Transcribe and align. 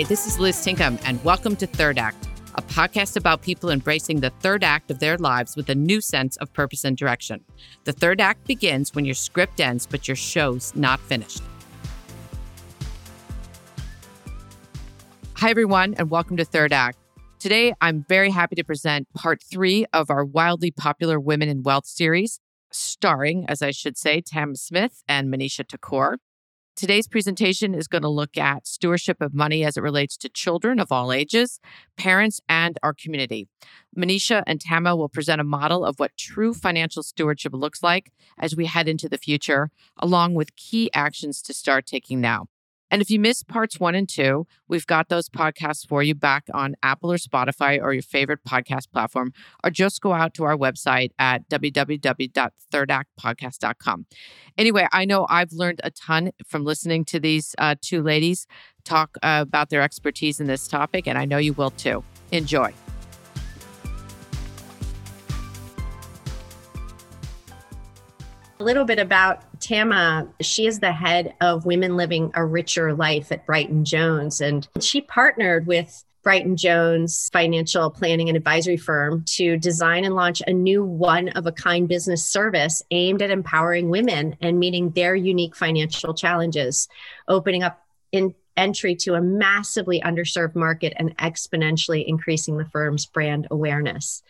Hi, 0.00 0.04
this 0.04 0.26
is 0.26 0.38
Liz 0.38 0.56
Tinkham, 0.56 0.98
and 1.04 1.22
welcome 1.22 1.54
to 1.56 1.66
Third 1.66 1.98
Act, 1.98 2.26
a 2.54 2.62
podcast 2.62 3.18
about 3.18 3.42
people 3.42 3.68
embracing 3.68 4.20
the 4.20 4.30
third 4.40 4.64
act 4.64 4.90
of 4.90 4.98
their 4.98 5.18
lives 5.18 5.56
with 5.56 5.68
a 5.68 5.74
new 5.74 6.00
sense 6.00 6.38
of 6.38 6.50
purpose 6.54 6.84
and 6.84 6.96
direction. 6.96 7.44
The 7.84 7.92
third 7.92 8.18
act 8.18 8.46
begins 8.46 8.94
when 8.94 9.04
your 9.04 9.14
script 9.14 9.60
ends, 9.60 9.86
but 9.86 10.08
your 10.08 10.16
show's 10.16 10.74
not 10.74 11.00
finished. 11.00 11.42
Hi, 15.34 15.50
everyone, 15.50 15.92
and 15.98 16.08
welcome 16.08 16.38
to 16.38 16.46
Third 16.46 16.72
Act. 16.72 16.96
Today, 17.38 17.74
I'm 17.82 18.06
very 18.08 18.30
happy 18.30 18.56
to 18.56 18.64
present 18.64 19.06
part 19.12 19.42
three 19.42 19.84
of 19.92 20.08
our 20.08 20.24
wildly 20.24 20.70
popular 20.70 21.20
Women 21.20 21.50
in 21.50 21.62
Wealth 21.62 21.84
series, 21.84 22.40
starring, 22.72 23.44
as 23.50 23.60
I 23.60 23.70
should 23.70 23.98
say, 23.98 24.22
Tam 24.22 24.54
Smith 24.54 25.02
and 25.06 25.30
Manisha 25.30 25.66
Thakor. 25.66 26.14
Today's 26.76 27.08
presentation 27.08 27.74
is 27.74 27.88
going 27.88 28.02
to 28.02 28.08
look 28.08 28.38
at 28.38 28.66
stewardship 28.66 29.20
of 29.20 29.34
money 29.34 29.64
as 29.64 29.76
it 29.76 29.82
relates 29.82 30.16
to 30.18 30.28
children 30.28 30.78
of 30.80 30.90
all 30.90 31.12
ages, 31.12 31.60
parents, 31.96 32.40
and 32.48 32.78
our 32.82 32.94
community. 32.94 33.48
Manisha 33.96 34.42
and 34.46 34.60
Tama 34.60 34.96
will 34.96 35.08
present 35.08 35.40
a 35.40 35.44
model 35.44 35.84
of 35.84 35.98
what 35.98 36.16
true 36.16 36.54
financial 36.54 37.02
stewardship 37.02 37.52
looks 37.52 37.82
like 37.82 38.12
as 38.38 38.56
we 38.56 38.66
head 38.66 38.88
into 38.88 39.08
the 39.08 39.18
future, 39.18 39.70
along 39.98 40.34
with 40.34 40.56
key 40.56 40.90
actions 40.94 41.42
to 41.42 41.52
start 41.52 41.86
taking 41.86 42.20
now. 42.20 42.46
And 42.90 43.00
if 43.00 43.10
you 43.10 43.18
missed 43.20 43.48
parts 43.48 43.78
one 43.78 43.94
and 43.94 44.08
two, 44.08 44.46
we've 44.68 44.86
got 44.86 45.08
those 45.08 45.28
podcasts 45.28 45.86
for 45.86 46.02
you 46.02 46.14
back 46.14 46.46
on 46.52 46.74
Apple 46.82 47.12
or 47.12 47.18
Spotify 47.18 47.80
or 47.80 47.92
your 47.92 48.02
favorite 48.02 48.40
podcast 48.46 48.90
platform, 48.92 49.32
or 49.62 49.70
just 49.70 50.00
go 50.00 50.12
out 50.12 50.34
to 50.34 50.42
our 50.44 50.56
website 50.56 51.10
at 51.18 51.48
www.thirdactpodcast.com. 51.48 54.06
Anyway, 54.58 54.88
I 54.92 55.04
know 55.04 55.26
I've 55.28 55.52
learned 55.52 55.80
a 55.84 55.90
ton 55.90 56.32
from 56.46 56.64
listening 56.64 57.04
to 57.06 57.18
these 57.20 57.54
uh, 57.58 57.74
two 57.80 58.02
ladies 58.02 58.46
talk 58.84 59.16
uh, 59.22 59.40
about 59.42 59.70
their 59.70 59.82
expertise 59.82 60.40
in 60.40 60.46
this 60.46 60.66
topic, 60.66 61.06
and 61.06 61.18
I 61.18 61.26
know 61.26 61.38
you 61.38 61.52
will 61.52 61.70
too. 61.70 62.02
Enjoy. 62.32 62.72
A 68.60 68.62
little 68.62 68.84
bit 68.84 68.98
about 68.98 69.42
Tama. 69.58 70.28
She 70.42 70.66
is 70.66 70.80
the 70.80 70.92
head 70.92 71.34
of 71.40 71.64
Women 71.64 71.96
Living 71.96 72.30
a 72.34 72.44
Richer 72.44 72.92
Life 72.92 73.32
at 73.32 73.46
Brighton 73.46 73.86
Jones. 73.86 74.42
And 74.42 74.68
she 74.80 75.00
partnered 75.00 75.66
with 75.66 76.04
Brighton 76.22 76.58
Jones 76.58 77.30
financial 77.32 77.88
planning 77.88 78.28
and 78.28 78.36
advisory 78.36 78.76
firm 78.76 79.24
to 79.28 79.56
design 79.56 80.04
and 80.04 80.14
launch 80.14 80.42
a 80.46 80.52
new 80.52 80.84
one 80.84 81.30
of 81.30 81.46
a 81.46 81.52
kind 81.52 81.88
business 81.88 82.22
service 82.22 82.82
aimed 82.90 83.22
at 83.22 83.30
empowering 83.30 83.88
women 83.88 84.36
and 84.42 84.60
meeting 84.60 84.90
their 84.90 85.14
unique 85.14 85.56
financial 85.56 86.12
challenges, 86.12 86.86
opening 87.28 87.62
up 87.62 87.82
in 88.12 88.34
entry 88.58 88.94
to 88.94 89.14
a 89.14 89.22
massively 89.22 90.02
underserved 90.02 90.54
market 90.54 90.92
and 90.96 91.16
exponentially 91.16 92.04
increasing 92.06 92.58
the 92.58 92.66
firm's 92.66 93.06
brand 93.06 93.46
awareness 93.50 94.22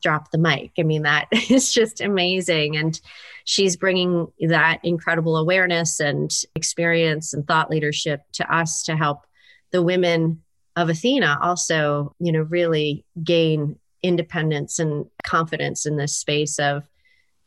drop 0.00 0.30
the 0.30 0.38
mic. 0.38 0.72
I 0.78 0.82
mean, 0.82 1.02
that 1.02 1.28
is 1.50 1.72
just 1.72 2.00
amazing. 2.00 2.76
And 2.76 3.00
she's 3.44 3.76
bringing 3.76 4.28
that 4.40 4.80
incredible 4.82 5.36
awareness 5.36 6.00
and 6.00 6.30
experience 6.54 7.32
and 7.32 7.46
thought 7.46 7.70
leadership 7.70 8.22
to 8.34 8.54
us 8.54 8.82
to 8.84 8.96
help 8.96 9.26
the 9.72 9.82
women 9.82 10.42
of 10.76 10.88
Athena 10.88 11.38
also, 11.42 12.14
you 12.18 12.32
know, 12.32 12.42
really 12.42 13.04
gain 13.22 13.78
independence 14.02 14.78
and 14.78 15.06
confidence 15.24 15.86
in 15.86 15.96
this 15.96 16.16
space 16.16 16.58
of 16.58 16.84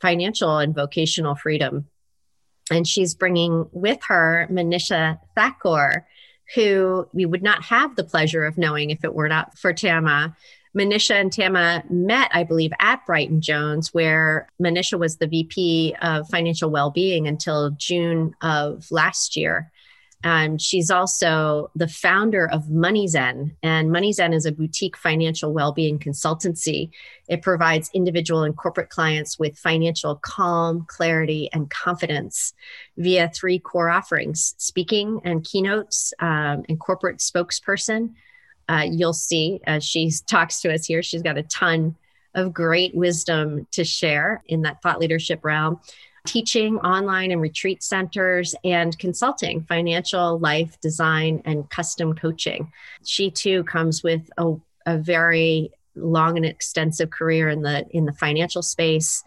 financial 0.01 0.57
and 0.57 0.75
vocational 0.75 1.35
freedom. 1.35 1.87
And 2.71 2.87
she's 2.87 3.15
bringing 3.15 3.67
with 3.71 3.99
her 4.07 4.47
Manisha 4.51 5.19
Thakor, 5.35 6.03
who 6.55 7.07
we 7.13 7.25
would 7.25 7.43
not 7.43 7.63
have 7.63 7.95
the 7.95 8.03
pleasure 8.03 8.45
of 8.45 8.57
knowing 8.57 8.89
if 8.89 9.03
it 9.03 9.13
were 9.13 9.29
not 9.29 9.57
for 9.57 9.73
Tama, 9.73 10.35
Manisha 10.77 11.19
and 11.19 11.31
Tama 11.31 11.83
met, 11.89 12.31
I 12.33 12.43
believe, 12.43 12.71
at 12.79 13.05
Brighton 13.05 13.41
Jones, 13.41 13.93
where 13.93 14.49
Manisha 14.61 14.97
was 14.97 15.17
the 15.17 15.27
VP 15.27 15.95
of 16.01 16.27
Financial 16.29 16.69
Wellbeing 16.69 17.27
until 17.27 17.71
June 17.71 18.35
of 18.41 18.91
last 18.91 19.35
year. 19.35 19.71
And 20.23 20.61
she's 20.61 20.89
also 20.89 21.69
the 21.75 21.87
founder 21.87 22.49
of 22.49 22.63
MoneyZen. 22.63 23.51
And 23.61 23.89
MoneyZen 23.89 24.33
is 24.33 24.45
a 24.45 24.53
boutique 24.53 24.95
financial 24.95 25.51
well-being 25.53 25.99
consultancy. 25.99 26.91
It 27.27 27.41
provides 27.41 27.91
individual 27.93 28.43
and 28.43 28.55
corporate 28.55 28.89
clients 28.89 29.37
with 29.37 29.59
financial 29.59 30.15
calm, 30.15 30.85
clarity, 30.87 31.49
and 31.51 31.69
confidence 31.69 32.53
via 32.97 33.29
three 33.35 33.59
core 33.59 33.89
offerings: 33.89 34.55
speaking 34.57 35.19
and 35.25 35.43
keynotes, 35.43 36.13
um, 36.19 36.63
and 36.69 36.79
corporate 36.79 37.17
spokesperson 37.17 38.13
uh, 38.69 38.85
you'll 38.89 39.13
see 39.13 39.59
as 39.65 39.83
she 39.83 40.11
talks 40.27 40.61
to 40.61 40.73
us 40.73 40.85
here, 40.85 41.03
she's 41.03 41.21
got 41.21 41.37
a 41.37 41.43
ton 41.43 41.95
of 42.35 42.53
great 42.53 42.95
wisdom 42.95 43.67
to 43.71 43.83
share 43.83 44.43
in 44.47 44.61
that 44.63 44.81
thought 44.81 44.99
leadership 44.99 45.39
realm. 45.43 45.79
Teaching 46.25 46.77
online 46.77 47.31
and 47.31 47.41
retreat 47.41 47.83
centers 47.83 48.55
and 48.63 48.97
consulting, 48.97 49.63
financial 49.63 50.39
life 50.39 50.79
design, 50.79 51.41
and 51.43 51.69
custom 51.69 52.15
coaching. 52.15 52.71
She 53.05 53.29
too 53.29 53.65
comes 53.65 54.03
with 54.03 54.29
a, 54.37 54.53
a 54.85 54.97
very 54.97 55.71
long 55.95 56.37
and 56.37 56.45
extensive 56.45 57.09
career 57.09 57.49
in 57.49 57.61
the 57.61 57.85
in 57.89 58.05
the 58.05 58.13
financial 58.13 58.61
space, 58.61 59.21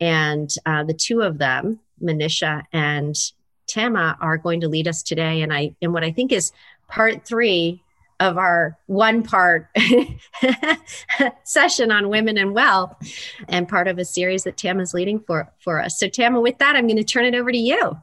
and 0.00 0.52
uh, 0.66 0.82
the 0.82 0.92
two 0.92 1.22
of 1.22 1.38
them, 1.38 1.78
Manisha 2.02 2.64
and 2.72 3.14
Tama, 3.68 4.18
are 4.20 4.36
going 4.36 4.60
to 4.62 4.68
lead 4.68 4.88
us 4.88 5.04
today. 5.04 5.42
And 5.42 5.54
I 5.54 5.76
and 5.80 5.92
what 5.92 6.02
I 6.02 6.10
think 6.10 6.32
is 6.32 6.50
part 6.88 7.24
three 7.24 7.80
of 8.20 8.38
our 8.38 8.78
one 8.86 9.22
part 9.22 9.68
session 11.44 11.90
on 11.90 12.08
women 12.08 12.38
and 12.38 12.54
wealth 12.54 12.94
and 13.48 13.68
part 13.68 13.88
of 13.88 13.98
a 13.98 14.04
series 14.04 14.44
that 14.44 14.56
Tam 14.56 14.78
is 14.78 14.94
leading 14.94 15.18
for, 15.18 15.50
for 15.58 15.80
us. 15.80 15.98
So, 15.98 16.08
Tama, 16.08 16.40
with 16.40 16.58
that, 16.58 16.76
I'm 16.76 16.86
going 16.86 16.98
to 16.98 17.04
turn 17.04 17.24
it 17.24 17.34
over 17.34 17.50
to 17.50 17.58
you. 17.58 17.96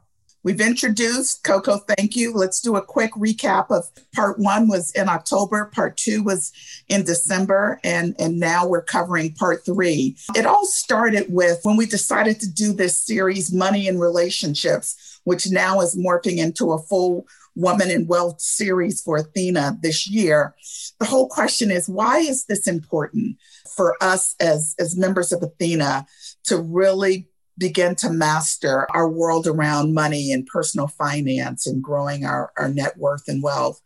We've 0.43 0.61
introduced 0.61 1.43
Coco. 1.43 1.77
Thank 1.77 2.15
you. 2.15 2.33
Let's 2.33 2.61
do 2.61 2.77
a 2.77 2.81
quick 2.81 3.11
recap 3.13 3.69
of 3.69 3.83
part 4.15 4.39
one 4.39 4.69
was 4.69 4.91
in 4.91 5.09
October, 5.09 5.65
part 5.73 5.97
two 5.97 6.23
was 6.23 6.53
in 6.87 7.03
December, 7.03 7.81
and, 7.83 8.15
and 8.17 8.39
now 8.39 8.65
we're 8.65 8.83
covering 8.83 9.33
part 9.33 9.65
three. 9.65 10.15
It 10.35 10.45
all 10.45 10.65
started 10.65 11.25
with 11.27 11.59
when 11.63 11.75
we 11.75 11.85
decided 11.85 12.39
to 12.39 12.49
do 12.49 12.71
this 12.71 12.97
series, 12.97 13.51
Money 13.51 13.89
and 13.89 13.99
Relationships, 13.99 15.19
which 15.25 15.51
now 15.51 15.81
is 15.81 15.97
morphing 15.97 16.37
into 16.37 16.71
a 16.71 16.81
full 16.81 17.27
Woman 17.57 17.89
in 17.89 18.05
Wealth 18.05 18.39
series 18.39 19.01
for 19.01 19.17
Athena 19.17 19.79
this 19.81 20.07
year. 20.07 20.55
The 20.99 21.05
whole 21.05 21.27
question 21.27 21.71
is 21.71 21.89
why 21.89 22.19
is 22.19 22.45
this 22.45 22.67
important 22.67 23.37
for 23.75 23.97
us 23.99 24.35
as, 24.39 24.75
as 24.79 24.95
members 24.95 25.31
of 25.31 25.41
Athena 25.41 26.05
to 26.45 26.59
really 26.59 27.27
begin 27.57 27.95
to 27.95 28.11
master 28.11 28.85
our 28.91 29.09
world 29.09 29.47
around 29.47 29.95
money 29.95 30.31
and 30.31 30.45
personal 30.45 30.87
finance 30.87 31.65
and 31.65 31.81
growing 31.81 32.25
our, 32.25 32.51
our 32.57 32.69
net 32.69 32.95
worth 32.97 33.23
and 33.27 33.41
wealth? 33.41 33.81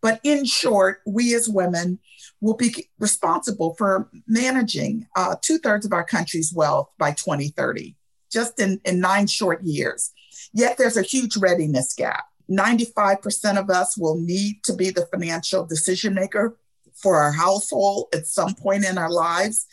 But 0.00 0.20
in 0.24 0.46
short, 0.46 1.00
we 1.06 1.34
as 1.34 1.46
women 1.46 1.98
will 2.40 2.56
be 2.56 2.88
responsible 2.98 3.74
for 3.74 4.08
managing 4.26 5.06
uh, 5.14 5.36
two 5.42 5.58
thirds 5.58 5.84
of 5.84 5.92
our 5.92 6.04
country's 6.04 6.54
wealth 6.54 6.90
by 6.98 7.10
2030, 7.10 7.96
just 8.32 8.58
in, 8.58 8.80
in 8.86 8.98
nine 8.98 9.26
short 9.26 9.62
years. 9.62 10.10
Yet 10.54 10.78
there's 10.78 10.96
a 10.96 11.02
huge 11.02 11.36
readiness 11.36 11.92
gap. 11.92 12.24
95% 12.50 13.58
of 13.58 13.70
us 13.70 13.96
will 13.96 14.18
need 14.18 14.62
to 14.64 14.74
be 14.74 14.90
the 14.90 15.06
financial 15.06 15.64
decision 15.64 16.14
maker 16.14 16.56
for 16.94 17.16
our 17.16 17.32
household 17.32 18.08
at 18.12 18.26
some 18.26 18.54
point 18.54 18.84
in 18.84 18.98
our 18.98 19.10
lives. 19.10 19.66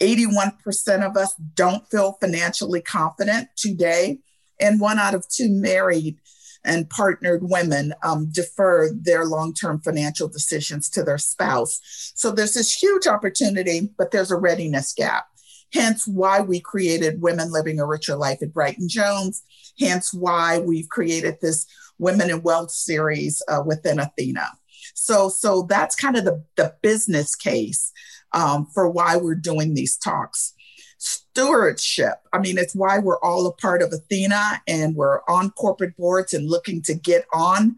81% 0.00 1.06
of 1.06 1.16
us 1.16 1.34
don't 1.54 1.86
feel 1.90 2.16
financially 2.20 2.80
confident 2.80 3.48
today. 3.56 4.18
And 4.60 4.80
one 4.80 4.98
out 4.98 5.14
of 5.14 5.28
two 5.28 5.50
married 5.50 6.18
and 6.64 6.88
partnered 6.90 7.42
women 7.42 7.94
um, 8.02 8.30
defer 8.30 8.90
their 8.92 9.24
long 9.24 9.54
term 9.54 9.80
financial 9.80 10.28
decisions 10.28 10.88
to 10.90 11.02
their 11.02 11.18
spouse. 11.18 12.12
So 12.14 12.30
there's 12.30 12.54
this 12.54 12.72
huge 12.72 13.06
opportunity, 13.06 13.90
but 13.96 14.10
there's 14.10 14.30
a 14.30 14.36
readiness 14.36 14.92
gap. 14.92 15.26
Hence 15.72 16.06
why 16.06 16.40
we 16.40 16.60
created 16.60 17.22
Women 17.22 17.52
Living 17.52 17.78
a 17.78 17.86
Richer 17.86 18.16
Life 18.16 18.42
at 18.42 18.52
Brighton 18.52 18.88
Jones. 18.88 19.42
Hence 19.78 20.12
why 20.12 20.58
we've 20.58 20.88
created 20.88 21.38
this 21.40 21.66
Women 22.00 22.30
in 22.30 22.42
Wealth 22.42 22.70
series 22.70 23.42
uh, 23.46 23.62
within 23.64 24.00
Athena. 24.00 24.48
So, 24.94 25.28
so 25.28 25.62
that's 25.62 25.94
kind 25.94 26.16
of 26.16 26.24
the, 26.24 26.42
the 26.56 26.74
business 26.82 27.36
case 27.36 27.92
um, 28.32 28.66
for 28.74 28.88
why 28.88 29.16
we're 29.16 29.34
doing 29.34 29.74
these 29.74 29.96
talks. 29.96 30.54
Stewardship, 30.98 32.14
I 32.32 32.38
mean, 32.38 32.58
it's 32.58 32.74
why 32.74 32.98
we're 32.98 33.20
all 33.20 33.46
a 33.46 33.52
part 33.52 33.82
of 33.82 33.92
Athena 33.92 34.62
and 34.66 34.94
we're 34.94 35.20
on 35.28 35.50
corporate 35.50 35.96
boards 35.96 36.34
and 36.34 36.48
looking 36.48 36.82
to 36.82 36.94
get 36.94 37.24
on 37.32 37.76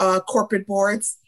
uh, 0.00 0.20
corporate 0.20 0.66
boards. 0.66 1.18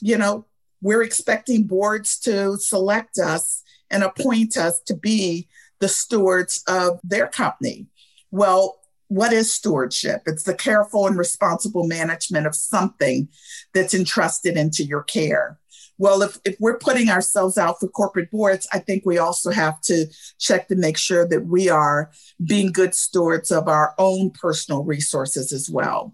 You 0.00 0.18
know, 0.18 0.46
we're 0.80 1.02
expecting 1.02 1.66
boards 1.66 2.18
to 2.20 2.56
select 2.58 3.18
us 3.18 3.62
and 3.90 4.02
appoint 4.02 4.56
us 4.56 4.80
to 4.86 4.94
be 4.94 5.48
the 5.80 5.88
stewards 5.88 6.62
of 6.66 7.00
their 7.04 7.26
company. 7.26 7.86
Well, 8.30 8.80
what 9.14 9.32
is 9.32 9.54
stewardship? 9.54 10.22
It's 10.26 10.42
the 10.42 10.54
careful 10.54 11.06
and 11.06 11.16
responsible 11.16 11.86
management 11.86 12.48
of 12.48 12.54
something 12.56 13.28
that's 13.72 13.94
entrusted 13.94 14.56
into 14.56 14.82
your 14.82 15.04
care. 15.04 15.60
Well, 15.98 16.22
if, 16.22 16.38
if 16.44 16.56
we're 16.58 16.78
putting 16.78 17.08
ourselves 17.08 17.56
out 17.56 17.78
for 17.78 17.86
corporate 17.86 18.32
boards, 18.32 18.66
I 18.72 18.80
think 18.80 19.04
we 19.06 19.18
also 19.18 19.52
have 19.52 19.80
to 19.82 20.06
check 20.40 20.66
to 20.66 20.74
make 20.74 20.98
sure 20.98 21.28
that 21.28 21.46
we 21.46 21.68
are 21.68 22.10
being 22.44 22.72
good 22.72 22.92
stewards 22.92 23.52
of 23.52 23.68
our 23.68 23.94
own 23.98 24.32
personal 24.32 24.82
resources 24.82 25.52
as 25.52 25.70
well. 25.70 26.12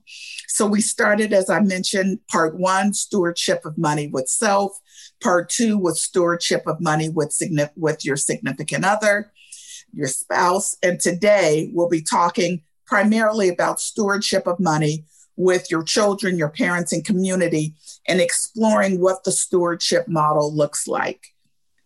So 0.49 0.67
we 0.67 0.83
started, 0.83 1.33
as 1.33 1.49
I 1.49 1.61
mentioned, 1.61 2.19
part 2.31 2.59
one, 2.59 2.93
stewardship 2.93 3.65
of 3.65 3.79
money 3.79 4.09
with 4.09 4.29
self. 4.29 4.79
Part 5.23 5.49
two 5.49 5.79
was 5.79 6.03
stewardship 6.03 6.65
of 6.67 6.83
money 6.83 7.09
with, 7.09 7.35
with 7.77 8.05
your 8.05 8.17
significant 8.17 8.85
other, 8.85 9.33
your 9.95 10.09
spouse. 10.09 10.77
And 10.83 11.01
today 11.01 11.71
we'll 11.73 11.89
be 11.89 12.03
talking 12.03 12.61
primarily 12.91 13.49
about 13.49 13.81
stewardship 13.81 14.49
of 14.49 14.59
money 14.59 15.05
with 15.37 15.71
your 15.71 15.85
children, 15.85 16.37
your 16.37 16.49
parents, 16.49 16.93
and 16.93 17.05
community, 17.05 17.73
and 18.09 18.21
exploring 18.21 19.01
what 19.01 19.23
the 19.23 19.31
stewardship 19.31 20.09
model 20.09 20.53
looks 20.53 20.89
like. 20.89 21.29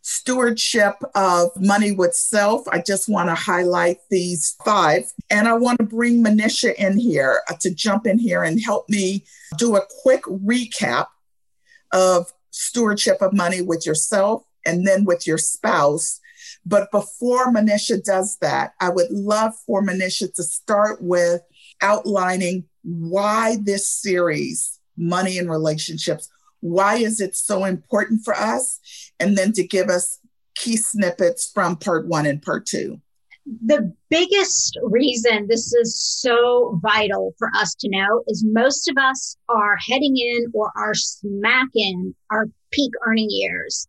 Stewardship 0.00 0.94
of 1.14 1.50
money 1.60 1.92
with 1.92 2.14
self. 2.14 2.66
I 2.68 2.80
just 2.80 3.06
want 3.06 3.28
to 3.28 3.34
highlight 3.34 3.98
these 4.10 4.56
five. 4.64 5.04
And 5.30 5.46
I 5.46 5.52
want 5.54 5.78
to 5.78 5.84
bring 5.84 6.24
Manisha 6.24 6.74
in 6.74 6.98
here 6.98 7.42
uh, 7.50 7.54
to 7.60 7.72
jump 7.72 8.06
in 8.06 8.18
here 8.18 8.42
and 8.42 8.60
help 8.62 8.88
me 8.88 9.24
do 9.58 9.76
a 9.76 9.86
quick 10.02 10.22
recap 10.24 11.06
of 11.92 12.32
stewardship 12.50 13.20
of 13.20 13.34
money 13.34 13.60
with 13.60 13.86
yourself 13.86 14.42
and 14.64 14.86
then 14.86 15.04
with 15.04 15.26
your 15.26 15.38
spouse. 15.38 16.20
But 16.66 16.90
before 16.90 17.52
Manisha 17.52 18.02
does 18.02 18.38
that, 18.40 18.74
I 18.80 18.90
would 18.90 19.10
love 19.10 19.52
for 19.66 19.82
Manisha 19.82 20.32
to 20.34 20.42
start 20.42 21.02
with 21.02 21.42
outlining 21.82 22.64
why 22.82 23.56
this 23.62 23.88
series, 23.88 24.80
Money 24.96 25.38
and 25.38 25.50
Relationships, 25.50 26.28
why 26.60 26.96
is 26.96 27.20
it 27.20 27.36
so 27.36 27.64
important 27.64 28.24
for 28.24 28.34
us? 28.34 28.80
And 29.20 29.36
then 29.36 29.52
to 29.52 29.66
give 29.66 29.88
us 29.88 30.18
key 30.54 30.76
snippets 30.76 31.50
from 31.52 31.76
part 31.76 32.06
one 32.06 32.26
and 32.26 32.40
part 32.40 32.66
two. 32.66 33.00
The 33.66 33.92
biggest 34.08 34.78
reason 34.82 35.46
this 35.48 35.74
is 35.74 36.00
so 36.00 36.80
vital 36.82 37.34
for 37.38 37.50
us 37.54 37.74
to 37.80 37.90
know 37.90 38.22
is 38.28 38.42
most 38.46 38.88
of 38.88 38.96
us 38.96 39.36
are 39.50 39.76
heading 39.76 40.16
in 40.16 40.46
or 40.54 40.72
are 40.76 40.94
smack 40.94 41.68
in 41.74 42.14
our 42.30 42.46
peak 42.70 42.92
earning 43.06 43.28
years. 43.28 43.86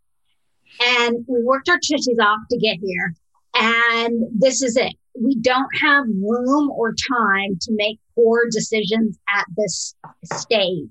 And 0.82 1.26
we 1.28 1.44
worked 1.44 1.70
our 1.70 1.80
tushies 1.80 2.22
off 2.22 2.40
to 2.52 2.58
get 2.58 2.78
here. 2.82 3.14
And 3.56 4.22
this 4.40 4.62
is 4.62 4.76
it 4.76 4.96
we 5.20 5.36
don't 5.36 5.70
have 5.82 6.06
room 6.08 6.70
or 6.72 6.94
time 7.10 7.58
to 7.62 7.72
make 7.72 8.00
poor 8.16 8.46
decisions 8.52 9.18
at 9.34 9.46
this 9.56 9.96
stage. 10.34 10.90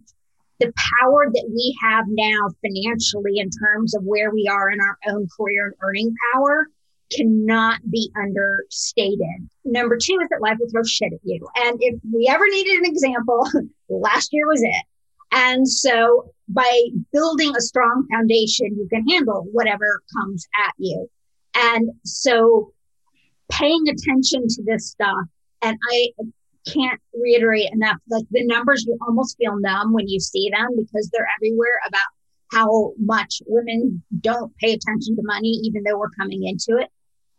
The 0.61 0.73
power 1.01 1.31
that 1.31 1.51
we 1.51 1.77
have 1.83 2.05
now 2.09 2.49
financially 2.63 3.39
in 3.39 3.51
terms 3.51 3.95
of 3.95 4.05
where 4.05 4.31
we 4.31 4.49
are 4.51 4.71
in 4.71 4.81
our 4.81 4.99
own 5.09 5.29
career 5.37 5.67
and 5.67 5.75
earning 5.83 6.15
power 6.33 6.69
cannot 7.13 7.81
be 7.91 8.11
understated. 8.17 9.49
Number 9.65 9.97
two 9.97 10.19
is 10.23 10.29
that 10.31 10.41
life 10.41 10.57
will 10.59 10.71
throw 10.71 10.85
shit 10.85 11.13
at 11.13 11.21
you. 11.23 11.47
And 11.57 11.77
if 11.81 12.01
we 12.13 12.29
ever 12.29 12.45
needed 12.49 12.79
an 12.79 12.87
example, 12.87 13.47
last 13.89 14.33
year 14.33 14.47
was 14.47 14.63
it. 14.63 14.85
And 15.33 15.69
so 15.69 16.33
by 16.49 16.88
building 17.12 17.55
a 17.56 17.61
strong 17.61 18.06
foundation, 18.12 18.76
you 18.76 18.87
can 18.91 19.06
handle 19.08 19.46
whatever 19.52 20.02
comes 20.17 20.46
at 20.67 20.73
you. 20.79 21.08
And 21.55 21.91
so 22.05 22.73
paying 23.50 23.85
attention 23.88 24.46
to 24.49 24.62
this 24.64 24.91
stuff. 24.91 25.26
And 25.62 25.79
I 25.91 26.08
can't 26.67 27.00
reiterate 27.14 27.73
enough 27.73 27.96
like 28.08 28.25
the 28.31 28.44
numbers, 28.46 28.85
you 28.87 28.99
almost 29.06 29.37
feel 29.38 29.58
numb 29.58 29.93
when 29.93 30.08
you 30.08 30.20
see 30.20 30.50
them 30.50 30.69
because 30.76 31.11
they're 31.11 31.29
everywhere 31.38 31.81
about 31.87 32.00
how 32.52 32.93
much 32.99 33.43
women 33.46 34.02
don't 34.20 34.55
pay 34.56 34.73
attention 34.73 35.17
to 35.17 35.23
money, 35.25 35.61
even 35.64 35.82
though 35.82 35.99
we're 35.99 36.11
coming 36.11 36.46
into 36.46 36.81
it. 36.81 36.88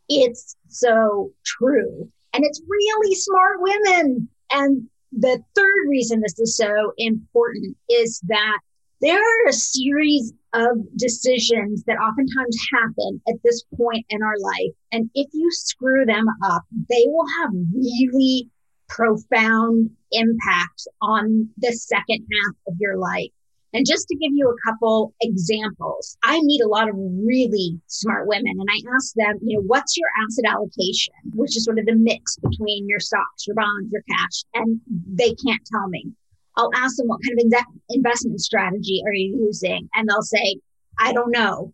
It's 0.10 0.56
so 0.68 1.32
true. 1.46 2.10
And 2.34 2.44
it's 2.44 2.62
really 2.68 3.16
smart 3.16 3.58
women. 3.60 4.30
And 4.52 4.88
the 5.12 5.42
third 5.56 5.88
reason 5.88 6.22
this 6.22 6.38
is 6.40 6.56
so 6.56 6.94
important 6.98 7.78
is 7.90 8.20
that 8.28 8.60
there 9.06 9.22
are 9.22 9.50
a 9.50 9.54
series 9.54 10.34
of 10.54 10.78
decisions 10.96 11.84
that 11.84 11.98
oftentimes 11.98 12.58
happen 12.74 13.22
at 13.28 13.36
this 13.44 13.64
point 13.78 14.04
in 14.10 14.24
our 14.24 14.34
life. 14.40 14.74
And 14.92 15.12
if 15.14 15.28
you 15.32 15.48
screw 15.52 16.06
them 16.06 16.26
up, 16.44 16.64
they 16.90 17.04
will 17.06 17.28
have 17.40 17.52
really 17.72 18.50
profound 18.90 19.92
impact 20.12 20.88
on 21.04 21.48
the 21.58 21.72
second 21.74 22.26
half 22.34 22.56
of 22.68 22.74
your 22.80 22.98
life. 22.98 23.30
And 23.74 23.86
just 23.86 24.08
to 24.08 24.16
give 24.16 24.32
you 24.34 24.50
a 24.50 24.72
couple 24.72 25.14
examples, 25.22 26.18
I 26.24 26.42
meet 26.42 26.64
a 26.64 26.68
lot 26.68 26.90
of 26.90 26.96
really 26.98 27.80
smart 27.86 28.28
women 28.28 28.54
and 28.60 28.70
I 28.72 28.96
ask 28.96 29.14
them, 29.16 29.38
you 29.44 29.58
know, 29.58 29.64
what's 29.68 29.98
your 29.98 30.08
asset 30.24 30.46
allocation, 30.52 31.14
which 31.36 31.56
is 31.56 31.66
sort 31.66 31.78
of 31.78 31.86
the 31.86 31.96
mix 31.96 32.38
between 32.38 32.88
your 32.88 33.02
stocks, 33.02 33.46
your 33.46 33.56
bonds, 33.56 33.92
your 33.92 34.02
cash, 34.10 34.46
and 34.56 34.80
they 34.88 35.36
can't 35.46 35.62
tell 35.72 35.90
me. 35.90 36.12
I'll 36.58 36.72
ask 36.76 36.98
them 36.98 37.08
what 37.08 37.20
kind 37.24 37.40
of 37.40 37.64
investment 37.90 38.40
strategy 38.42 39.02
are 39.06 39.14
you 39.14 39.46
using? 39.46 39.90
And 39.94 40.08
they'll 40.08 40.22
say, 40.22 40.60
I 41.00 41.14
don't 41.14 41.32
know. 41.32 41.74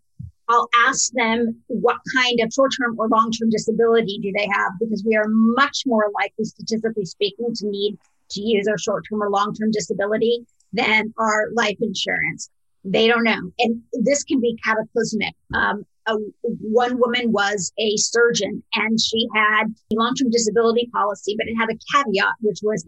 I'll 0.50 0.68
ask 0.86 1.12
them 1.14 1.62
what 1.68 1.98
kind 2.14 2.40
of 2.42 2.52
short 2.54 2.72
term 2.80 2.96
or 3.00 3.08
long 3.08 3.32
term 3.32 3.50
disability 3.50 4.20
do 4.22 4.34
they 4.36 4.48
have 4.52 4.74
because 4.80 5.04
we 5.08 5.16
are 5.16 5.28
much 5.28 5.84
more 5.86 6.12
likely, 6.14 6.46
statistically 6.46 7.06
speaking, 7.06 7.54
to 7.56 7.68
need 7.68 7.98
to 8.32 8.42
use 8.42 8.68
our 8.68 8.78
short 8.78 9.06
term 9.10 9.24
or 9.24 9.30
long 9.30 9.54
term 9.54 9.72
disability 9.72 10.46
than 10.74 11.14
our 11.18 11.50
life 11.54 11.78
insurance. 11.82 12.50
They 12.84 13.08
don't 13.08 13.24
know. 13.24 13.52
And 13.60 13.82
this 13.94 14.24
can 14.24 14.42
be 14.42 14.58
cataclysmic. 14.66 15.36
Um, 15.54 15.86
a, 16.08 16.16
one 16.44 17.00
woman 17.00 17.32
was 17.32 17.72
a 17.78 17.96
surgeon 17.98 18.64
and 18.74 19.00
she 19.00 19.28
had 19.36 19.66
a 19.68 19.96
long 19.96 20.16
term 20.16 20.32
disability 20.32 20.90
policy, 20.92 21.36
but 21.38 21.48
it 21.48 21.56
had 21.56 21.70
a 21.70 21.78
caveat, 21.94 22.34
which 22.42 22.60
was 22.64 22.86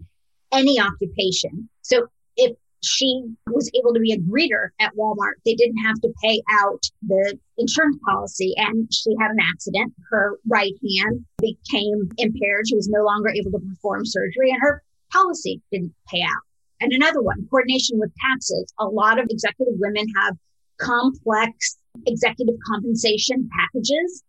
any 0.54 0.80
occupation. 0.80 1.70
So 1.82 2.08
if 2.38 2.56
she 2.84 3.24
was 3.48 3.72
able 3.76 3.94
to 3.94 4.00
be 4.00 4.12
a 4.12 4.20
greeter 4.20 4.70
at 4.80 4.94
Walmart, 4.96 5.36
they 5.46 5.56
didn't 5.56 5.78
have 5.78 5.96
to 6.02 6.14
pay 6.22 6.42
out 6.52 6.82
the 7.08 7.38
insurance 7.58 7.98
policy. 8.06 8.54
And 8.58 8.92
she 8.94 9.16
had 9.20 9.32
an 9.32 9.40
accident. 9.42 9.94
Her 10.10 10.38
right 10.48 10.74
hand 11.00 11.26
became 11.40 12.10
impaired. 12.18 12.68
She 12.68 12.76
was 12.76 12.90
no 12.90 13.04
longer 13.04 13.30
able 13.30 13.52
to 13.52 13.66
perform 13.66 14.06
surgery, 14.06 14.52
and 14.52 14.60
her 14.62 14.84
policy 15.12 15.62
didn't 15.72 15.94
pay 16.10 16.22
out. 16.22 16.44
And 16.82 16.92
another 16.92 17.22
one, 17.22 17.48
coordination 17.50 18.00
with 18.00 18.12
taxes. 18.30 18.74
A 18.80 18.86
lot 18.86 19.20
of 19.20 19.28
executive 19.30 19.76
women 19.78 20.06
have 20.18 20.36
complex 20.78 21.78
executive 22.08 22.56
compensation 22.68 23.50
packages 23.58 24.24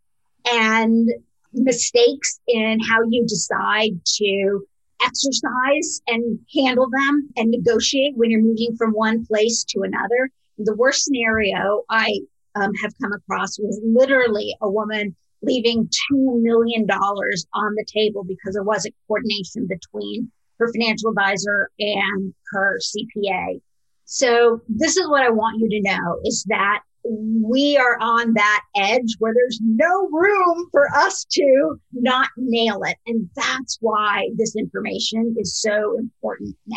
and 0.53 1.09
mistakes 1.53 2.41
in 2.47 2.79
how 2.81 3.01
you 3.09 3.27
decide 3.27 3.93
to 4.05 4.67
exercise 5.03 6.01
and 6.07 6.39
handle 6.55 6.89
them 6.91 7.29
and 7.37 7.51
negotiate 7.51 8.17
when 8.17 8.31
you're 8.31 8.43
moving 8.43 8.77
from 8.77 8.93
one 8.93 9.25
place 9.27 9.65
to 9.69 9.83
another. 9.83 10.31
The 10.59 10.75
worst 10.75 11.05
scenario 11.05 11.83
I 11.91 12.21
um, 12.55 12.73
have 12.83 12.93
come 13.01 13.13
across 13.13 13.59
was 13.59 13.81
literally 13.85 14.55
a 14.61 14.71
woman 14.71 15.15
leaving 15.43 15.89
$2 16.13 16.43
million 16.43 16.89
on 16.91 17.75
the 17.75 17.85
table 17.93 18.25
because 18.25 18.55
there 18.55 18.63
wasn't 18.63 18.95
coordination 19.07 19.67
between 19.67 20.31
her 20.59 20.73
financial 20.73 21.11
advisor 21.11 21.71
and 21.79 22.33
her 22.53 22.79
CPA. 22.79 23.61
So 24.05 24.63
this 24.69 24.97
is 24.97 25.09
what 25.09 25.23
I 25.23 25.31
want 25.31 25.61
you 25.61 25.69
to 25.69 25.81
know 25.83 26.21
is 26.25 26.45
that 26.49 26.81
we 27.05 27.77
are 27.77 27.99
on 28.01 28.33
that 28.35 28.63
edge 28.77 29.15
where 29.19 29.35
there's 29.35 29.61
no 29.63 30.09
room 30.11 30.69
for 30.71 30.89
us 30.97 31.25
to 31.25 31.79
not 31.93 32.29
nail 32.37 32.81
it. 32.85 32.97
And 33.07 33.29
that's 33.37 33.79
why 33.81 34.31
this 34.37 34.57
information 34.57 35.37
is 35.39 35.61
so 35.61 35.97
important 35.99 36.57
now. 36.67 36.77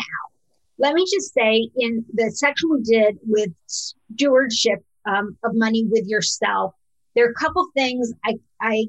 Let 0.78 0.94
me 0.94 1.04
just 1.12 1.32
say 1.32 1.70
in 1.76 2.04
the 2.12 2.30
section 2.30 2.70
we 2.70 2.82
did 2.82 3.18
with 3.26 3.50
stewardship 3.66 4.84
um, 5.06 5.36
of 5.44 5.52
money 5.54 5.86
with 5.90 6.06
yourself, 6.06 6.74
there 7.14 7.26
are 7.26 7.30
a 7.30 7.34
couple 7.34 7.66
things 7.74 8.12
I, 8.24 8.34
I 8.60 8.86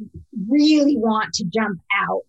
really 0.47 0.97
want 0.97 1.33
to 1.35 1.45
jump 1.45 1.79
out. 2.07 2.21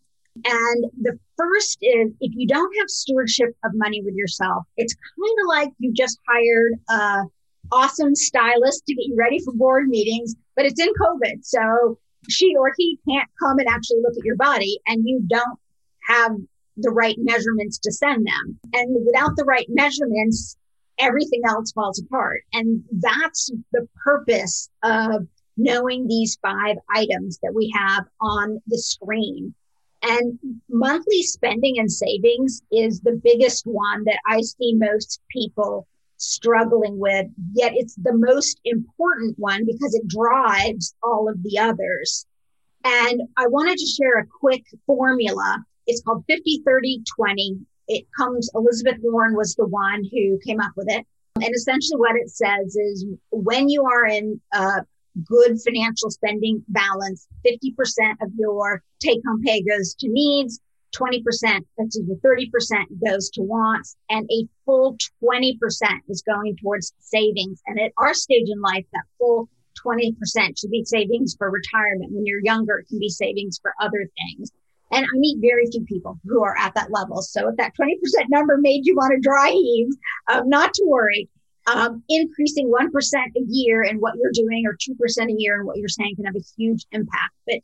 And 0.44 0.84
the 1.02 1.18
first 1.36 1.78
is 1.82 2.12
if 2.20 2.32
you 2.34 2.46
don't 2.46 2.72
have 2.78 2.88
stewardship 2.88 3.50
of 3.64 3.72
money 3.74 4.00
with 4.02 4.14
yourself, 4.14 4.64
it's 4.76 4.94
kind 4.94 5.36
of 5.42 5.48
like 5.48 5.72
you 5.78 5.92
just 5.92 6.18
hired 6.26 6.74
a 6.88 7.24
awesome 7.72 8.14
stylist 8.14 8.84
to 8.86 8.94
get 8.94 9.06
you 9.06 9.16
ready 9.16 9.40
for 9.44 9.52
board 9.52 9.88
meetings, 9.88 10.34
but 10.56 10.66
it's 10.66 10.80
in 10.80 10.88
COVID. 10.88 11.44
So 11.44 11.98
she 12.28 12.54
or 12.56 12.72
he 12.76 12.98
can't 13.08 13.28
come 13.40 13.58
and 13.58 13.68
actually 13.68 14.00
look 14.02 14.16
at 14.18 14.24
your 14.24 14.36
body 14.36 14.80
and 14.86 15.06
you 15.06 15.22
don't 15.26 15.58
have 16.06 16.32
the 16.76 16.90
right 16.90 17.16
measurements 17.18 17.78
to 17.78 17.92
send 17.92 18.26
them. 18.26 18.58
And 18.74 19.04
without 19.04 19.36
the 19.36 19.44
right 19.44 19.66
measurements, 19.68 20.56
everything 20.98 21.42
else 21.46 21.72
falls 21.72 22.00
apart. 22.00 22.42
And 22.52 22.82
that's 22.92 23.50
the 23.72 23.88
purpose 24.04 24.70
of 24.82 25.26
knowing 25.56 26.06
these 26.06 26.38
five 26.40 26.76
items 26.94 27.38
that 27.42 27.54
we 27.54 27.72
have 27.74 28.04
on 28.20 28.60
the 28.66 28.78
screen. 28.78 29.54
And 30.02 30.38
monthly 30.70 31.22
spending 31.22 31.78
and 31.78 31.90
savings 31.90 32.62
is 32.72 33.00
the 33.00 33.20
biggest 33.22 33.66
one 33.66 34.04
that 34.04 34.20
I 34.26 34.40
see 34.40 34.74
most 34.74 35.20
people 35.30 35.86
struggling 36.20 36.98
with, 36.98 37.26
yet 37.52 37.72
it's 37.74 37.94
the 37.96 38.12
most 38.12 38.60
important 38.64 39.38
one 39.38 39.64
because 39.66 39.94
it 39.94 40.06
drives 40.06 40.94
all 41.02 41.28
of 41.28 41.42
the 41.42 41.58
others. 41.58 42.26
And 42.84 43.22
I 43.36 43.46
wanted 43.46 43.78
to 43.78 43.86
share 43.86 44.18
a 44.18 44.26
quick 44.26 44.64
formula. 44.86 45.64
It's 45.86 46.02
called 46.02 46.24
50, 46.28 46.62
30, 46.64 47.02
20. 47.16 47.58
It 47.88 48.06
comes, 48.16 48.50
Elizabeth 48.54 48.98
Warren 49.02 49.34
was 49.34 49.54
the 49.54 49.66
one 49.66 50.04
who 50.12 50.38
came 50.46 50.60
up 50.60 50.72
with 50.76 50.88
it. 50.88 51.06
And 51.36 51.54
essentially, 51.54 51.98
what 51.98 52.16
it 52.16 52.30
says 52.30 52.76
is 52.76 53.06
when 53.30 53.68
you 53.68 53.84
are 53.84 54.06
in 54.06 54.40
a 54.52 54.84
good 55.24 55.58
financial 55.60 56.10
spending 56.10 56.62
balance, 56.68 57.26
50% 57.46 57.72
of 58.22 58.30
your 58.38 58.82
take 59.00 59.20
home 59.26 59.42
pay 59.42 59.62
goes 59.62 59.94
to 59.94 60.08
needs, 60.08 60.60
20%, 60.96 61.22
excuse 61.78 62.08
me, 62.08 62.16
30% 62.24 62.84
goes 63.04 63.30
to 63.30 63.42
wants, 63.42 63.96
and 64.08 64.28
a 64.30 64.46
full 64.64 64.96
20% 65.22 65.58
is 66.08 66.22
going 66.22 66.56
towards 66.56 66.92
savings. 67.00 67.62
And 67.66 67.80
at 67.80 67.92
our 67.96 68.14
stage 68.14 68.48
in 68.48 68.60
life, 68.60 68.84
that 68.92 69.04
full 69.18 69.48
20% 69.86 70.14
should 70.58 70.70
be 70.70 70.84
savings 70.84 71.34
for 71.36 71.50
retirement. 71.50 72.12
When 72.12 72.26
you're 72.26 72.44
younger, 72.44 72.78
it 72.78 72.88
can 72.88 72.98
be 72.98 73.08
savings 73.08 73.58
for 73.62 73.72
other 73.80 74.08
things. 74.18 74.50
And 74.92 75.04
I 75.04 75.18
meet 75.18 75.38
very 75.40 75.66
few 75.70 75.84
people 75.84 76.18
who 76.24 76.42
are 76.42 76.56
at 76.58 76.74
that 76.74 76.90
level. 76.90 77.22
So 77.22 77.48
if 77.48 77.56
that 77.56 77.72
20% 77.80 77.94
number 78.28 78.56
made 78.56 78.86
you 78.86 78.96
want 78.96 79.12
to 79.12 79.20
dry 79.20 79.50
heave, 79.50 79.88
um, 80.28 80.48
not 80.48 80.74
to 80.74 80.84
worry. 80.86 81.28
Um, 81.66 82.02
increasing 82.08 82.72
1% 82.72 82.88
a 83.36 83.40
year 83.46 83.82
in 83.82 83.98
what 83.98 84.14
you're 84.16 84.32
doing 84.32 84.64
or 84.66 84.76
2% 84.76 85.28
a 85.28 85.34
year 85.36 85.60
in 85.60 85.66
what 85.66 85.76
you're 85.76 85.88
saying 85.88 86.16
can 86.16 86.24
have 86.24 86.34
a 86.34 86.42
huge 86.56 86.84
impact. 86.90 87.34
But 87.46 87.58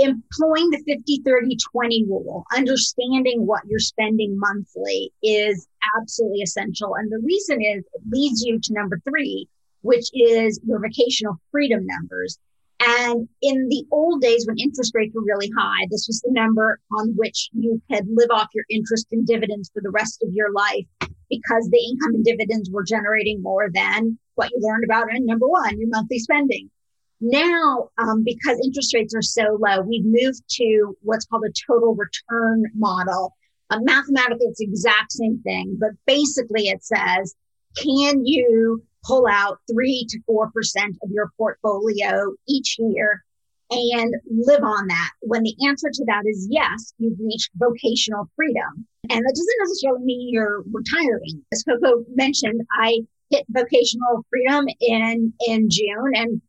employing 0.00 0.70
the 0.70 0.82
50, 0.86 1.22
30, 1.24 1.56
20 1.72 2.04
rule, 2.06 2.44
understanding 2.54 3.46
what 3.46 3.62
you're 3.68 3.78
spending 3.78 4.38
monthly 4.38 5.12
is 5.22 5.66
absolutely 5.96 6.42
essential. 6.42 6.94
And 6.96 7.10
the 7.10 7.20
reason 7.24 7.60
is 7.62 7.84
it 7.94 8.02
leads 8.10 8.42
you 8.42 8.58
to 8.60 8.72
number 8.72 9.00
three, 9.08 9.48
which 9.82 10.10
is 10.12 10.60
your 10.64 10.80
vocational 10.80 11.36
freedom 11.50 11.86
numbers. 11.86 12.38
And 12.80 13.28
in 13.42 13.68
the 13.68 13.84
old 13.92 14.22
days 14.22 14.46
when 14.46 14.58
interest 14.58 14.92
rates 14.94 15.14
were 15.14 15.22
really 15.22 15.50
high, 15.56 15.86
this 15.90 16.06
was 16.08 16.20
the 16.24 16.32
number 16.32 16.80
on 16.98 17.14
which 17.14 17.50
you 17.52 17.80
could 17.92 18.06
live 18.10 18.30
off 18.30 18.48
your 18.54 18.64
interest 18.70 19.08
and 19.12 19.26
dividends 19.26 19.70
for 19.72 19.82
the 19.82 19.90
rest 19.90 20.22
of 20.22 20.32
your 20.32 20.50
life 20.52 20.86
because 21.28 21.68
the 21.70 21.78
income 21.78 22.14
and 22.14 22.24
dividends 22.24 22.70
were 22.70 22.82
generating 22.82 23.42
more 23.42 23.68
than 23.72 24.18
what 24.34 24.50
you 24.50 24.58
learned 24.60 24.84
about 24.84 25.14
in 25.14 25.26
number 25.26 25.46
one, 25.46 25.78
your 25.78 25.88
monthly 25.90 26.18
spending. 26.18 26.70
Now, 27.20 27.90
um, 27.98 28.22
because 28.24 28.58
interest 28.64 28.94
rates 28.94 29.14
are 29.14 29.22
so 29.22 29.58
low, 29.60 29.82
we've 29.82 30.04
moved 30.04 30.42
to 30.52 30.96
what's 31.02 31.26
called 31.26 31.44
a 31.44 31.52
total 31.66 31.94
return 31.94 32.64
model. 32.74 33.34
Uh, 33.68 33.78
mathematically, 33.82 34.46
it's 34.46 34.58
the 34.58 34.64
exact 34.64 35.12
same 35.12 35.40
thing, 35.42 35.76
but 35.78 35.90
basically 36.06 36.68
it 36.68 36.82
says, 36.82 37.34
can 37.76 38.26
you 38.26 38.82
pull 39.04 39.26
out 39.30 39.58
three 39.70 40.06
to 40.08 40.18
4% 40.28 40.46
of 41.02 41.10
your 41.10 41.30
portfolio 41.36 42.32
each 42.48 42.76
year 42.78 43.22
and 43.70 44.14
live 44.28 44.64
on 44.64 44.88
that? 44.88 45.10
When 45.20 45.42
the 45.42 45.54
answer 45.66 45.90
to 45.92 46.04
that 46.06 46.22
is 46.26 46.48
yes, 46.50 46.94
you've 46.98 47.18
reached 47.20 47.50
vocational 47.54 48.28
freedom. 48.34 48.86
And 49.08 49.20
that 49.20 49.34
doesn't 49.34 49.56
necessarily 49.60 50.04
mean 50.04 50.28
you're 50.32 50.64
retiring. 50.72 51.44
As 51.52 51.62
Coco 51.62 52.04
mentioned, 52.14 52.62
I 52.80 53.00
hit 53.30 53.44
vocational 53.50 54.24
freedom 54.30 54.66
in, 54.80 55.32
in 55.46 55.68
June 55.70 56.12
and 56.14 56.40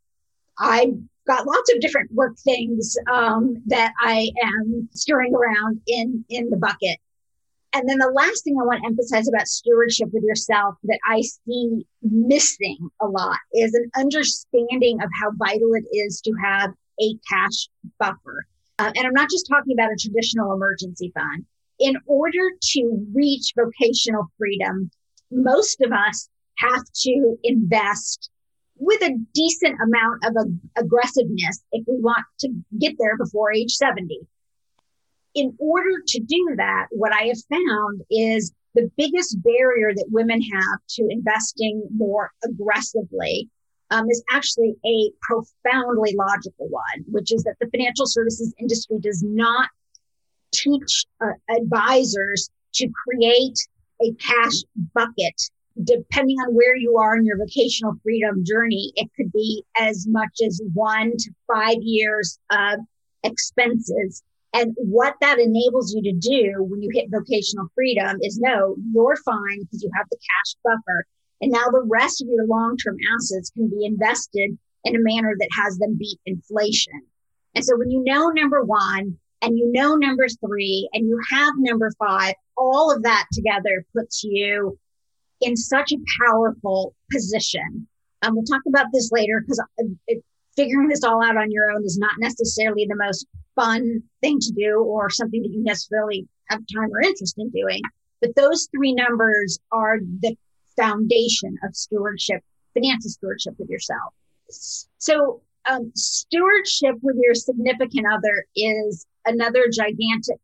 I 0.59 0.91
got 1.27 1.45
lots 1.45 1.73
of 1.73 1.81
different 1.81 2.11
work 2.11 2.37
things 2.39 2.95
um, 3.11 3.61
that 3.67 3.93
I 4.01 4.29
am 4.43 4.89
stirring 4.93 5.33
around 5.33 5.81
in 5.87 6.25
in 6.29 6.49
the 6.49 6.57
bucket. 6.57 6.97
And 7.73 7.87
then 7.87 7.99
the 7.99 8.11
last 8.13 8.43
thing 8.43 8.57
I 8.59 8.65
want 8.65 8.81
to 8.81 8.87
emphasize 8.87 9.29
about 9.29 9.47
stewardship 9.47 10.09
with 10.11 10.23
yourself 10.23 10.75
that 10.83 10.99
I 11.07 11.21
see 11.21 11.85
missing 12.01 12.89
a 12.99 13.07
lot 13.07 13.37
is 13.53 13.73
an 13.73 13.89
understanding 13.95 15.01
of 15.01 15.09
how 15.21 15.31
vital 15.37 15.71
it 15.75 15.85
is 15.95 16.19
to 16.21 16.33
have 16.43 16.71
a 16.99 17.15
cash 17.29 17.69
buffer. 17.97 18.45
Uh, 18.77 18.91
and 18.95 19.07
I'm 19.07 19.13
not 19.13 19.29
just 19.29 19.47
talking 19.47 19.73
about 19.73 19.91
a 19.91 19.95
traditional 19.95 20.51
emergency 20.53 21.13
fund. 21.15 21.45
In 21.79 21.95
order 22.07 22.51
to 22.73 23.05
reach 23.13 23.53
vocational 23.55 24.25
freedom, 24.37 24.91
most 25.31 25.81
of 25.81 25.91
us 25.93 26.27
have 26.57 26.83
to 27.03 27.37
invest 27.43 28.30
with 28.81 29.01
a 29.03 29.15
decent 29.33 29.77
amount 29.81 30.25
of 30.25 30.35
aggressiveness 30.75 31.63
if 31.71 31.85
we 31.87 31.99
want 31.99 32.25
to 32.39 32.49
get 32.79 32.95
there 32.97 33.15
before 33.17 33.53
age 33.53 33.71
70 33.71 34.19
in 35.33 35.55
order 35.59 36.01
to 36.07 36.19
do 36.19 36.53
that, 36.57 36.87
what 36.91 37.13
I 37.13 37.23
have 37.23 37.37
found 37.49 38.01
is 38.09 38.51
the 38.75 38.89
biggest 38.97 39.41
barrier 39.43 39.93
that 39.93 40.05
women 40.09 40.41
have 40.41 40.79
to 40.91 41.07
investing 41.09 41.83
more 41.95 42.31
aggressively 42.43 43.49
um, 43.89 44.09
is 44.09 44.23
actually 44.31 44.75
a 44.85 45.11
profoundly 45.21 46.15
logical 46.15 46.67
one, 46.69 47.05
which 47.07 47.33
is 47.33 47.43
that 47.43 47.55
the 47.59 47.69
financial 47.69 48.05
services 48.05 48.53
industry 48.59 48.97
does 48.99 49.21
not 49.21 49.69
teach 50.53 51.05
uh, 51.19 51.31
advisors 51.57 52.49
to 52.73 52.89
create 52.89 53.57
a 54.01 54.13
cash 54.13 54.63
bucket. 54.93 55.35
Depending 55.83 56.37
on 56.37 56.53
where 56.53 56.75
you 56.75 56.97
are 56.97 57.17
in 57.17 57.25
your 57.25 57.37
vocational 57.37 57.93
freedom 58.03 58.43
journey, 58.45 58.91
it 58.95 59.09
could 59.15 59.31
be 59.31 59.63
as 59.77 60.05
much 60.07 60.39
as 60.45 60.61
one 60.73 61.11
to 61.17 61.31
five 61.47 61.77
years 61.81 62.39
of 62.51 62.79
expenses 63.23 64.23
and 64.53 64.75
what 64.77 65.15
that 65.21 65.39
enables 65.39 65.93
you 65.93 66.01
to 66.03 66.13
do 66.13 66.63
when 66.63 66.81
you 66.81 66.89
hit 66.93 67.09
vocational 67.09 67.67
freedom 67.73 68.17
is 68.21 68.37
no, 68.39 68.75
you're 68.93 69.15
fine 69.23 69.61
because 69.61 69.81
you 69.81 69.89
have 69.95 70.07
the 70.11 70.17
cash 70.17 70.55
buffer. 70.63 71.05
And 71.41 71.51
now 71.51 71.65
the 71.71 71.87
rest 71.89 72.21
of 72.21 72.27
your 72.27 72.45
long 72.45 72.75
term 72.77 72.97
assets 73.15 73.49
can 73.51 73.69
be 73.69 73.85
invested 73.85 74.57
in 74.83 74.95
a 74.95 74.99
manner 74.99 75.35
that 75.39 75.49
has 75.57 75.77
them 75.77 75.95
beat 75.97 76.19
inflation. 76.25 77.01
And 77.55 77.63
so 77.63 77.77
when 77.77 77.91
you 77.91 78.03
know 78.03 78.29
number 78.29 78.63
one 78.63 79.17
and 79.41 79.57
you 79.57 79.71
know 79.71 79.95
number 79.95 80.27
three 80.45 80.89
and 80.93 81.07
you 81.07 81.19
have 81.31 81.53
number 81.57 81.89
five, 81.97 82.33
all 82.57 82.93
of 82.93 83.03
that 83.03 83.25
together 83.31 83.85
puts 83.95 84.23
you 84.23 84.77
in 85.41 85.57
such 85.57 85.91
a 85.91 85.97
powerful 86.25 86.95
position. 87.11 87.87
Um, 88.21 88.35
we'll 88.35 88.45
talk 88.45 88.61
about 88.67 88.87
this 88.93 89.11
later 89.11 89.41
because 89.41 89.61
figuring 90.55 90.89
this 90.89 91.03
all 91.03 91.23
out 91.23 91.37
on 91.37 91.51
your 91.51 91.71
own 91.71 91.83
is 91.83 91.97
not 91.97 92.13
necessarily 92.19 92.85
the 92.87 92.95
most 92.95 93.25
fun 93.55 94.03
thing 94.21 94.39
to 94.39 94.51
do 94.51 94.83
or 94.83 95.09
something 95.09 95.41
that 95.41 95.51
you 95.51 95.63
necessarily 95.63 96.27
have 96.49 96.59
time 96.73 96.89
or 96.93 97.01
interest 97.01 97.35
in 97.37 97.49
doing. 97.49 97.81
But 98.21 98.35
those 98.35 98.67
three 98.75 98.93
numbers 98.93 99.59
are 99.71 99.99
the 100.21 100.35
foundation 100.77 101.57
of 101.63 101.75
stewardship, 101.75 102.43
financial 102.73 103.09
stewardship 103.09 103.55
with 103.57 103.69
yourself. 103.69 104.13
So, 104.97 105.41
um, 105.69 105.91
stewardship 105.95 106.95
with 107.01 107.15
your 107.21 107.35
significant 107.35 108.05
other 108.11 108.45
is 108.55 109.05
another 109.25 109.65
gigantic 109.71 110.39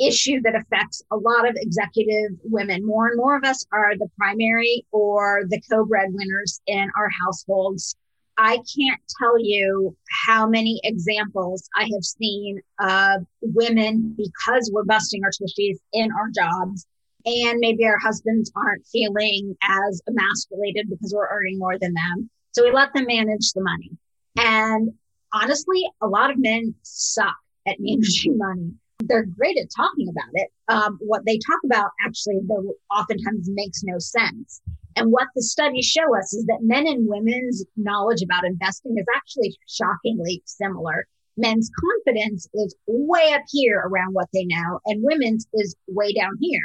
issue 0.00 0.40
that 0.42 0.54
affects 0.54 1.02
a 1.10 1.16
lot 1.16 1.48
of 1.48 1.56
executive 1.56 2.32
women. 2.44 2.84
More 2.86 3.08
and 3.08 3.16
more 3.16 3.36
of 3.36 3.44
us 3.44 3.64
are 3.72 3.96
the 3.96 4.08
primary 4.16 4.84
or 4.90 5.42
the 5.48 5.60
co 5.70 5.84
breadwinners 5.84 6.60
in 6.66 6.88
our 6.96 7.10
households. 7.24 7.96
I 8.38 8.56
can't 8.56 9.00
tell 9.20 9.38
you 9.38 9.96
how 10.24 10.48
many 10.48 10.80
examples 10.84 11.68
I 11.76 11.82
have 11.82 12.02
seen 12.02 12.60
of 12.80 13.26
women 13.42 14.14
because 14.16 14.70
we're 14.72 14.84
busting 14.84 15.22
our 15.22 15.30
tushies 15.30 15.76
in 15.92 16.08
our 16.12 16.30
jobs 16.34 16.86
and 17.24 17.58
maybe 17.60 17.84
our 17.84 17.98
husbands 17.98 18.50
aren't 18.56 18.86
feeling 18.86 19.56
as 19.62 20.02
emasculated 20.08 20.88
because 20.88 21.12
we're 21.14 21.28
earning 21.28 21.58
more 21.58 21.78
than 21.78 21.94
them. 21.94 22.30
So 22.52 22.64
we 22.64 22.72
let 22.72 22.92
them 22.94 23.06
manage 23.06 23.52
the 23.52 23.62
money. 23.62 23.90
And 24.36 24.92
honestly, 25.32 25.82
a 26.00 26.06
lot 26.06 26.30
of 26.30 26.38
men 26.38 26.74
suck 26.82 27.36
at 27.66 27.76
managing 27.78 28.38
money. 28.38 28.72
They're 29.08 29.26
great 29.26 29.58
at 29.58 29.68
talking 29.74 30.08
about 30.08 30.30
it. 30.34 30.48
Um, 30.68 30.98
what 31.00 31.24
they 31.26 31.38
talk 31.38 31.60
about 31.64 31.90
actually, 32.04 32.40
though, 32.48 32.74
oftentimes 32.90 33.48
makes 33.50 33.82
no 33.82 33.98
sense. 33.98 34.60
And 34.96 35.10
what 35.10 35.28
the 35.34 35.42
studies 35.42 35.86
show 35.86 36.16
us 36.16 36.32
is 36.32 36.44
that 36.46 36.58
men 36.62 36.86
and 36.86 37.08
women's 37.08 37.64
knowledge 37.76 38.22
about 38.22 38.44
investing 38.44 38.96
is 38.98 39.06
actually 39.16 39.56
shockingly 39.68 40.42
similar. 40.44 41.06
Men's 41.36 41.70
confidence 41.80 42.46
is 42.54 42.76
way 42.86 43.32
up 43.32 43.42
here 43.50 43.82
around 43.86 44.12
what 44.12 44.28
they 44.34 44.44
know, 44.44 44.80
and 44.84 45.02
women's 45.02 45.46
is 45.54 45.74
way 45.88 46.12
down 46.12 46.36
here. 46.40 46.60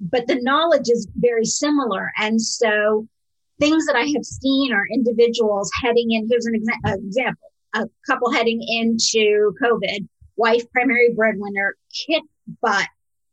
But 0.00 0.26
the 0.26 0.40
knowledge 0.40 0.88
is 0.88 1.06
very 1.16 1.44
similar. 1.44 2.12
And 2.18 2.40
so, 2.40 3.06
things 3.60 3.84
that 3.86 3.96
I 3.96 4.04
have 4.14 4.24
seen 4.24 4.72
are 4.72 4.86
individuals 4.92 5.70
heading 5.82 6.12
in. 6.12 6.28
Here's 6.30 6.46
an 6.46 6.54
exa- 6.54 6.96
example 6.96 7.50
a 7.76 7.86
couple 8.06 8.32
heading 8.32 8.60
into 8.66 9.52
COVID, 9.62 10.08
wife, 10.36 10.70
primary 10.72 11.12
breadwinner, 11.14 11.76
kick 12.06 12.22
butt, 12.60 12.86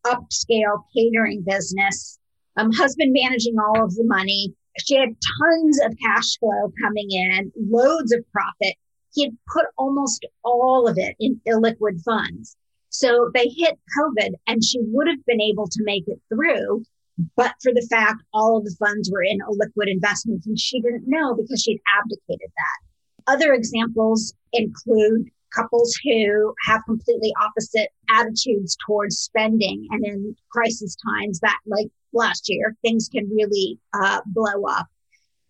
upscale 0.05 0.83
catering 0.95 1.43
business 1.45 2.19
um, 2.57 2.71
husband 2.71 3.13
managing 3.13 3.55
all 3.59 3.83
of 3.83 3.95
the 3.95 4.03
money. 4.03 4.53
She 4.79 4.95
had 4.95 5.15
tons 5.39 5.79
of 5.83 5.95
cash 6.01 6.37
flow 6.39 6.71
coming 6.81 7.07
in, 7.11 7.51
loads 7.69 8.11
of 8.11 8.23
profit. 8.31 8.75
He 9.13 9.25
had 9.25 9.37
put 9.51 9.65
almost 9.77 10.25
all 10.43 10.87
of 10.87 10.97
it 10.97 11.15
in 11.19 11.39
illiquid 11.47 12.03
funds. 12.03 12.55
So 12.89 13.31
they 13.33 13.47
hit 13.47 13.79
COVID 13.99 14.31
and 14.47 14.63
she 14.63 14.79
would 14.81 15.07
have 15.07 15.25
been 15.25 15.41
able 15.41 15.67
to 15.67 15.83
make 15.83 16.03
it 16.07 16.19
through, 16.29 16.83
but 17.35 17.53
for 17.61 17.71
the 17.73 17.87
fact 17.89 18.23
all 18.33 18.57
of 18.57 18.65
the 18.65 18.75
funds 18.79 19.11
were 19.11 19.23
in 19.23 19.39
illiquid 19.39 19.91
investments 19.91 20.45
and 20.47 20.59
she 20.59 20.81
didn't 20.81 21.07
know 21.07 21.35
because 21.35 21.61
she'd 21.61 21.81
abdicated 21.99 22.49
that. 22.55 23.33
Other 23.33 23.53
examples 23.53 24.33
include 24.51 25.29
couples 25.53 25.97
who 26.03 26.53
have 26.65 26.81
completely 26.85 27.33
opposite 27.41 27.89
attitudes 28.09 28.77
towards 28.85 29.19
spending. 29.19 29.87
And 29.91 30.05
in 30.05 30.35
crisis 30.51 30.95
times 30.95 31.39
that 31.41 31.57
like 31.65 31.87
last 32.13 32.45
year 32.47 32.75
things 32.81 33.09
can 33.11 33.29
really 33.29 33.79
uh, 33.93 34.21
blow 34.25 34.65
up. 34.69 34.87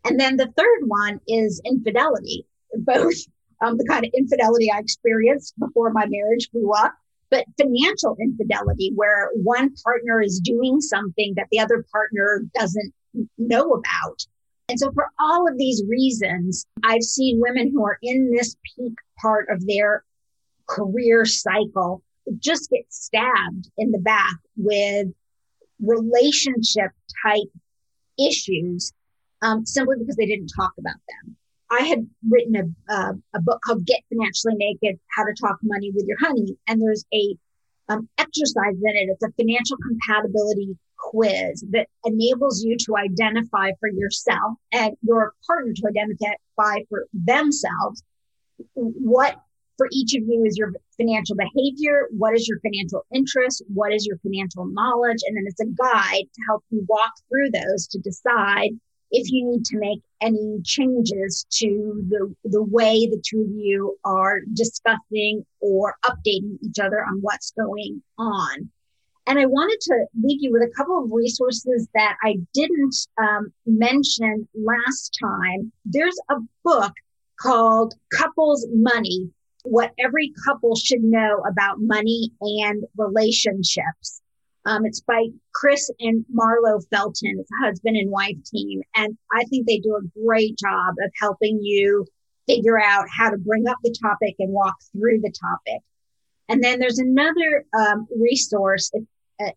And 0.05 0.19
then 0.19 0.37
the 0.37 0.51
third 0.57 0.81
one 0.87 1.19
is 1.27 1.61
infidelity 1.65 2.45
both 2.75 3.15
um, 3.63 3.77
the 3.77 3.85
kind 3.85 4.05
of 4.05 4.11
infidelity 4.15 4.69
i 4.71 4.79
experienced 4.79 5.53
before 5.59 5.91
my 5.91 6.05
marriage 6.07 6.49
blew 6.51 6.71
up 6.71 6.93
but 7.29 7.45
financial 7.59 8.15
infidelity 8.19 8.91
where 8.95 9.31
one 9.35 9.73
partner 9.83 10.21
is 10.21 10.39
doing 10.39 10.79
something 10.81 11.33
that 11.35 11.47
the 11.51 11.59
other 11.59 11.85
partner 11.91 12.43
doesn't 12.57 12.93
know 13.37 13.71
about 13.71 14.25
and 14.73 14.79
so, 14.79 14.91
for 14.91 15.11
all 15.19 15.47
of 15.47 15.55
these 15.59 15.83
reasons, 15.87 16.65
I've 16.83 17.03
seen 17.03 17.39
women 17.39 17.69
who 17.71 17.85
are 17.85 17.99
in 18.01 18.31
this 18.31 18.55
peak 18.75 18.95
part 19.21 19.45
of 19.51 19.63
their 19.67 20.03
career 20.67 21.25
cycle 21.25 22.01
just 22.39 22.71
get 22.71 22.85
stabbed 22.89 23.69
in 23.77 23.91
the 23.91 23.99
back 23.99 24.33
with 24.57 25.09
relationship 25.79 26.89
type 27.23 27.51
issues 28.17 28.91
um, 29.43 29.63
simply 29.63 29.97
because 29.99 30.15
they 30.15 30.25
didn't 30.25 30.51
talk 30.59 30.73
about 30.79 30.97
them. 31.07 31.37
I 31.69 31.83
had 31.83 32.09
written 32.27 32.55
a, 32.55 32.91
uh, 32.91 33.13
a 33.35 33.41
book 33.43 33.61
called 33.63 33.85
Get 33.85 34.01
Financially 34.09 34.55
Naked 34.55 34.99
How 35.15 35.23
to 35.23 35.35
Talk 35.39 35.59
Money 35.61 35.91
with 35.93 36.07
Your 36.07 36.17
Honey. 36.19 36.57
And 36.67 36.81
there's 36.81 37.05
a 37.13 37.37
um, 37.89 38.09
exercise 38.17 38.73
in 38.73 38.95
it. 38.95 39.09
It's 39.11 39.23
a 39.23 39.31
financial 39.37 39.77
compatibility 39.77 40.75
quiz 41.03 41.63
that 41.71 41.87
enables 42.05 42.63
you 42.63 42.77
to 42.77 42.95
identify 42.97 43.71
for 43.79 43.89
yourself 43.89 44.53
and 44.71 44.95
your 45.01 45.33
partner 45.45 45.73
to 45.73 45.87
identify 45.87 46.83
for 46.89 47.05
themselves 47.13 48.03
what 48.73 49.35
for 49.77 49.87
each 49.91 50.13
of 50.15 50.23
you 50.27 50.43
is 50.45 50.57
your 50.57 50.71
financial 50.97 51.35
behavior, 51.35 52.07
what 52.11 52.35
is 52.35 52.47
your 52.47 52.59
financial 52.59 53.05
interest, 53.13 53.63
what 53.73 53.91
is 53.91 54.05
your 54.05 54.17
financial 54.19 54.65
knowledge, 54.65 55.17
and 55.25 55.35
then 55.35 55.45
it's 55.47 55.59
a 55.59 55.65
guide 55.65 56.25
to 56.33 56.41
help 56.47 56.63
you 56.69 56.85
walk 56.87 57.11
through 57.27 57.49
those 57.49 57.87
to 57.87 57.99
decide 57.99 58.69
if 59.11 59.31
you 59.31 59.45
need 59.45 59.65
to 59.65 59.77
make 59.77 59.99
any 60.21 60.59
changes 60.63 61.45
to 61.51 62.03
the, 62.09 62.33
the 62.45 62.63
way 62.63 63.05
the 63.05 63.21
two 63.27 63.41
of 63.41 63.51
you 63.51 63.97
are 64.03 64.41
discussing 64.53 65.45
or 65.59 65.95
updating 66.05 66.57
each 66.61 66.79
other 66.79 67.03
on 67.03 67.19
what's 67.21 67.51
going 67.51 68.01
on. 68.17 68.69
And 69.25 69.39
I 69.39 69.45
wanted 69.45 69.79
to 69.81 70.05
leave 70.21 70.41
you 70.41 70.51
with 70.51 70.63
a 70.63 70.73
couple 70.75 71.01
of 71.01 71.11
resources 71.11 71.87
that 71.93 72.17
I 72.23 72.35
didn't 72.53 72.95
um, 73.21 73.53
mention 73.65 74.47
last 74.53 75.17
time. 75.21 75.71
There's 75.85 76.19
a 76.29 76.35
book 76.63 76.93
called 77.39 77.93
Couples 78.11 78.67
Money 78.73 79.29
What 79.63 79.93
Every 79.97 80.33
Couple 80.45 80.75
Should 80.75 81.03
Know 81.03 81.41
About 81.49 81.79
Money 81.79 82.31
and 82.41 82.83
Relationships. 82.97 84.21
Um, 84.65 84.85
it's 84.85 85.01
by 85.01 85.25
Chris 85.53 85.89
and 85.99 86.25
Marlo 86.33 86.81
Felton. 86.89 87.37
It's 87.39 87.49
a 87.51 87.65
husband 87.65 87.97
and 87.97 88.11
wife 88.11 88.37
team. 88.45 88.81
And 88.95 89.17
I 89.31 89.43
think 89.45 89.67
they 89.67 89.79
do 89.79 89.95
a 89.95 90.25
great 90.25 90.57
job 90.57 90.95
of 91.03 91.11
helping 91.19 91.59
you 91.61 92.05
figure 92.47 92.79
out 92.81 93.05
how 93.09 93.29
to 93.29 93.37
bring 93.37 93.67
up 93.67 93.77
the 93.83 93.95
topic 94.01 94.35
and 94.39 94.51
walk 94.51 94.75
through 94.91 95.21
the 95.21 95.31
topic. 95.31 95.81
And 96.49 96.63
then 96.63 96.79
there's 96.79 96.99
another 96.99 97.65
um, 97.77 98.07
resource. 98.19 98.89
It, 98.93 99.03
uh, 99.03 99.05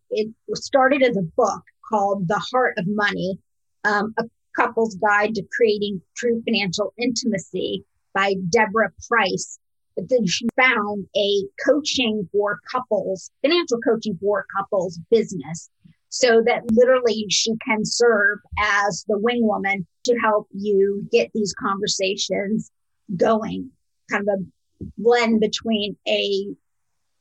it 0.09 0.33
started 0.53 1.03
as 1.03 1.17
a 1.17 1.21
book 1.21 1.63
called 1.89 2.27
The 2.27 2.41
Heart 2.51 2.75
of 2.77 2.85
Money, 2.87 3.39
um, 3.83 4.13
a 4.17 4.23
couple's 4.55 4.95
guide 4.95 5.35
to 5.35 5.43
creating 5.55 6.01
true 6.15 6.41
financial 6.43 6.93
intimacy 6.97 7.85
by 8.13 8.35
Deborah 8.49 8.91
Price. 9.07 9.59
But 9.95 10.09
then 10.09 10.27
she 10.27 10.47
found 10.55 11.07
a 11.15 11.43
coaching 11.65 12.27
for 12.31 12.59
couples, 12.71 13.31
financial 13.41 13.79
coaching 13.79 14.17
for 14.21 14.45
couples 14.55 14.99
business 15.09 15.69
so 16.09 16.41
that 16.45 16.63
literally 16.71 17.25
she 17.29 17.53
can 17.65 17.83
serve 17.83 18.39
as 18.59 19.03
the 19.07 19.17
wing 19.17 19.45
woman 19.45 19.85
to 20.05 20.15
help 20.19 20.47
you 20.51 21.07
get 21.11 21.29
these 21.33 21.53
conversations 21.59 22.71
going, 23.15 23.69
kind 24.09 24.27
of 24.27 24.39
a 24.39 24.85
blend 24.97 25.39
between 25.39 25.97
a 26.07 26.47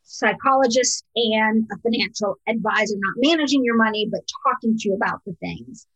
psychologist 0.07 1.05
and 1.17 1.67
a 1.73 1.77
financial 1.79 2.37
advisor, 2.49 2.95
not 2.99 3.15
managing 3.17 3.65
your 3.65 3.77
money, 3.77 4.09
but 4.11 4.21
talking 4.45 4.77
to 4.79 4.89
you 4.89 4.95
about 4.95 5.21
the 5.27 5.35
things. 5.41 5.87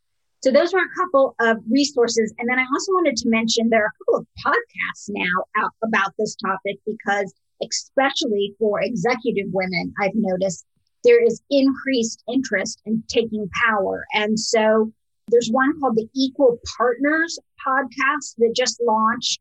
So 0.42 0.50
those 0.50 0.74
are 0.74 0.80
a 0.80 0.94
couple 0.98 1.34
of 1.40 1.58
resources. 1.70 2.34
And 2.38 2.48
then 2.48 2.58
I 2.58 2.64
also 2.72 2.92
wanted 2.92 3.16
to 3.16 3.28
mention 3.28 3.68
there 3.68 3.84
are 3.84 3.92
a 3.92 4.04
couple 4.04 4.20
of 4.20 4.26
podcasts 4.44 5.08
now 5.08 5.44
out 5.58 5.70
about 5.84 6.12
this 6.18 6.34
topic 6.36 6.78
because 6.86 7.32
especially 7.62 8.54
for 8.58 8.80
executive 8.80 9.46
women, 9.52 9.92
I've 10.00 10.14
noticed 10.14 10.64
there 11.04 11.22
is 11.22 11.42
increased 11.50 12.24
interest 12.28 12.80
in 12.86 13.02
taking 13.08 13.48
power. 13.68 14.06
And 14.14 14.38
so 14.38 14.92
there's 15.28 15.50
one 15.50 15.78
called 15.78 15.96
the 15.96 16.08
Equal 16.14 16.58
Partners 16.76 17.38
podcast 17.66 18.36
that 18.38 18.54
just 18.56 18.80
launched. 18.82 19.40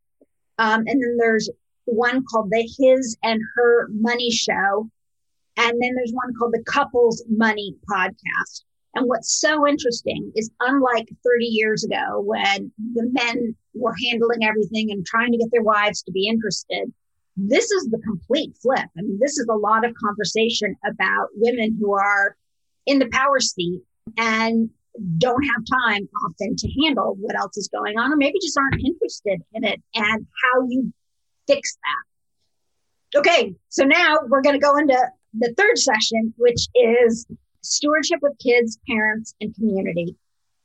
Um, 0.58 0.82
and 0.82 1.02
then 1.02 1.18
there's 1.18 1.50
one 1.86 2.24
called 2.26 2.50
the 2.52 2.70
His 2.78 3.18
and 3.24 3.42
Her 3.56 3.88
Money 3.90 4.32
Show. 4.32 4.90
And 5.58 5.82
then 5.82 5.96
there's 5.96 6.14
one 6.14 6.34
called 6.38 6.54
the 6.54 6.64
Couples 6.64 7.24
Money 7.30 7.76
Podcast. 7.90 8.64
And 8.96 9.08
what's 9.08 9.40
so 9.40 9.68
interesting 9.68 10.32
is 10.36 10.50
unlike 10.62 11.10
30 11.24 11.46
years 11.46 11.84
ago 11.84 12.22
when 12.22 12.72
the 12.94 13.10
men 13.12 13.56
were 13.74 13.96
handling 14.10 14.44
everything 14.44 14.92
and 14.92 15.06
trying 15.06 15.32
to 15.32 15.38
get 15.38 15.50
their 15.52 15.64
wives 15.64 16.02
to 16.04 16.12
be 16.12 16.28
interested, 16.28 16.92
this 17.38 17.72
is 17.72 17.90
the 17.90 18.00
complete 18.00 18.58
flip. 18.62 18.88
I 18.98 19.02
mean, 19.02 19.20
this 19.22 19.38
is 19.38 19.48
a 19.50 19.56
lot 19.56 19.86
of 19.86 19.94
conversation 19.96 20.76
about 20.86 21.28
women 21.36 21.78
who 21.80 21.94
are 21.94 22.36
in 22.86 23.00
the 23.00 23.10
power 23.10 23.40
seat 23.40 23.82
and 24.18 24.70
don't 25.18 25.44
have 25.44 25.64
time 25.88 26.10
often 26.26 26.56
to 26.58 26.84
handle 26.84 27.16
what 27.20 27.40
else 27.40 27.58
is 27.58 27.70
going 27.70 27.98
on, 27.98 28.12
or 28.12 28.18
maybe 28.18 28.40
just 28.42 28.58
aren't 28.58 28.84
interested 28.84 29.42
in 29.54 29.64
it 29.64 29.82
and 29.94 30.26
how 30.44 30.68
you 30.68 30.92
fix 31.50 31.78
that. 31.84 33.20
Okay, 33.20 33.56
so 33.70 33.84
now 33.84 34.18
we're 34.28 34.42
going 34.42 34.60
to 34.60 34.64
go 34.64 34.78
into 34.78 34.98
the 35.34 35.54
third 35.58 35.78
session, 35.78 36.34
which 36.38 36.68
is 36.76 37.26
stewardship 37.62 38.20
with 38.22 38.38
kids, 38.40 38.78
parents, 38.88 39.34
and 39.42 39.54
community. 39.56 40.16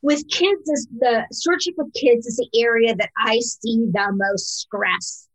With 0.03 0.29
kids, 0.29 0.68
is 0.68 0.87
the 0.99 1.25
stewardship 1.33 1.75
with 1.79 1.92
kids 1.94 2.27
is 2.27 2.37
the 2.37 2.61
area 2.61 2.94
that 2.94 3.11
I 3.18 3.38
see 3.40 3.87
the 3.90 4.12
most 4.12 4.59
stress 4.59 5.29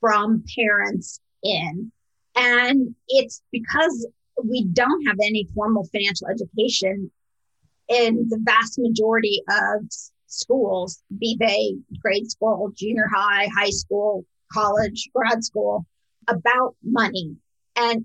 from 0.00 0.44
parents 0.58 1.20
in. 1.42 1.90
And 2.36 2.94
it's 3.08 3.42
because 3.50 4.06
we 4.44 4.64
don't 4.64 5.06
have 5.06 5.16
any 5.24 5.48
formal 5.54 5.88
financial 5.92 6.28
education 6.28 7.10
in 7.88 8.26
the 8.28 8.38
vast 8.42 8.78
majority 8.78 9.42
of 9.48 9.86
schools, 10.26 11.02
be 11.18 11.36
they 11.38 11.76
grade 12.00 12.30
school, 12.30 12.72
junior 12.76 13.08
high, 13.14 13.48
high 13.54 13.70
school, 13.70 14.24
college, 14.52 15.08
grad 15.14 15.44
school, 15.44 15.86
about 16.28 16.76
money. 16.82 17.36
And 17.76 18.04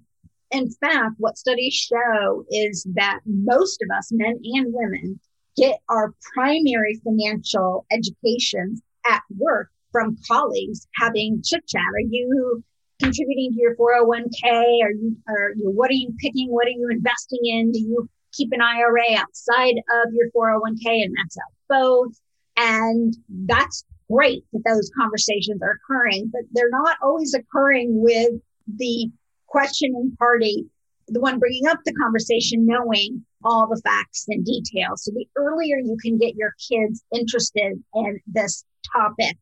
in 0.52 0.72
fact, 0.72 1.16
what 1.18 1.38
studies 1.38 1.74
show 1.74 2.46
is 2.50 2.88
that 2.96 3.20
most 3.26 3.82
of 3.82 3.98
us, 3.98 4.10
men 4.12 4.40
and 4.44 4.74
women, 4.74 5.20
get 5.56 5.80
our 5.90 6.14
primary 6.34 7.00
financial 7.04 7.86
education 7.92 8.82
at 9.10 9.22
work 9.38 9.70
from 9.92 10.18
colleagues 10.28 10.88
having 11.02 11.42
chit 11.44 11.68
chat. 11.68 11.82
Are 11.82 12.08
you 12.10 12.64
contributing 13.02 13.54
to 13.54 13.60
your 13.60 13.76
401k? 13.76 14.84
Are 14.84 14.92
you, 14.92 15.18
are 15.28 15.52
you, 15.56 15.72
what 15.72 15.90
are 15.90 15.96
you 15.96 16.14
picking? 16.20 16.50
What 16.50 16.68
are 16.68 16.72
you 16.72 16.90
investing 16.92 17.40
in? 17.44 17.72
Do 17.72 17.80
you 17.80 18.10
keep 18.34 18.52
an 18.52 18.62
IRA 18.62 19.18
outside 19.18 19.76
of 19.78 20.14
your 20.14 20.30
401k 20.36 21.04
and 21.04 21.14
max 21.14 21.38
out 21.38 21.54
both? 21.70 22.20
And 22.56 23.16
that's 23.30 23.84
great 24.12 24.44
that 24.54 24.64
those 24.66 24.90
conversations 24.98 25.62
are 25.62 25.80
occurring, 25.84 26.30
but 26.32 26.42
they're 26.52 26.70
not 26.70 26.98
always 27.02 27.34
occurring 27.34 28.02
with 28.02 28.34
the 28.68 29.10
questioning 29.48 30.16
party, 30.18 30.66
the 31.08 31.20
one 31.20 31.40
bringing 31.40 31.68
up 31.68 31.80
the 31.86 31.94
conversation, 31.94 32.66
knowing 32.66 33.26
all 33.44 33.68
the 33.68 33.82
facts 33.84 34.26
and 34.28 34.46
details. 34.46 35.04
So 35.04 35.12
the 35.12 35.28
earlier 35.36 35.78
you 35.78 35.98
can 36.02 36.18
get 36.18 36.36
your 36.36 36.54
kids 36.70 37.04
interested 37.14 37.82
in 37.96 38.20
this 38.28 38.66
topic, 38.94 39.38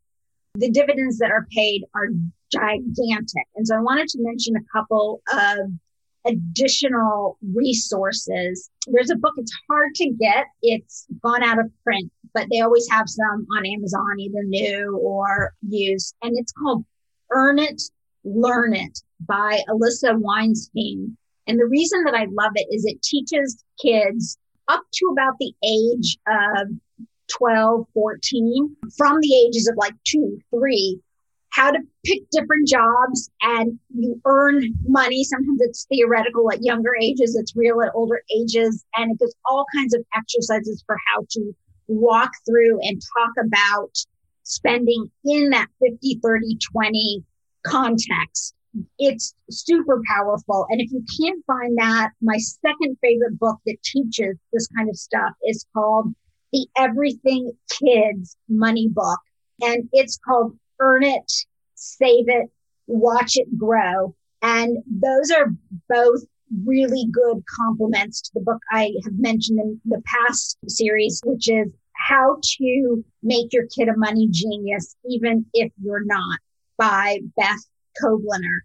the 0.56 0.70
dividends 0.70 1.18
that 1.20 1.32
are 1.32 1.48
paid 1.52 1.84
are 1.96 2.08
gigantic. 2.52 3.46
And 3.56 3.68
so 3.68 3.76
I 3.76 3.82
wanted 3.82 4.08
to 4.10 4.20
mention 4.22 4.56
a 4.56 4.78
couple 4.78 5.22
of 5.32 5.58
additional 6.26 7.38
resources. 7.54 8.70
There's 8.88 9.12
a 9.12 9.16
book, 9.16 9.34
it's 9.38 9.54
hard 9.70 9.94
to 9.96 10.10
get, 10.10 10.46
it's 10.62 11.06
gone 11.22 11.44
out 11.44 11.60
of 11.60 11.72
print, 11.84 12.12
but 12.34 12.48
they 12.52 12.62
always 12.62 12.88
have 12.92 13.08
some 13.08 13.48
on 13.58 13.66
Amazon, 13.66 14.20
either 14.20 14.44
new 14.44 14.98
or 14.98 15.54
used. 15.68 16.16
And 16.22 16.38
it's 16.38 16.52
called 16.52 16.86
Earn 17.32 17.60
It 17.60 17.82
Learn 18.24 18.74
It 18.76 19.00
by 19.28 19.62
Alisa 19.70 20.18
Weinstein. 20.20 21.18
And 21.48 21.60
the 21.60 21.68
reason 21.68 22.04
that 22.06 22.16
I 22.16 22.26
love 22.32 22.52
it 22.56 22.68
is 22.72 22.86
it 22.86 23.02
teaches 23.02 23.64
kids 23.82 24.38
up 24.68 24.82
to 24.94 25.06
about 25.12 25.36
the 25.40 25.54
age 25.64 26.18
of 26.28 26.70
12, 27.38 27.88
14, 27.94 28.76
from 28.98 29.20
the 29.22 29.46
ages 29.48 29.68
of 29.68 29.78
like 29.78 29.94
two, 30.06 30.40
three, 30.52 31.00
how 31.56 31.72
to 31.72 31.80
pick 32.04 32.20
different 32.32 32.68
jobs 32.68 33.30
and 33.42 33.80
you 33.96 34.22
earn 34.26 34.74
money. 34.86 35.24
Sometimes 35.24 35.62
it's 35.62 35.86
theoretical 35.86 36.52
at 36.52 36.62
younger 36.62 36.92
ages, 37.02 37.38
it's 37.40 37.56
real 37.56 37.82
at 37.82 37.92
older 37.96 38.22
ages. 38.36 38.84
And 38.96 39.12
it 39.12 39.20
gives 39.20 39.36
all 39.46 39.66
kinds 39.74 39.94
of 39.96 40.04
exercises 40.14 40.84
for 40.86 40.98
how 41.08 41.26
to 41.30 41.56
walk 41.88 42.32
through 42.46 42.80
and 42.82 43.02
talk 43.18 43.46
about 43.46 43.92
spending 44.44 45.10
in 45.24 45.50
that 45.52 45.68
50, 45.82 46.20
30, 46.22 46.58
20 46.74 47.24
context. 47.66 48.54
It's 49.00 49.34
super 49.50 50.02
powerful. 50.06 50.68
And 50.70 50.82
if 50.82 50.92
you 50.92 51.04
can't 51.22 51.44
find 51.46 51.78
that, 51.78 52.12
my 52.22 52.38
second 52.38 52.98
favorite 53.02 53.40
book 53.40 53.58
that 53.66 53.82
teaches 53.82 54.36
this 54.52 54.68
kind 54.76 54.90
of 54.90 54.98
stuff 54.98 55.32
is 55.46 55.66
called 55.74 56.14
The 56.52 56.68
Everything 56.76 57.54
Kids 57.70 58.36
Money 58.50 58.90
Book. 58.90 59.20
And 59.62 59.88
it's 59.94 60.18
called 60.18 60.58
Earn 60.80 61.04
It, 61.04 61.32
Save 61.76 62.30
It, 62.30 62.50
Watch 62.88 63.34
It 63.36 63.58
Grow. 63.58 64.16
And 64.42 64.78
those 64.88 65.32
are 65.32 65.52
both 65.90 66.22
really 66.66 67.08
good 67.12 67.44
complements 67.58 68.22
to 68.22 68.32
the 68.36 68.42
book 68.42 68.62
I 68.72 68.94
have 69.04 69.14
mentioned 69.18 69.60
in 69.60 69.82
the 69.86 70.02
past 70.06 70.58
series, 70.68 71.22
which 71.26 71.50
is 71.50 71.68
how 71.96 72.38
to 72.60 73.04
make 73.24 73.52
your 73.52 73.66
kid 73.68 73.90
a 73.90 73.98
money 73.98 74.28
genius, 74.30 74.96
even 75.10 75.46
if 75.54 75.72
you're 75.82 76.06
not 76.06 76.40
by 76.78 77.20
Beth 77.36 77.66
Kobliner. 78.02 78.60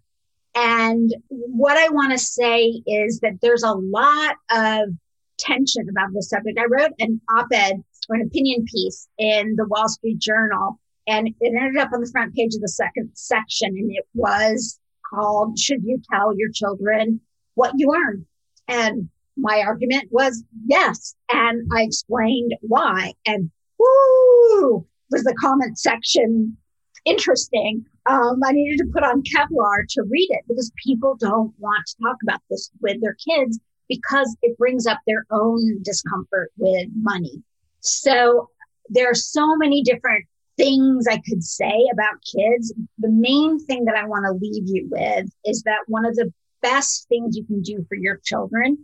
And 0.53 1.13
what 1.29 1.77
I 1.77 1.89
want 1.89 2.11
to 2.11 2.17
say 2.17 2.81
is 2.85 3.19
that 3.21 3.39
there's 3.41 3.63
a 3.63 3.73
lot 3.73 4.35
of 4.51 4.89
tension 5.37 5.87
about 5.89 6.09
this 6.13 6.29
subject. 6.29 6.59
I 6.59 6.65
wrote 6.65 6.91
an 6.99 7.21
op 7.29 7.47
ed 7.51 7.81
or 8.09 8.15
an 8.15 8.21
opinion 8.27 8.65
piece 8.65 9.07
in 9.17 9.55
the 9.55 9.65
Wall 9.65 9.87
Street 9.87 10.19
Journal, 10.19 10.79
and 11.11 11.27
it 11.27 11.53
ended 11.53 11.75
up 11.77 11.91
on 11.93 11.99
the 11.99 12.09
front 12.09 12.33
page 12.33 12.55
of 12.55 12.61
the 12.61 12.69
second 12.69 13.11
section, 13.15 13.67
and 13.69 13.91
it 13.91 14.05
was 14.13 14.79
called 15.13 15.59
Should 15.59 15.83
You 15.83 16.01
Tell 16.09 16.33
Your 16.37 16.49
Children 16.51 17.19
What 17.55 17.73
You 17.75 17.93
Earn? 17.93 18.25
And 18.69 19.09
my 19.35 19.61
argument 19.61 20.07
was 20.11 20.41
yes. 20.65 21.15
And 21.29 21.69
I 21.75 21.81
explained 21.81 22.53
why. 22.61 23.13
And 23.25 23.51
woo, 23.77 24.87
was 25.09 25.23
the 25.23 25.35
comment 25.41 25.77
section 25.77 26.55
interesting. 27.03 27.85
Um, 28.09 28.39
I 28.45 28.53
needed 28.53 28.77
to 28.77 28.91
put 28.93 29.03
on 29.03 29.21
Kevlar 29.23 29.85
to 29.89 30.03
read 30.09 30.27
it 30.29 30.45
because 30.47 30.71
people 30.81 31.17
don't 31.19 31.53
want 31.59 31.85
to 31.87 31.95
talk 32.03 32.15
about 32.23 32.39
this 32.49 32.71
with 32.79 33.01
their 33.01 33.15
kids 33.15 33.59
because 33.89 34.33
it 34.43 34.57
brings 34.57 34.87
up 34.87 34.99
their 35.05 35.25
own 35.29 35.81
discomfort 35.83 36.51
with 36.57 36.87
money. 36.95 37.43
So 37.81 38.49
there 38.87 39.09
are 39.09 39.15
so 39.15 39.57
many 39.57 39.83
different 39.83 40.25
things 40.61 41.07
I 41.07 41.19
could 41.27 41.43
say 41.43 41.87
about 41.91 42.21
kids. 42.23 42.73
The 42.99 43.09
main 43.09 43.59
thing 43.65 43.85
that 43.85 43.95
I 43.95 44.05
want 44.05 44.25
to 44.25 44.33
leave 44.33 44.63
you 44.67 44.87
with 44.89 45.27
is 45.43 45.63
that 45.63 45.79
one 45.87 46.05
of 46.05 46.15
the 46.15 46.31
best 46.61 47.07
things 47.09 47.35
you 47.35 47.43
can 47.45 47.61
do 47.61 47.83
for 47.89 47.95
your 47.95 48.19
children 48.23 48.77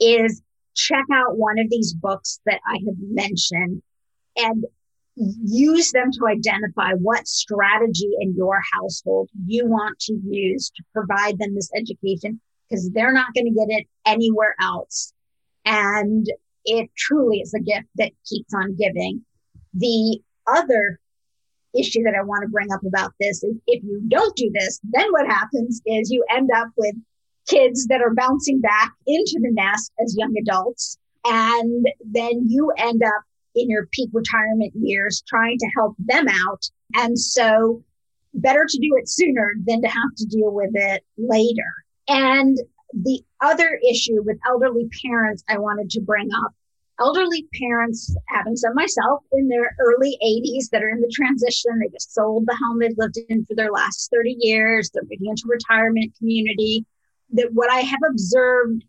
is 0.00 0.42
check 0.74 1.04
out 1.12 1.36
one 1.36 1.58
of 1.58 1.68
these 1.68 1.92
books 1.92 2.40
that 2.46 2.60
I 2.66 2.78
have 2.86 2.96
mentioned 2.98 3.82
and 4.36 4.64
use 5.16 5.90
them 5.92 6.12
to 6.12 6.28
identify 6.28 6.92
what 6.92 7.26
strategy 7.26 8.10
in 8.20 8.34
your 8.34 8.60
household 8.72 9.28
you 9.44 9.66
want 9.66 9.98
to 9.98 10.18
use 10.24 10.70
to 10.76 10.82
provide 10.94 11.38
them 11.38 11.54
this 11.54 11.70
education 11.76 12.40
because 12.68 12.88
they're 12.90 13.12
not 13.12 13.34
going 13.34 13.46
to 13.46 13.50
get 13.50 13.68
it 13.68 13.86
anywhere 14.06 14.54
else. 14.62 15.12
And 15.64 16.26
it 16.64 16.88
truly 16.96 17.40
is 17.40 17.52
a 17.52 17.60
gift 17.60 17.88
that 17.96 18.12
keeps 18.24 18.54
on 18.54 18.76
giving. 18.76 19.24
The 19.74 20.20
other 20.46 21.00
issue 21.78 22.02
that 22.04 22.14
I 22.18 22.22
want 22.22 22.42
to 22.42 22.48
bring 22.48 22.72
up 22.72 22.84
about 22.86 23.12
this 23.20 23.42
is 23.42 23.56
if 23.66 23.82
you 23.82 24.02
don't 24.08 24.36
do 24.36 24.50
this, 24.52 24.80
then 24.84 25.06
what 25.10 25.26
happens 25.26 25.80
is 25.86 26.10
you 26.10 26.24
end 26.30 26.50
up 26.54 26.68
with 26.76 26.94
kids 27.48 27.86
that 27.86 28.02
are 28.02 28.14
bouncing 28.14 28.60
back 28.60 28.92
into 29.06 29.38
the 29.40 29.50
nest 29.52 29.92
as 30.02 30.14
young 30.16 30.34
adults. 30.38 30.98
And 31.24 31.86
then 32.04 32.44
you 32.46 32.72
end 32.76 33.02
up 33.02 33.22
in 33.54 33.68
your 33.68 33.86
peak 33.92 34.10
retirement 34.12 34.72
years 34.74 35.22
trying 35.26 35.58
to 35.58 35.70
help 35.76 35.96
them 35.98 36.26
out. 36.28 36.70
And 36.94 37.18
so 37.18 37.82
better 38.34 38.66
to 38.68 38.78
do 38.78 38.96
it 38.96 39.08
sooner 39.08 39.54
than 39.66 39.82
to 39.82 39.88
have 39.88 40.14
to 40.16 40.26
deal 40.26 40.52
with 40.52 40.70
it 40.74 41.04
later. 41.16 41.72
And 42.06 42.56
the 42.92 43.22
other 43.40 43.78
issue 43.90 44.22
with 44.22 44.38
elderly 44.48 44.88
parents 45.04 45.42
I 45.48 45.58
wanted 45.58 45.90
to 45.90 46.00
bring 46.00 46.28
up 46.44 46.52
elderly 46.98 47.46
parents, 47.60 48.14
having 48.28 48.56
some 48.56 48.74
myself 48.74 49.22
in 49.32 49.48
their 49.48 49.74
early 49.80 50.18
80s 50.24 50.70
that 50.70 50.82
are 50.82 50.88
in 50.88 51.00
the 51.00 51.12
transition, 51.14 51.78
they 51.78 51.88
just 51.88 52.12
sold 52.12 52.46
the 52.46 52.56
home 52.56 52.78
they've 52.78 52.96
lived 52.96 53.18
in 53.28 53.44
for 53.44 53.54
their 53.54 53.70
last 53.70 54.10
30 54.12 54.36
years, 54.40 54.90
they're 54.90 55.02
moving 55.04 55.26
into 55.26 55.44
retirement 55.46 56.14
community. 56.18 56.84
That 57.32 57.52
what 57.52 57.70
I 57.70 57.80
have 57.80 58.00
observed 58.08 58.84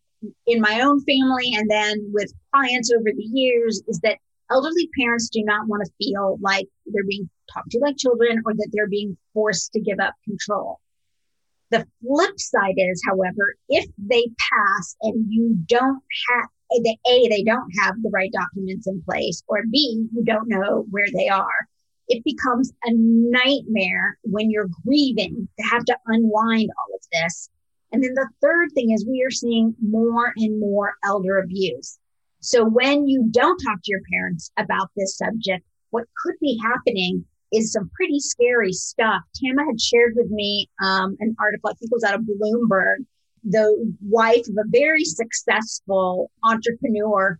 in 0.47 0.61
my 0.61 0.81
own 0.81 1.03
family 1.03 1.53
and 1.55 1.69
then 1.69 2.09
with 2.13 2.33
clients 2.53 2.91
over 2.91 3.09
the 3.15 3.23
years 3.23 3.81
is 3.87 3.99
that 3.99 4.17
elderly 4.51 4.89
parents 4.97 5.29
do 5.29 5.43
not 5.43 5.67
want 5.67 5.85
to 5.85 5.91
feel 5.97 6.37
like 6.41 6.67
they're 6.85 7.03
being 7.07 7.29
talked 7.53 7.71
to 7.71 7.79
like 7.79 7.97
children 7.97 8.41
or 8.45 8.53
that 8.53 8.69
they're 8.71 8.87
being 8.87 9.17
forced 9.33 9.73
to 9.73 9.79
give 9.79 9.99
up 9.99 10.13
control. 10.25 10.79
The 11.71 11.85
flip 12.01 12.39
side 12.39 12.75
is, 12.77 13.01
however, 13.07 13.55
if 13.67 13.85
they 13.97 14.27
pass 14.51 14.95
and 15.01 15.25
you 15.29 15.55
don't 15.67 16.01
have 16.31 16.49
A, 16.71 17.27
they 17.29 17.43
don't 17.43 17.71
have 17.79 18.01
the 18.01 18.09
right 18.09 18.31
documents 18.31 18.87
in 18.87 19.01
place, 19.01 19.43
or 19.47 19.63
B, 19.71 20.05
you 20.13 20.23
don't 20.23 20.47
know 20.47 20.85
where 20.89 21.07
they 21.13 21.27
are. 21.27 21.67
It 22.07 22.23
becomes 22.23 22.71
a 22.83 22.91
nightmare 22.93 24.17
when 24.23 24.49
you're 24.49 24.69
grieving 24.85 25.47
to 25.59 25.65
have 25.65 25.85
to 25.85 25.97
unwind 26.07 26.69
all 26.77 26.95
of 26.95 27.01
this. 27.11 27.49
And 27.91 28.03
then 28.03 28.13
the 28.13 28.29
third 28.41 28.69
thing 28.73 28.91
is 28.91 29.05
we 29.05 29.23
are 29.23 29.31
seeing 29.31 29.75
more 29.81 30.33
and 30.35 30.59
more 30.59 30.93
elder 31.03 31.39
abuse. 31.39 31.97
So 32.39 32.63
when 32.63 33.07
you 33.07 33.27
don't 33.31 33.57
talk 33.57 33.79
to 33.83 33.91
your 33.91 34.01
parents 34.11 34.51
about 34.57 34.89
this 34.95 35.17
subject, 35.17 35.65
what 35.89 36.05
could 36.23 36.35
be 36.39 36.59
happening 36.63 37.25
is 37.51 37.71
some 37.71 37.89
pretty 37.95 38.19
scary 38.19 38.71
stuff. 38.71 39.21
Tama 39.35 39.65
had 39.65 39.81
shared 39.81 40.13
with 40.15 40.29
me 40.29 40.69
um, 40.81 41.17
an 41.19 41.35
article, 41.39 41.69
I 41.69 41.73
think 41.73 41.91
it 41.91 41.95
was 41.95 42.03
out 42.03 42.15
of 42.15 42.21
Bloomberg, 42.21 43.05
the 43.43 43.93
wife 44.01 44.47
of 44.47 44.55
a 44.57 44.67
very 44.67 45.03
successful 45.03 46.31
entrepreneur, 46.43 47.39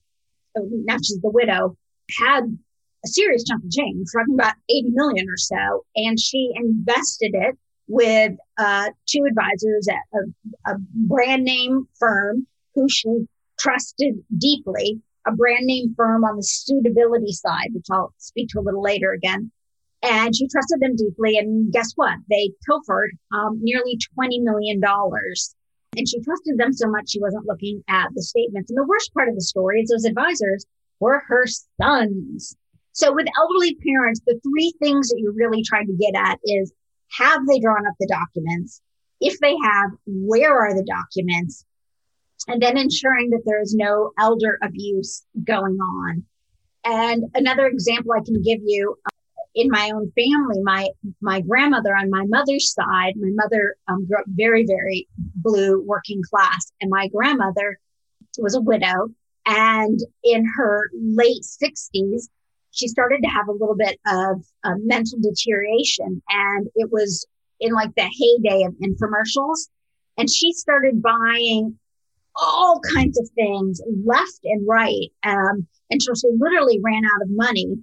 uh, 0.57 0.62
now 0.85 0.97
she's 0.97 1.19
the 1.21 1.29
widow, 1.29 1.77
had 2.19 2.57
a 3.05 3.07
serious 3.07 3.43
chunk 3.43 3.63
of 3.63 3.71
change, 3.71 4.07
talking 4.13 4.33
about 4.33 4.55
80 4.69 4.89
million 4.91 5.27
or 5.29 5.38
so, 5.38 5.85
and 5.95 6.19
she 6.19 6.51
invested 6.55 7.31
it 7.33 7.57
with 7.88 8.33
uh, 8.57 8.89
two 9.07 9.25
advisors 9.27 9.88
at 9.89 10.19
a, 10.19 10.73
a 10.73 10.75
brand 10.93 11.43
name 11.43 11.88
firm 11.99 12.45
who 12.75 12.88
she 12.88 13.25
trusted 13.59 14.15
deeply, 14.38 15.01
a 15.27 15.31
brand 15.31 15.65
name 15.65 15.93
firm 15.97 16.23
on 16.23 16.38
the 16.38 16.43
suitability 16.43 17.33
side, 17.33 17.69
which 17.73 17.88
I'll 17.91 18.13
speak 18.17 18.49
to 18.49 18.59
a 18.59 18.62
little 18.62 18.81
later 18.81 19.12
again. 19.12 19.51
And 20.01 20.33
she 20.33 20.47
trusted 20.47 20.79
them 20.79 20.95
deeply. 20.95 21.38
And 21.38 21.73
guess 21.73 21.91
what? 21.95 22.17
They 22.29 22.51
pilfered 22.65 23.17
um, 23.33 23.59
nearly 23.62 23.97
$20 24.17 24.41
million. 24.43 24.81
And 25.97 26.08
she 26.08 26.21
trusted 26.21 26.58
them 26.58 26.73
so 26.73 26.89
much 26.89 27.10
she 27.10 27.19
wasn't 27.19 27.47
looking 27.47 27.84
at 27.89 28.10
the 28.13 28.21
statements. 28.21 28.69
And 28.69 28.78
the 28.78 28.88
worst 28.88 29.13
part 29.13 29.30
of 29.30 29.36
the 29.36 29.41
story 29.41 29.82
is 29.82 29.89
those 29.89 30.06
advisors 30.06 30.65
were 30.99 31.23
her 31.28 31.45
sons. 31.82 32.56
So 32.93 33.13
with 33.13 33.28
elderly 33.38 33.75
parents, 33.75 34.21
the 34.25 34.39
three 34.43 34.73
things 34.82 35.10
that 35.10 35.19
you're 35.19 35.34
really 35.34 35.63
trying 35.63 35.88
to 35.88 35.93
get 35.93 36.15
at 36.15 36.39
is 36.43 36.71
have 37.17 37.45
they 37.47 37.60
drawn 37.60 37.88
up 37.88 37.95
the 37.99 38.08
documents? 38.08 38.82
If 39.19 39.39
they 39.39 39.56
have, 39.62 39.91
where 40.06 40.58
are 40.58 40.73
the 40.73 40.86
documents? 40.86 41.65
and 42.47 42.62
then 42.62 42.78
ensuring 42.78 43.30
that 43.32 43.43
there 43.45 43.62
is 43.62 43.75
no 43.75 44.12
elder 44.17 44.58
abuse 44.63 45.23
going 45.43 45.78
on. 45.78 46.23
And 46.86 47.25
another 47.34 47.67
example 47.67 48.13
I 48.13 48.23
can 48.23 48.41
give 48.41 48.60
you 48.63 48.95
in 49.55 49.69
my 49.69 49.91
own 49.93 50.12
family, 50.12 50.62
my 50.63 50.88
my 51.21 51.41
grandmother 51.41 51.95
on 51.95 52.09
my 52.09 52.23
mother's 52.27 52.73
side, 52.73 53.13
my 53.15 53.31
mother 53.31 53.75
um, 53.88 54.05
grew 54.05 54.19
up 54.19 54.25
very 54.27 54.65
very 54.65 55.07
blue 55.35 55.83
working 55.85 56.21
class, 56.29 56.71
and 56.81 56.89
my 56.89 57.07
grandmother 57.07 57.79
was 58.38 58.55
a 58.55 58.62
widow. 58.62 59.09
And 59.45 59.99
in 60.23 60.45
her 60.57 60.89
late 60.93 61.43
sixties, 61.43 62.29
she 62.71 62.88
started 62.88 63.21
to 63.23 63.29
have 63.29 63.47
a 63.47 63.53
little 63.53 63.75
bit 63.75 63.99
of 64.05 64.43
uh, 64.63 64.75
mental 64.77 65.19
deterioration, 65.19 66.21
and 66.29 66.67
it 66.75 66.91
was 66.91 67.25
in 67.59 67.73
like 67.73 67.93
the 67.95 68.03
heyday 68.03 68.63
of 68.63 68.73
infomercials. 68.75 69.69
And 70.17 70.29
she 70.29 70.51
started 70.51 71.01
buying 71.01 71.79
all 72.35 72.81
kinds 72.93 73.17
of 73.19 73.29
things 73.35 73.81
left 74.05 74.39
and 74.43 74.67
right. 74.67 75.07
Um, 75.23 75.67
so 75.99 76.13
she 76.13 76.27
literally 76.38 76.79
ran 76.83 77.03
out 77.05 77.23
of 77.23 77.29
money 77.31 77.77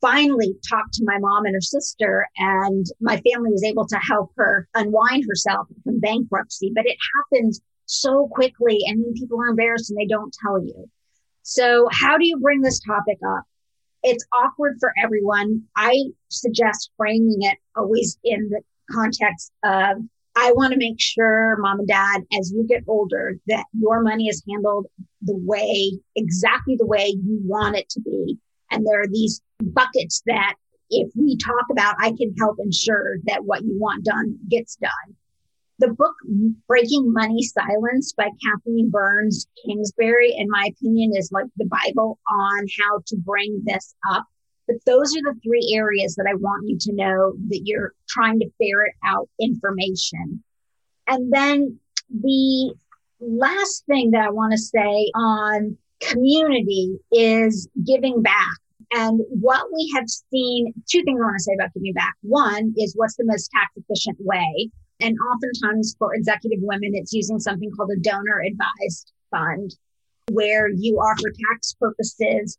finally 0.00 0.54
talked 0.68 0.94
to 0.94 1.04
my 1.04 1.18
mom 1.18 1.44
and 1.44 1.54
her 1.54 1.60
sister, 1.60 2.26
and 2.36 2.86
my 3.00 3.16
family 3.16 3.50
was 3.50 3.64
able 3.64 3.86
to 3.86 3.96
help 3.96 4.32
her 4.36 4.68
unwind 4.74 5.24
herself 5.28 5.68
from 5.84 6.00
bankruptcy. 6.00 6.72
But 6.74 6.86
it 6.86 6.96
happened 7.16 7.54
so 7.86 8.28
quickly, 8.28 8.78
and 8.86 9.04
then 9.04 9.12
people 9.14 9.40
are 9.40 9.48
embarrassed 9.48 9.90
and 9.90 9.98
they 9.98 10.06
don't 10.06 10.34
tell 10.42 10.62
you. 10.62 10.88
So, 11.42 11.88
how 11.90 12.18
do 12.18 12.26
you 12.26 12.38
bring 12.38 12.60
this 12.60 12.80
topic 12.80 13.18
up? 13.26 13.44
It's 14.02 14.24
awkward 14.32 14.76
for 14.80 14.92
everyone. 15.02 15.64
I 15.76 16.04
suggest 16.28 16.90
framing 16.96 17.42
it 17.42 17.58
always 17.76 18.18
in 18.24 18.48
the 18.48 18.62
context 18.90 19.52
of 19.62 19.98
I 20.36 20.52
want 20.52 20.72
to 20.72 20.78
make 20.78 21.00
sure, 21.00 21.56
mom 21.58 21.80
and 21.80 21.88
dad, 21.88 22.22
as 22.38 22.52
you 22.52 22.64
get 22.66 22.84
older, 22.86 23.36
that 23.48 23.66
your 23.72 24.00
money 24.00 24.28
is 24.28 24.42
handled 24.48 24.86
the 25.22 25.36
way, 25.36 25.98
exactly 26.14 26.76
the 26.76 26.86
way 26.86 27.08
you 27.08 27.40
want 27.44 27.76
it 27.76 27.88
to 27.90 28.00
be. 28.00 28.38
And 28.70 28.86
there 28.86 29.02
are 29.02 29.08
these 29.08 29.40
buckets 29.60 30.22
that 30.26 30.54
if 30.90 31.10
we 31.14 31.36
talk 31.36 31.66
about, 31.70 31.96
I 32.00 32.12
can 32.12 32.34
help 32.38 32.56
ensure 32.58 33.18
that 33.24 33.44
what 33.44 33.62
you 33.62 33.78
want 33.78 34.04
done 34.04 34.38
gets 34.48 34.76
done. 34.76 35.16
The 35.78 35.88
book 35.88 36.14
Breaking 36.68 37.12
Money 37.12 37.42
Silence 37.42 38.12
by 38.12 38.28
Kathleen 38.44 38.90
Burns 38.90 39.46
Kingsbury, 39.64 40.34
in 40.36 40.48
my 40.50 40.68
opinion, 40.70 41.12
is 41.14 41.30
like 41.32 41.46
the 41.56 41.66
Bible 41.66 42.18
on 42.28 42.66
how 42.80 43.00
to 43.06 43.16
bring 43.16 43.62
this 43.64 43.94
up. 44.10 44.26
But 44.66 44.76
those 44.84 45.16
are 45.16 45.22
the 45.22 45.40
three 45.42 45.74
areas 45.74 46.16
that 46.16 46.26
I 46.28 46.34
want 46.34 46.68
you 46.68 46.76
to 46.78 46.92
know 46.92 47.32
that 47.48 47.62
you're 47.64 47.92
trying 48.08 48.40
to 48.40 48.50
ferret 48.58 48.94
out 49.04 49.28
information. 49.40 50.44
And 51.06 51.32
then 51.32 51.78
the 52.10 52.74
last 53.20 53.86
thing 53.86 54.10
that 54.10 54.22
I 54.26 54.30
want 54.30 54.52
to 54.52 54.58
say 54.58 55.10
on 55.14 55.76
community 56.00 56.98
is 57.12 57.68
giving 57.86 58.22
back. 58.22 58.56
And 58.92 59.20
what 59.28 59.66
we 59.72 59.92
have 59.94 60.08
seen, 60.08 60.72
two 60.88 61.02
things 61.04 61.20
I 61.20 61.24
want 61.24 61.38
to 61.38 61.42
say 61.44 61.54
about 61.54 61.72
giving 61.74 61.92
back. 61.92 62.14
One 62.22 62.74
is 62.76 62.94
what's 62.96 63.16
the 63.16 63.24
most 63.24 63.48
tax 63.52 63.70
efficient 63.76 64.18
way? 64.20 64.70
And 65.00 65.16
oftentimes 65.32 65.94
for 65.98 66.14
executive 66.14 66.58
women, 66.62 66.90
it's 66.94 67.12
using 67.12 67.38
something 67.38 67.70
called 67.76 67.90
a 67.92 68.00
donor 68.00 68.40
advised 68.40 69.12
fund, 69.30 69.76
where 70.32 70.68
you 70.68 70.98
are 70.98 71.16
for 71.16 71.30
tax 71.50 71.74
purposes 71.80 72.58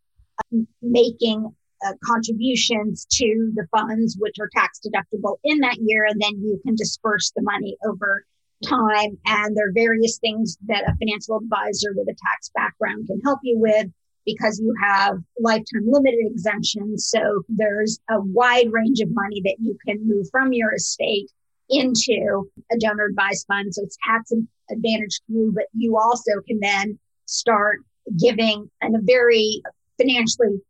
uh, 0.53 0.59
making 0.81 1.53
uh, 1.85 1.93
contributions 2.03 3.05
to 3.11 3.51
the 3.55 3.67
funds, 3.71 4.15
which 4.19 4.35
are 4.39 4.49
tax 4.55 4.79
deductible 4.79 5.37
in 5.43 5.59
that 5.59 5.77
year, 5.81 6.05
and 6.05 6.19
then 6.21 6.41
you 6.41 6.59
can 6.65 6.75
disperse 6.75 7.31
the 7.35 7.41
money 7.41 7.75
over 7.85 8.23
time. 8.63 9.17
And 9.25 9.55
there 9.55 9.67
are 9.67 9.73
various 9.73 10.17
things 10.19 10.57
that 10.67 10.83
a 10.87 10.95
financial 10.97 11.37
advisor 11.37 11.93
with 11.95 12.07
a 12.07 12.15
tax 12.29 12.51
background 12.53 13.07
can 13.07 13.19
help 13.21 13.39
you 13.43 13.59
with 13.59 13.87
because 14.25 14.59
you 14.59 14.73
have 14.81 15.17
lifetime 15.39 15.85
limited 15.85 16.19
exemptions. 16.21 17.07
So 17.07 17.43
there's 17.49 17.99
a 18.09 18.19
wide 18.19 18.71
range 18.71 18.99
of 18.99 19.09
money 19.11 19.41
that 19.45 19.57
you 19.59 19.77
can 19.85 20.07
move 20.07 20.27
from 20.31 20.53
your 20.53 20.73
estate 20.73 21.29
into 21.69 22.49
a 22.71 22.77
donor 22.77 23.05
advised 23.05 23.47
fund. 23.47 23.73
So 23.73 23.83
it's 23.83 23.97
tax 24.05 24.31
advantage 24.69 25.19
to 25.27 25.33
you, 25.33 25.51
but 25.55 25.65
you 25.73 25.97
also 25.97 26.31
can 26.47 26.59
then 26.61 26.99
start 27.25 27.79
giving 28.19 28.69
in 28.81 28.95
a 28.95 29.01
very 29.01 29.61
financially 29.97 30.61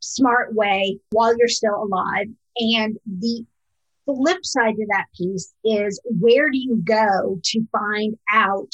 smart 0.00 0.54
way 0.54 0.98
while 1.10 1.36
you're 1.36 1.48
still 1.48 1.82
alive. 1.82 2.26
And 2.56 2.98
the 3.06 3.44
flip 4.14 4.44
side 4.44 4.74
to 4.76 4.86
that 4.90 5.06
piece 5.16 5.52
is 5.64 6.00
where 6.18 6.50
do 6.50 6.58
you 6.58 6.80
go 6.82 7.38
to 7.42 7.66
find 7.72 8.16
out 8.32 8.72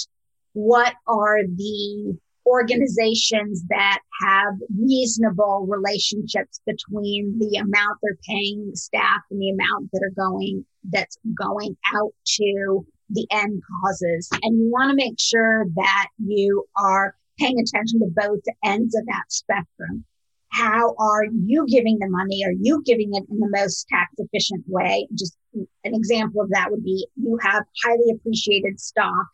what 0.52 0.94
are 1.06 1.40
the 1.44 2.16
organizations 2.46 3.64
that 3.68 3.98
have 4.22 4.54
reasonable 4.78 5.66
relationships 5.68 6.60
between 6.66 7.38
the 7.38 7.56
amount 7.56 7.98
they're 8.02 8.18
paying 8.28 8.70
staff 8.74 9.22
and 9.30 9.40
the 9.40 9.50
amount 9.50 9.90
that 9.92 10.02
are 10.04 10.14
going 10.14 10.64
that's 10.90 11.18
going 11.36 11.76
out 11.94 12.12
to 12.24 12.86
the 13.10 13.26
end 13.30 13.62
causes? 13.82 14.28
And 14.42 14.58
you 14.58 14.70
want 14.70 14.90
to 14.90 14.96
make 14.96 15.18
sure 15.18 15.66
that 15.74 16.06
you 16.18 16.64
are 16.78 17.16
paying 17.38 17.58
attention 17.58 18.00
to 18.00 18.06
both 18.14 18.40
ends 18.62 18.94
of 18.94 19.06
that 19.06 19.24
spectrum 19.28 20.04
how 20.54 20.94
are 20.98 21.24
you 21.24 21.66
giving 21.68 21.98
the 21.98 22.08
money 22.08 22.42
are 22.44 22.54
you 22.60 22.82
giving 22.84 23.10
it 23.14 23.24
in 23.30 23.38
the 23.40 23.48
most 23.50 23.86
tax 23.88 24.12
efficient 24.18 24.64
way 24.66 25.06
just 25.14 25.36
an 25.54 25.94
example 25.94 26.40
of 26.40 26.50
that 26.50 26.70
would 26.70 26.84
be 26.84 27.06
you 27.16 27.38
have 27.42 27.64
highly 27.84 28.12
appreciated 28.14 28.78
stock 28.80 29.26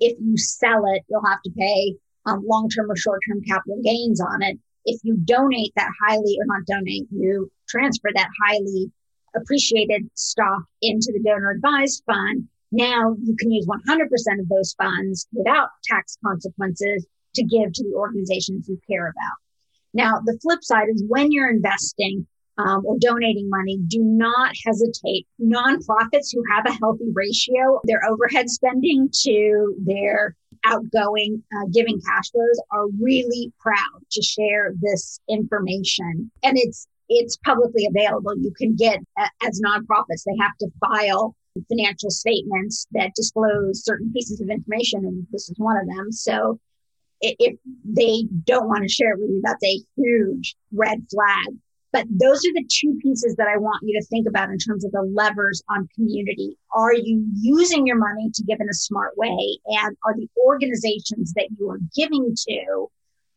if 0.00 0.16
you 0.20 0.36
sell 0.36 0.84
it 0.94 1.02
you'll 1.08 1.24
have 1.24 1.42
to 1.42 1.50
pay 1.50 1.94
um, 2.26 2.44
long 2.44 2.68
term 2.68 2.90
or 2.90 2.96
short 2.96 3.20
term 3.26 3.40
capital 3.42 3.80
gains 3.82 4.20
on 4.20 4.42
it. 4.42 4.58
If 4.84 5.00
you 5.02 5.16
donate 5.16 5.72
that 5.76 5.90
highly, 6.04 6.36
or 6.38 6.46
not 6.46 6.66
donate, 6.66 7.06
you 7.10 7.50
transfer 7.68 8.10
that 8.14 8.28
highly 8.44 8.90
appreciated 9.34 10.08
stock 10.14 10.62
into 10.82 11.12
the 11.12 11.22
donor 11.24 11.50
advised 11.50 12.02
fund. 12.06 12.48
Now 12.72 13.16
you 13.22 13.36
can 13.36 13.50
use 13.50 13.66
100% 13.66 14.40
of 14.40 14.48
those 14.48 14.74
funds 14.74 15.26
without 15.32 15.68
tax 15.84 16.18
consequences 16.24 17.06
to 17.34 17.44
give 17.44 17.72
to 17.72 17.84
the 17.84 17.94
organizations 17.94 18.68
you 18.68 18.78
care 18.88 19.08
about. 19.08 19.45
Now, 19.96 20.20
the 20.24 20.38
flip 20.42 20.62
side 20.62 20.88
is 20.92 21.02
when 21.08 21.32
you're 21.32 21.50
investing 21.50 22.26
um, 22.58 22.84
or 22.84 22.98
donating 22.98 23.48
money, 23.48 23.78
do 23.86 24.02
not 24.02 24.54
hesitate. 24.64 25.26
Nonprofits 25.40 26.32
who 26.32 26.42
have 26.54 26.66
a 26.66 26.72
healthy 26.72 27.10
ratio, 27.12 27.80
their 27.84 28.00
overhead 28.08 28.48
spending 28.50 29.08
to 29.22 29.74
their 29.84 30.36
outgoing 30.64 31.42
uh, 31.54 31.66
giving 31.72 32.00
cash 32.00 32.30
flows 32.30 32.60
are 32.70 32.86
really 33.00 33.52
proud 33.58 34.02
to 34.10 34.22
share 34.22 34.72
this 34.80 35.18
information. 35.28 36.30
And 36.42 36.58
it's 36.58 36.86
it's 37.08 37.36
publicly 37.38 37.86
available. 37.88 38.36
You 38.36 38.52
can 38.56 38.74
get 38.74 38.98
as 39.42 39.60
nonprofits 39.64 40.24
they 40.26 40.36
have 40.40 40.56
to 40.60 40.68
file 40.80 41.36
financial 41.68 42.10
statements 42.10 42.86
that 42.92 43.14
disclose 43.14 43.84
certain 43.84 44.12
pieces 44.12 44.40
of 44.40 44.50
information 44.50 45.06
and 45.06 45.26
this 45.30 45.48
is 45.48 45.54
one 45.56 45.78
of 45.78 45.86
them. 45.86 46.12
So 46.12 46.58
if 47.20 47.58
they 47.84 48.24
don't 48.44 48.68
want 48.68 48.82
to 48.82 48.88
share 48.88 49.12
it 49.12 49.20
with 49.20 49.30
you 49.30 49.40
that's 49.42 49.64
a 49.64 49.80
huge 49.96 50.54
red 50.72 51.04
flag 51.10 51.46
but 51.96 52.04
those 52.10 52.44
are 52.44 52.52
the 52.52 52.68
two 52.68 52.98
pieces 53.00 53.36
that 53.36 53.48
I 53.48 53.56
want 53.56 53.82
you 53.82 53.98
to 53.98 54.06
think 54.08 54.28
about 54.28 54.50
in 54.50 54.58
terms 54.58 54.84
of 54.84 54.92
the 54.92 55.00
levers 55.00 55.62
on 55.70 55.88
community. 55.94 56.58
Are 56.72 56.92
you 56.92 57.26
using 57.32 57.86
your 57.86 57.96
money 57.96 58.28
to 58.34 58.44
give 58.44 58.60
in 58.60 58.68
a 58.68 58.74
smart 58.74 59.16
way? 59.16 59.58
And 59.64 59.96
are 60.04 60.14
the 60.14 60.28
organizations 60.44 61.32
that 61.36 61.48
you 61.58 61.70
are 61.70 61.78
giving 61.96 62.34
to 62.48 62.90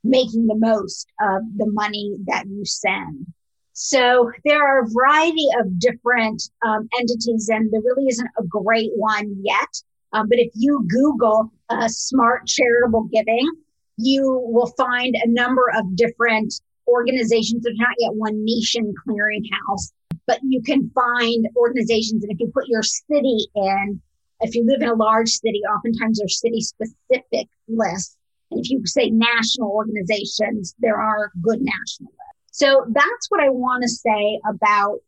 making 0.04 0.48
the 0.48 0.56
most 0.56 1.08
of 1.22 1.44
the 1.56 1.72
money 1.72 2.18
that 2.28 2.48
you 2.48 2.66
send? 2.66 3.28
So 3.72 4.30
there 4.44 4.62
are 4.62 4.84
a 4.84 4.90
variety 4.90 5.48
of 5.58 5.80
different 5.80 6.44
um, 6.62 6.90
entities, 7.00 7.48
and 7.48 7.72
there 7.72 7.80
really 7.80 8.10
isn't 8.10 8.30
a 8.38 8.44
great 8.44 8.92
one 8.96 9.38
yet. 9.42 9.70
Um, 10.12 10.28
but 10.28 10.38
if 10.38 10.52
you 10.54 10.86
Google 10.90 11.50
uh, 11.70 11.88
smart 11.88 12.46
charitable 12.46 13.04
giving, 13.04 13.50
you 14.00 14.42
will 14.46 14.74
find 14.78 15.16
a 15.16 15.30
number 15.30 15.70
of 15.78 15.96
different 15.96 16.54
organizations. 16.88 17.64
There's 17.64 17.78
not 17.78 17.96
yet 18.00 18.14
one 18.14 18.44
nation 18.44 18.94
clearinghouse, 19.08 19.92
but 20.26 20.40
you 20.44 20.62
can 20.62 20.90
find 20.92 21.48
organizations. 21.56 22.24
And 22.24 22.32
if 22.32 22.40
you 22.40 22.52
put 22.54 22.68
your 22.68 22.84
city 22.84 23.48
in, 23.56 24.02
if 24.42 24.56
you 24.56 24.66
live 24.66 24.82
in 24.82 24.90
a 24.90 24.96
large 24.96 25.30
city, 25.30 25.62
oftentimes 25.76 26.20
there's 26.20 26.40
city 26.40 26.62
specific 26.62 27.48
lists. 27.68 28.16
And 28.52 28.60
if 28.60 28.70
you 28.70 28.82
say 28.86 29.10
national 29.10 29.70
organizations, 29.70 30.76
there 30.80 30.98
are 30.98 31.32
good 31.42 31.60
national 31.62 32.12
lists. 32.12 32.60
So 32.60 32.86
that's 32.90 33.30
what 33.30 33.42
I 33.42 33.50
want 33.50 33.84
to 33.84 33.90
say 33.90 34.40
about 34.50 35.00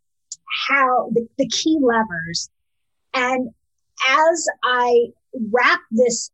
how 0.68 1.10
the, 1.14 1.28
the 1.38 1.48
key 1.48 1.78
levers. 1.82 2.50
And 3.14 3.50
as 4.08 4.48
I 4.64 5.08
wrap 5.52 5.80
this 5.92 6.30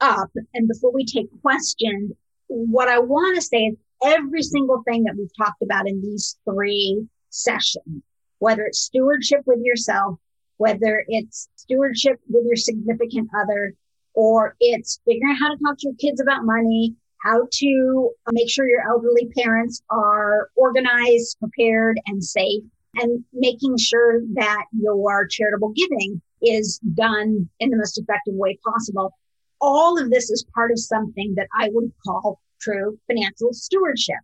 up, 0.00 0.30
and 0.54 0.68
before 0.68 0.92
we 0.92 1.04
take 1.04 1.28
questions, 1.42 2.12
what 2.48 2.88
I 2.88 2.98
want 2.98 3.36
to 3.36 3.42
say 3.42 3.58
is 3.58 3.76
every 4.04 4.42
single 4.42 4.82
thing 4.82 5.04
that 5.04 5.14
we've 5.16 5.30
talked 5.38 5.62
about 5.62 5.88
in 5.88 6.00
these 6.00 6.38
three 6.44 7.06
sessions, 7.30 8.02
whether 8.38 8.62
it's 8.62 8.80
stewardship 8.80 9.42
with 9.46 9.60
yourself, 9.62 10.18
whether 10.56 11.04
it's 11.08 11.48
stewardship 11.56 12.18
with 12.28 12.44
your 12.46 12.56
significant 12.56 13.28
other, 13.40 13.74
or 14.14 14.56
it's 14.60 15.00
figuring 15.06 15.32
out 15.32 15.38
how 15.40 15.54
to 15.54 15.58
talk 15.64 15.78
to 15.78 15.88
your 15.88 15.96
kids 15.96 16.20
about 16.20 16.44
money, 16.44 16.94
how 17.22 17.46
to 17.52 18.10
make 18.32 18.50
sure 18.50 18.68
your 18.68 18.86
elderly 18.88 19.28
parents 19.36 19.82
are 19.90 20.48
organized, 20.56 21.38
prepared, 21.38 22.00
and 22.06 22.22
safe, 22.24 22.64
and 22.96 23.24
making 23.32 23.76
sure 23.78 24.20
that 24.34 24.64
your 24.72 25.26
charitable 25.28 25.72
giving 25.76 26.20
is 26.42 26.80
done 26.94 27.48
in 27.60 27.70
the 27.70 27.76
most 27.76 27.98
effective 27.98 28.34
way 28.34 28.58
possible. 28.64 29.14
All 29.60 30.00
of 30.00 30.10
this 30.10 30.30
is 30.30 30.44
part 30.54 30.70
of 30.70 30.78
something 30.78 31.34
that 31.36 31.48
I 31.58 31.68
would 31.72 31.92
call 32.06 32.40
true 32.60 32.98
financial 33.06 33.52
stewardship. 33.52 34.16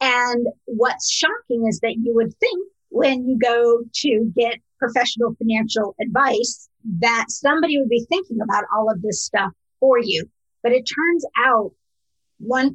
And 0.00 0.46
what's 0.64 1.10
shocking 1.10 1.66
is 1.68 1.80
that 1.80 1.96
you 2.00 2.14
would 2.14 2.34
think 2.38 2.68
when 2.90 3.26
you 3.26 3.38
go 3.38 3.82
to 3.92 4.32
get 4.36 4.60
professional 4.78 5.34
financial 5.34 5.94
advice 6.00 6.68
that 6.98 7.26
somebody 7.28 7.78
would 7.78 7.88
be 7.88 8.04
thinking 8.08 8.38
about 8.42 8.64
all 8.76 8.90
of 8.90 9.00
this 9.00 9.24
stuff 9.24 9.52
for 9.78 9.98
you. 9.98 10.28
But 10.62 10.72
it 10.72 10.84
turns 10.84 11.24
out 11.44 11.72
1%, 12.44 12.74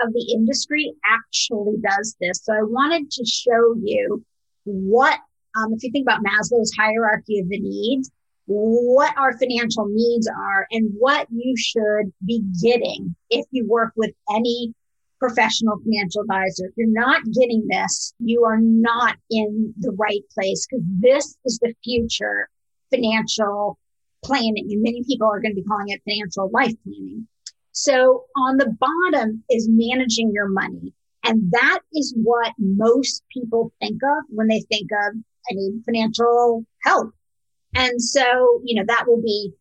of 0.00 0.12
the 0.12 0.32
industry 0.34 0.92
actually 1.04 1.76
does 1.80 2.16
this. 2.20 2.40
So 2.44 2.52
I 2.52 2.62
wanted 2.62 3.10
to 3.10 3.24
show 3.24 3.74
you 3.82 4.24
what, 4.64 5.18
um, 5.56 5.72
if 5.72 5.82
you 5.82 5.90
think 5.90 6.04
about 6.04 6.22
Maslow's 6.22 6.72
hierarchy 6.78 7.40
of 7.40 7.48
the 7.48 7.58
needs, 7.58 8.10
what 8.48 9.16
our 9.18 9.36
financial 9.36 9.86
needs 9.88 10.26
are 10.26 10.66
and 10.70 10.90
what 10.98 11.26
you 11.30 11.54
should 11.56 12.12
be 12.24 12.42
getting 12.62 13.14
if 13.28 13.44
you 13.50 13.66
work 13.68 13.92
with 13.96 14.12
any 14.34 14.72
professional 15.18 15.78
financial 15.84 16.22
advisor. 16.22 16.66
If 16.66 16.72
you're 16.76 16.86
not 16.88 17.22
getting 17.24 17.66
this, 17.68 18.14
you 18.18 18.44
are 18.44 18.58
not 18.58 19.16
in 19.30 19.74
the 19.78 19.92
right 19.92 20.22
place 20.32 20.66
because 20.66 20.84
this 20.98 21.36
is 21.44 21.58
the 21.60 21.74
future 21.84 22.48
financial 22.90 23.78
planning. 24.24 24.66
And 24.70 24.82
many 24.82 25.04
people 25.04 25.28
are 25.28 25.40
going 25.40 25.54
to 25.54 25.60
be 25.60 25.66
calling 25.66 25.88
it 25.88 26.02
financial 26.08 26.50
life 26.50 26.74
planning. 26.84 27.28
So 27.72 28.24
on 28.36 28.56
the 28.56 28.74
bottom 28.80 29.44
is 29.50 29.68
managing 29.70 30.32
your 30.32 30.48
money. 30.48 30.94
And 31.24 31.50
that 31.50 31.80
is 31.92 32.14
what 32.16 32.52
most 32.58 33.22
people 33.30 33.72
think 33.80 34.00
of 34.02 34.24
when 34.30 34.48
they 34.48 34.60
think 34.60 34.88
of, 34.92 35.16
I 35.50 35.54
financial 35.84 36.64
help. 36.82 37.12
And 37.78 38.02
so, 38.02 38.60
you 38.64 38.74
know, 38.74 38.82
that 38.88 39.04
will 39.06 39.22
be 39.22 39.52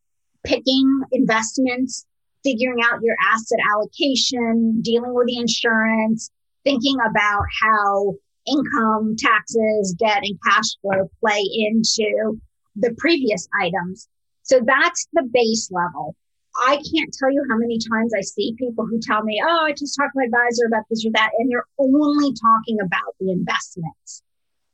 picking 0.44 1.02
investments, 1.12 2.04
figuring 2.44 2.80
out 2.84 3.04
your 3.04 3.16
asset 3.32 3.60
allocation, 3.72 4.82
dealing 4.82 5.14
with 5.14 5.28
the 5.28 5.38
insurance, 5.38 6.32
thinking 6.64 6.96
about 7.08 7.44
how 7.62 8.16
income, 8.48 9.16
taxes, 9.20 9.96
debt, 10.00 10.24
and 10.24 10.40
cash 10.44 10.66
flow 10.82 11.12
play 11.20 11.44
into 11.54 12.42
the 12.76 12.96
previous 12.98 13.48
items. 13.62 14.08
So 14.42 14.62
that's 14.66 15.08
the 15.14 15.30
base 15.32 15.70
level. 15.72 16.16
I 16.60 16.78
can't 16.78 17.14
tell 17.20 17.32
you 17.32 17.46
how 17.52 17.58
many 17.58 17.78
times 17.78 18.14
I 18.18 18.22
see 18.22 18.56
people 18.58 18.88
who 18.88 19.00
tell 19.00 19.22
me, 19.22 19.40
Oh, 19.48 19.66
I 19.66 19.74
just 19.74 19.96
talked 19.96 20.14
to 20.14 20.20
my 20.20 20.26
advisor 20.26 20.66
about 20.66 20.86
this 20.90 21.06
or 21.06 21.12
that. 21.12 21.30
And 21.38 21.52
they're 21.52 21.68
only 21.78 22.34
talking 22.34 22.80
about 22.82 23.14
the 23.20 23.32
investments. 23.32 24.24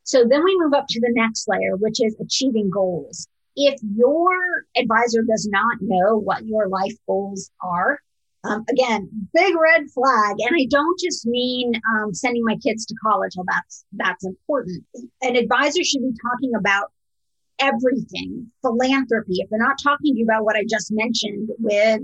So 0.03 0.23
then 0.25 0.45
we 0.45 0.57
move 0.59 0.73
up 0.73 0.85
to 0.89 0.99
the 1.01 1.11
next 1.13 1.45
layer, 1.49 1.75
which 1.75 2.01
is 2.01 2.15
achieving 2.21 2.69
goals. 2.69 3.27
If 3.55 3.79
your 3.95 4.65
advisor 4.75 5.21
does 5.21 5.47
not 5.51 5.77
know 5.81 6.17
what 6.17 6.45
your 6.45 6.67
life 6.67 6.95
goals 7.07 7.51
are, 7.61 7.99
um, 8.43 8.65
again, 8.69 9.09
big 9.33 9.53
red 9.55 9.89
flag. 9.91 10.35
And 10.39 10.55
I 10.55 10.65
don't 10.69 10.99
just 10.99 11.25
mean 11.25 11.73
um, 11.95 12.13
sending 12.13 12.43
my 12.43 12.57
kids 12.57 12.85
to 12.87 12.95
college. 13.01 13.33
Well, 13.37 13.45
that's 13.49 13.85
that's 13.93 14.25
important. 14.25 14.83
An 15.21 15.35
advisor 15.35 15.83
should 15.83 16.01
be 16.01 16.13
talking 16.31 16.51
about 16.57 16.91
everything 17.59 18.51
philanthropy 18.61 19.35
if 19.35 19.49
they're 19.49 19.59
not 19.59 19.77
talking 19.81 20.13
to 20.13 20.19
you 20.19 20.25
about 20.25 20.43
what 20.43 20.55
i 20.55 20.63
just 20.67 20.91
mentioned 20.91 21.49
with 21.59 22.01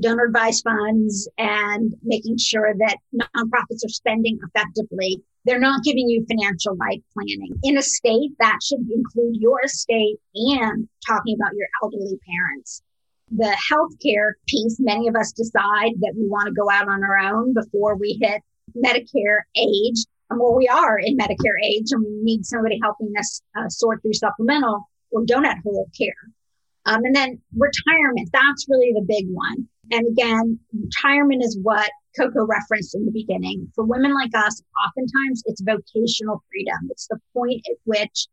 donor 0.00 0.24
advised 0.24 0.62
funds 0.62 1.28
and 1.38 1.94
making 2.02 2.36
sure 2.36 2.74
that 2.78 2.98
nonprofits 3.14 3.84
are 3.84 3.88
spending 3.88 4.38
effectively 4.42 5.22
they're 5.44 5.60
not 5.60 5.82
giving 5.84 6.08
you 6.08 6.26
financial 6.28 6.76
life 6.76 7.00
planning 7.14 7.58
in 7.62 7.78
a 7.78 7.82
state 7.82 8.32
that 8.38 8.58
should 8.62 8.80
include 8.92 9.36
your 9.36 9.62
estate 9.64 10.16
and 10.34 10.88
talking 11.06 11.36
about 11.40 11.54
your 11.54 11.68
elderly 11.82 12.18
parents 12.28 12.82
the 13.30 13.56
healthcare 13.70 14.32
piece 14.46 14.76
many 14.80 15.06
of 15.08 15.14
us 15.14 15.32
decide 15.32 15.92
that 16.00 16.14
we 16.16 16.26
want 16.26 16.46
to 16.46 16.52
go 16.52 16.70
out 16.70 16.88
on 16.88 17.02
our 17.04 17.18
own 17.18 17.52
before 17.52 17.96
we 17.96 18.18
hit 18.20 18.42
medicare 18.76 19.40
age 19.56 20.04
And 20.30 20.40
well, 20.40 20.54
we 20.54 20.68
are 20.68 20.98
in 20.98 21.16
Medicare 21.16 21.58
age 21.64 21.86
and 21.90 22.04
we 22.04 22.18
need 22.22 22.44
somebody 22.44 22.78
helping 22.82 23.12
us 23.18 23.42
uh, 23.56 23.68
sort 23.68 24.02
through 24.02 24.14
supplemental 24.14 24.88
or 25.10 25.24
donut 25.24 25.62
hole 25.62 25.88
care. 25.96 26.12
Um, 26.86 27.04
and 27.04 27.14
then 27.14 27.40
retirement, 27.56 28.30
that's 28.32 28.66
really 28.68 28.92
the 28.94 29.04
big 29.06 29.26
one. 29.30 29.68
And 29.90 30.06
again, 30.06 30.58
retirement 30.72 31.42
is 31.42 31.58
what 31.62 31.90
Coco 32.18 32.46
referenced 32.46 32.94
in 32.94 33.04
the 33.04 33.12
beginning. 33.12 33.70
For 33.74 33.84
women 33.84 34.12
like 34.14 34.34
us, 34.34 34.62
oftentimes 34.86 35.42
it's 35.46 35.60
vocational 35.62 36.42
freedom. 36.50 36.88
It's 36.90 37.06
the 37.08 37.18
point 37.34 37.62
at 37.70 37.76
which 37.84 38.26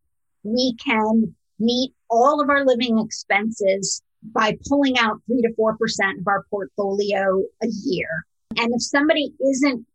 we 0.43 0.75
can 0.83 1.35
meet 1.59 1.93
all 2.09 2.41
of 2.41 2.49
our 2.49 2.65
living 2.65 2.99
expenses 2.99 4.01
by 4.23 4.57
pulling 4.67 4.97
out 4.97 5.21
three 5.27 5.41
to 5.41 5.53
4% 5.59 5.73
of 6.19 6.27
our 6.27 6.43
portfolio 6.49 7.43
a 7.61 7.67
year. 7.83 8.07
And 8.57 8.73
if 8.73 8.81
somebody 8.81 9.33
isn't 9.39 9.85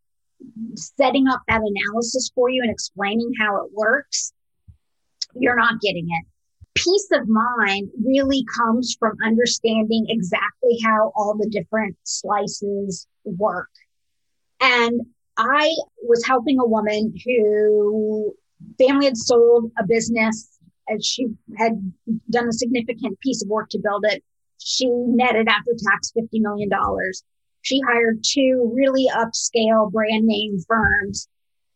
setting 0.76 1.26
up 1.28 1.40
that 1.48 1.60
analysis 1.60 2.30
for 2.34 2.48
you 2.48 2.62
and 2.62 2.70
explaining 2.70 3.32
how 3.40 3.64
it 3.64 3.72
works, 3.72 4.32
you're 5.34 5.56
not 5.56 5.80
getting 5.80 6.06
it. 6.08 6.26
Peace 6.74 7.08
of 7.12 7.28
mind 7.28 7.90
really 8.04 8.44
comes 8.56 8.96
from 8.98 9.16
understanding 9.24 10.06
exactly 10.08 10.78
how 10.84 11.12
all 11.14 11.36
the 11.36 11.48
different 11.50 11.96
slices 12.04 13.06
work. 13.24 13.68
And 14.60 15.00
I 15.36 15.74
was 16.02 16.24
helping 16.26 16.58
a 16.58 16.66
woman 16.66 17.14
who 17.24 18.34
family 18.78 19.06
had 19.06 19.16
sold 19.16 19.70
a 19.78 19.86
business 19.86 20.58
and 20.88 21.02
she 21.04 21.28
had 21.56 21.92
done 22.30 22.48
a 22.48 22.52
significant 22.52 23.18
piece 23.20 23.42
of 23.42 23.48
work 23.48 23.70
to 23.70 23.78
build 23.78 24.04
it. 24.06 24.22
She 24.58 24.86
netted 24.88 25.48
after 25.48 25.72
tax 25.72 26.12
$50 26.16 26.28
million 26.32 26.68
she 27.62 27.80
hired 27.80 28.22
two 28.24 28.72
really 28.74 29.06
upscale 29.14 29.90
brand 29.90 30.24
name 30.24 30.58
firms 30.66 31.28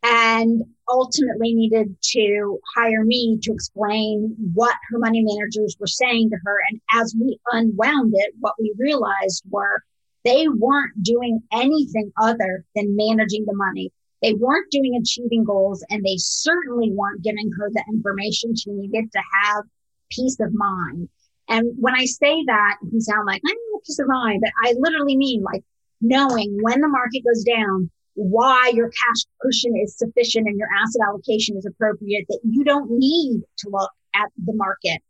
and 0.02 0.62
ultimately 0.88 1.54
needed 1.54 1.96
to 2.02 2.58
hire 2.76 3.04
me 3.04 3.38
to 3.42 3.52
explain 3.52 4.34
what 4.52 4.74
her 4.90 4.98
money 4.98 5.22
managers 5.22 5.76
were 5.80 5.86
saying 5.86 6.30
to 6.30 6.36
her. 6.44 6.56
And 6.70 6.80
as 6.94 7.14
we 7.18 7.38
unwound 7.52 8.12
it, 8.14 8.34
what 8.38 8.54
we 8.58 8.74
realized 8.78 9.44
were 9.48 9.82
they 10.24 10.46
weren't 10.48 11.02
doing 11.02 11.40
anything 11.52 12.12
other 12.20 12.64
than 12.74 12.96
managing 12.96 13.44
the 13.46 13.54
money. 13.54 13.92
They 14.22 14.34
weren't 14.34 14.70
doing 14.70 14.96
achieving 14.96 15.44
goals, 15.44 15.84
and 15.90 16.02
they 16.02 16.16
certainly 16.16 16.90
weren't 16.92 17.22
giving 17.22 17.50
her 17.58 17.70
the 17.70 17.84
information 17.88 18.56
she 18.56 18.70
needed 18.70 19.12
to 19.12 19.20
have 19.42 19.64
peace 20.10 20.38
of 20.40 20.52
mind. 20.54 21.08
And 21.48 21.72
when 21.78 21.94
I 21.94 22.06
say 22.06 22.42
that, 22.46 22.76
it 22.82 22.90
can 22.90 23.00
sound 23.00 23.26
like 23.26 23.42
I'm 23.46 23.56
peace 23.84 23.98
of 23.98 24.08
mind, 24.08 24.42
but 24.42 24.52
I 24.64 24.74
literally 24.78 25.16
mean 25.16 25.42
like 25.42 25.62
knowing 26.00 26.58
when 26.62 26.80
the 26.80 26.88
market 26.88 27.22
goes 27.24 27.44
down, 27.44 27.90
why 28.14 28.70
your 28.74 28.88
cash 28.88 29.24
cushion 29.42 29.74
is 29.82 29.98
sufficient 29.98 30.46
and 30.46 30.58
your 30.58 30.68
asset 30.80 31.02
allocation 31.06 31.56
is 31.56 31.66
appropriate, 31.66 32.24
that 32.28 32.40
you 32.44 32.64
don't 32.64 32.90
need 32.90 33.42
to 33.58 33.68
look 33.68 33.90
at 34.14 34.30
the 34.46 34.54
market. 34.54 35.02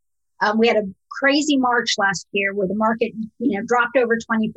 Um, 0.45 0.59
we 0.59 0.69
had 0.69 0.77
a 0.77 0.83
crazy 1.11 1.57
March 1.57 1.95
last 1.97 2.27
year 2.33 2.55
where 2.55 2.69
the 2.69 2.75
market, 2.75 3.13
you 3.39 3.59
know, 3.59 3.65
dropped 3.67 3.97
over 3.97 4.19
20%. 4.19 4.53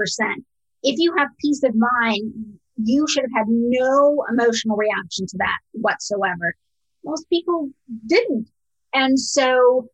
If 0.84 1.00
you 1.00 1.16
have 1.18 1.30
peace 1.40 1.64
of 1.64 1.74
mind, 1.76 2.60
you 2.84 3.08
should 3.08 3.24
have 3.24 3.32
had 3.36 3.48
no 3.48 4.26
emotional 4.30 4.76
reaction 4.76 5.26
to 5.28 5.38
that 5.38 5.58
whatsoever. 5.72 6.56
Most 7.06 7.30
people 7.30 7.70
didn't. 8.06 8.50
And 8.94 9.20
so 9.20 9.90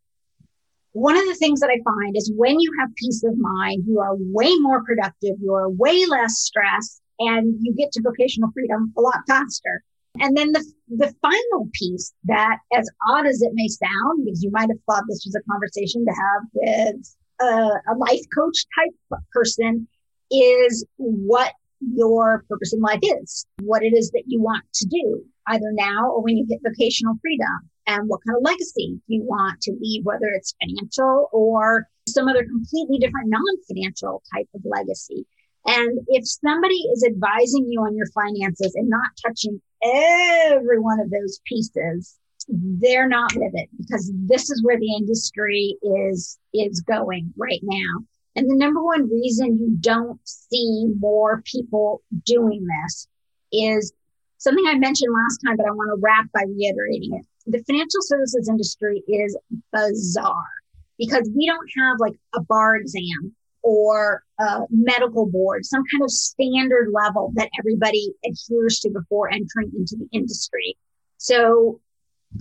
one 0.94 1.16
of 1.16 1.26
the 1.26 1.36
things 1.36 1.60
that 1.60 1.70
I 1.70 1.80
find 1.84 2.16
is 2.18 2.32
when 2.36 2.60
you 2.60 2.72
have 2.80 2.90
peace 2.96 3.24
of 3.24 3.38
mind, 3.38 3.84
you 3.88 4.00
are 4.00 4.16
way 4.16 4.52
more 4.60 4.84
productive, 4.84 5.36
you 5.42 5.54
are 5.54 5.70
way 5.70 6.06
less 6.06 6.40
stressed, 6.40 7.02
and 7.20 7.56
you 7.62 7.74
get 7.76 7.92
to 7.94 8.02
vocational 8.02 8.50
freedom 8.54 8.94
a 8.98 9.02
lot 9.02 9.22
faster. 9.28 9.84
And 10.20 10.38
then 10.38 10.52
the, 10.52 10.64
the 10.90 11.14
final 11.22 11.70
piece 11.74 12.14
that, 12.26 12.58
as 12.78 12.88
odd 13.10 13.26
as 13.26 13.42
it 13.42 13.52
may 13.54 13.68
sound, 13.68 14.26
because 14.26 14.44
you 14.44 14.52
might 14.52 14.70
have 14.70 14.80
thought 14.86 15.04
this 15.10 15.26
was 15.26 15.36
a 15.36 15.52
conversation 15.52 16.06
to 16.06 16.12
have 16.12 16.42
with 16.54 17.16
a, 17.42 17.92
a 17.92 17.96
life 17.98 18.22
coach 18.38 18.66
type 18.78 19.22
person, 19.32 19.88
is 20.32 20.86
what 20.98 21.54
your 21.80 22.46
purpose 22.48 22.74
in 22.74 22.80
life 22.80 23.00
is, 23.02 23.46
what 23.64 23.84
it 23.84 23.94
is 23.94 24.12
that 24.12 24.24
you 24.28 24.42
want 24.42 24.64
to 24.74 24.86
do, 24.86 25.24
either 25.48 25.72
now 25.74 26.10
or 26.12 26.22
when 26.22 26.38
you 26.38 26.46
get 26.46 26.60
vocational 26.64 27.16
freedom 27.22 27.70
and 27.88 28.08
what 28.08 28.22
kind 28.26 28.38
of 28.38 28.44
legacy 28.44 29.02
you 29.08 29.24
want 29.24 29.60
to 29.62 29.74
leave, 29.82 30.06
whether 30.06 30.28
it's 30.28 30.56
financial 30.62 31.28
or 31.34 31.88
some 32.08 32.28
other 32.28 32.46
completely 32.46 32.98
different 33.00 33.30
non-financial 33.30 34.22
type 34.34 34.48
of 34.54 34.62
legacy. 34.64 35.26
And 35.66 36.00
if 36.08 36.28
somebody 36.28 36.76
is 36.94 37.06
advising 37.06 37.68
you 37.70 37.82
on 37.82 37.96
your 37.96 38.08
finances 38.14 38.74
and 38.76 38.90
not 38.90 39.10
touching 39.26 39.62
every 39.84 40.80
one 40.80 41.00
of 41.00 41.10
those 41.10 41.40
pieces, 41.46 42.18
they're 42.48 43.08
not 43.08 43.34
with 43.36 43.54
it 43.54 43.70
because 43.78 44.12
this 44.14 44.50
is 44.50 44.64
where 44.64 44.80
the 44.80 44.94
industry 44.96 45.78
is 45.82 46.38
is 46.54 46.82
going 46.82 47.34
right 47.38 47.62
now. 47.64 48.06
And 48.36 48.50
the 48.50 48.56
number 48.56 48.84
one 48.84 49.10
reason 49.10 49.60
you 49.60 49.78
don't 49.80 50.20
see 50.24 50.88
more 51.00 51.44
people 51.46 52.02
doing 52.26 52.66
this 52.66 53.08
is 53.52 53.94
something 54.40 54.66
I 54.68 54.78
mentioned 54.78 55.14
last 55.14 55.40
time, 55.46 55.56
but 55.58 55.68
I 55.68 55.72
want 55.72 55.92
to 55.96 56.02
wrap 56.02 56.26
by 56.34 56.44
reiterating 56.48 57.14
it 57.14 57.26
the 57.46 57.64
financial 57.68 58.02
services 58.02 58.48
industry 58.50 59.04
is 59.08 59.38
bizarre 59.72 60.62
because 60.98 61.30
we 61.36 61.46
don't 61.46 61.70
have 61.78 62.00
like 62.00 62.14
a 62.36 62.42
bar 62.42 62.76
exam 62.76 63.36
or 63.64 64.24
a 64.40 64.62
medical 64.70 65.26
board, 65.26 65.66
some 65.66 65.84
kind 65.92 66.04
of 66.04 66.12
standard 66.12 66.90
level 66.92 67.32
that 67.36 67.50
everybody 67.58 68.14
adheres 68.26 68.80
to 68.82 68.90
before 68.90 69.32
entering 69.32 69.72
into 69.76 69.96
the 69.98 70.08
industry. 70.12 70.78
So 71.18 71.80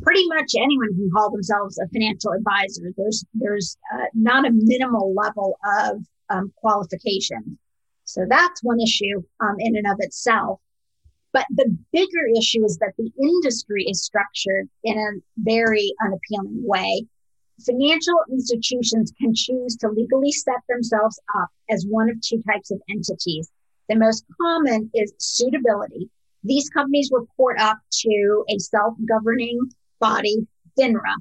pretty 0.03 0.27
much 0.29 0.53
anyone 0.57 0.95
can 0.95 1.11
call 1.15 1.31
themselves 1.31 1.79
a 1.79 1.89
financial 1.89 2.33
advisor. 2.33 2.93
There's 2.97 3.25
there's 3.35 3.77
uh, 3.95 4.07
not 4.15 4.47
a 4.47 4.53
minimal 4.53 5.15
level 5.15 5.59
of 5.81 6.05
um, 6.29 6.53
qualification. 6.57 7.59
So 8.05 8.27
that's 8.29 8.63
one 8.63 8.81
issue 8.81 9.23
um, 9.41 9.57
in 9.59 9.77
and 9.77 9.87
of 9.87 9.99
itself. 10.01 10.61
But 11.33 11.47
the 11.51 11.77
bigger 11.93 12.27
issue 12.37 12.65
is 12.65 12.77
that 12.79 12.93
the 12.99 13.11
industry 13.23 13.87
is 13.89 14.05
structured 14.05 14.69
in 14.85 14.99
a 14.99 15.21
very 15.39 15.95
unappealing 16.05 16.67
way. 16.67 17.07
Financial 17.61 18.19
institutions 18.31 19.13
can 19.21 19.35
choose 19.35 19.77
to 19.77 19.89
legally 19.89 20.33
set 20.33 20.61
themselves 20.69 21.21
up 21.41 21.49
as 21.71 21.87
one 21.89 22.11
of 22.11 22.21
two 22.21 22.43
types 22.43 22.71
of 22.71 22.81
entities. 22.89 23.51
The 23.89 23.97
most 23.97 24.25
common 24.41 24.91
is 24.95 25.13
suitability. 25.19 26.11
These 26.45 26.71
companies 26.71 27.11
report 27.13 27.61
up 27.61 27.79
to 28.01 28.45
a 28.49 28.59
self 28.59 28.95
governing 29.07 29.61
body, 30.01 30.47
FINRA. 30.79 31.15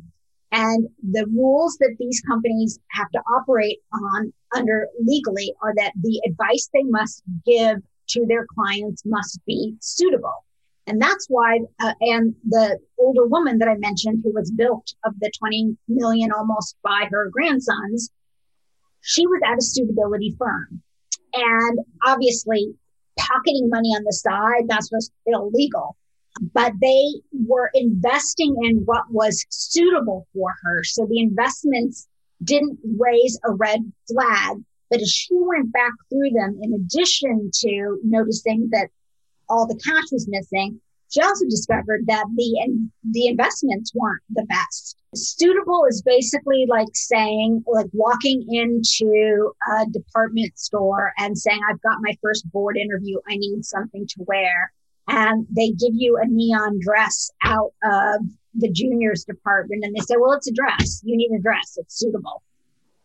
And 0.51 0.87
the 1.01 1.27
rules 1.27 1.77
that 1.77 1.95
these 1.99 2.21
companies 2.27 2.79
have 2.91 3.09
to 3.11 3.19
operate 3.37 3.79
on 3.93 4.33
under 4.55 4.87
legally 4.99 5.53
are 5.61 5.73
that 5.75 5.93
the 6.01 6.21
advice 6.27 6.69
they 6.73 6.83
must 6.83 7.23
give 7.45 7.77
to 8.09 8.25
their 8.25 8.45
clients 8.53 9.03
must 9.05 9.39
be 9.45 9.75
suitable. 9.79 10.43
And 10.91 11.01
that's 11.01 11.27
why, 11.29 11.59
uh, 11.81 11.93
and 12.01 12.35
the 12.45 12.77
older 12.99 13.25
woman 13.25 13.59
that 13.59 13.69
I 13.69 13.75
mentioned 13.75 14.23
who 14.25 14.33
was 14.33 14.51
built 14.51 14.93
of 15.05 15.13
the 15.21 15.31
20 15.39 15.77
million 15.87 16.33
almost 16.33 16.75
by 16.83 17.07
her 17.09 17.29
grandsons, 17.31 18.09
she 18.99 19.25
was 19.25 19.39
at 19.47 19.57
a 19.57 19.61
suitability 19.61 20.35
firm. 20.37 20.81
And 21.33 21.79
obviously, 22.05 22.75
pocketing 23.17 23.69
money 23.69 23.87
on 23.95 24.03
the 24.03 24.11
side, 24.11 24.67
that's 24.67 24.91
was 24.91 25.09
illegal. 25.25 25.95
But 26.53 26.73
they 26.81 27.05
were 27.31 27.71
investing 27.73 28.53
in 28.63 28.79
what 28.83 29.09
was 29.09 29.45
suitable 29.47 30.27
for 30.33 30.53
her. 30.61 30.83
So 30.83 31.05
the 31.05 31.21
investments 31.21 32.09
didn't 32.43 32.79
raise 32.99 33.39
a 33.45 33.53
red 33.53 33.79
flag 34.11 34.57
but 34.91 34.99
as 34.99 35.09
she 35.09 35.29
went 35.31 35.71
back 35.71 35.93
through 36.09 36.31
them, 36.31 36.59
in 36.61 36.73
addition 36.73 37.49
to 37.61 37.97
noticing 38.03 38.67
that 38.73 38.89
all 39.51 39.67
the 39.67 39.79
cash 39.83 40.11
was 40.11 40.27
missing, 40.29 40.79
she 41.11 41.21
also 41.21 41.45
discovered 41.45 42.05
that 42.07 42.25
the 42.35 42.79
the 43.11 43.27
investments 43.27 43.91
weren't 43.93 44.23
the 44.29 44.45
best. 44.45 44.97
Suitable 45.13 45.85
is 45.89 46.01
basically 46.05 46.65
like 46.69 46.87
saying, 46.93 47.63
like 47.67 47.87
walking 47.91 48.45
into 48.49 49.51
a 49.75 49.85
department 49.87 50.57
store 50.57 51.11
and 51.17 51.37
saying, 51.37 51.59
"I've 51.69 51.81
got 51.81 51.97
my 52.01 52.15
first 52.21 52.49
board 52.51 52.77
interview. 52.77 53.17
I 53.29 53.35
need 53.35 53.65
something 53.65 54.07
to 54.07 54.23
wear," 54.25 54.71
and 55.09 55.45
they 55.49 55.71
give 55.71 55.93
you 55.93 56.17
a 56.17 56.25
neon 56.25 56.79
dress 56.79 57.29
out 57.43 57.73
of 57.83 58.21
the 58.53 58.69
juniors 58.71 59.25
department, 59.25 59.83
and 59.83 59.93
they 59.93 59.99
say, 60.05 60.15
"Well, 60.17 60.31
it's 60.31 60.47
a 60.47 60.53
dress. 60.53 61.01
You 61.03 61.17
need 61.17 61.31
a 61.37 61.41
dress. 61.41 61.77
It's 61.77 61.99
suitable." 61.99 62.41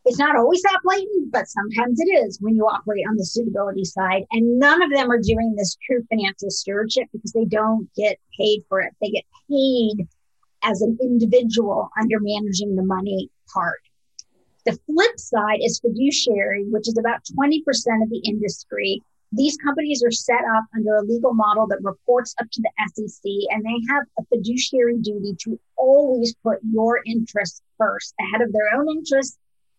It's 0.09 0.21
not 0.21 0.37
always 0.37 0.63
that 0.63 0.79
blatant, 0.85 1.33
but 1.33 1.49
sometimes 1.49 1.99
it 1.99 2.05
is 2.05 2.39
when 2.41 2.55
you 2.55 2.65
operate 2.65 3.05
on 3.09 3.17
the 3.17 3.25
suitability 3.25 3.85
side. 3.85 4.23
And 4.31 4.57
none 4.57 4.81
of 4.81 4.93
them 4.93 5.11
are 5.11 5.19
doing 5.19 5.57
this 5.57 5.77
true 5.85 6.07
financial 6.09 6.49
stewardship 6.49 7.09
because 7.13 7.33
they 7.33 7.45
don't 7.45 7.91
get 7.97 8.17
paid 8.39 8.63
for 8.69 8.81
it. 8.81 8.93
They 9.03 9.11
get 9.11 9.25
paid 9.51 10.07
as 10.63 10.81
an 10.81 10.97
individual 11.03 11.91
under 12.01 12.19
managing 12.21 12.77
the 12.77 12.85
money 12.85 13.31
part. 13.53 13.81
The 14.65 14.79
flip 14.87 15.19
side 15.19 15.59
is 15.61 15.81
fiduciary, 15.81 16.67
which 16.71 16.87
is 16.87 16.97
about 16.99 17.25
20% 17.37 17.63
of 18.01 18.09
the 18.09 18.23
industry. 18.25 19.03
These 19.33 19.57
companies 19.57 20.05
are 20.05 20.13
set 20.13 20.45
up 20.57 20.65
under 20.73 20.99
a 20.99 21.03
legal 21.03 21.35
model 21.35 21.67
that 21.67 21.83
reports 21.83 22.33
up 22.41 22.47
to 22.53 22.63
the 22.63 22.71
SEC, 22.95 23.23
and 23.51 23.65
they 23.65 23.93
have 23.93 24.05
a 24.21 24.25
fiduciary 24.27 24.99
duty 24.99 25.35
to 25.41 25.59
always 25.77 26.33
put 26.45 26.59
your 26.63 27.01
interests 27.07 27.61
first 27.77 28.15
ahead 28.21 28.41
of 28.41 28.53
their 28.53 28.73
own 28.79 28.89
interests 28.89 29.37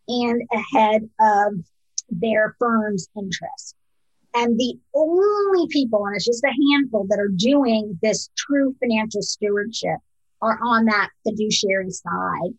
and 0.07 0.41
ahead 0.51 1.09
of 1.19 1.53
their 2.09 2.55
firm's 2.59 3.07
interest. 3.17 3.75
And 4.33 4.57
the 4.57 4.77
only 4.93 5.67
people, 5.69 6.05
and 6.05 6.15
it's 6.15 6.25
just 6.25 6.43
a 6.43 6.53
handful 6.71 7.07
that 7.09 7.19
are 7.19 7.31
doing 7.35 7.97
this 8.01 8.29
true 8.37 8.75
financial 8.79 9.21
stewardship 9.21 9.97
are 10.41 10.59
on 10.63 10.85
that 10.85 11.09
fiduciary 11.25 11.89
side. 11.89 12.53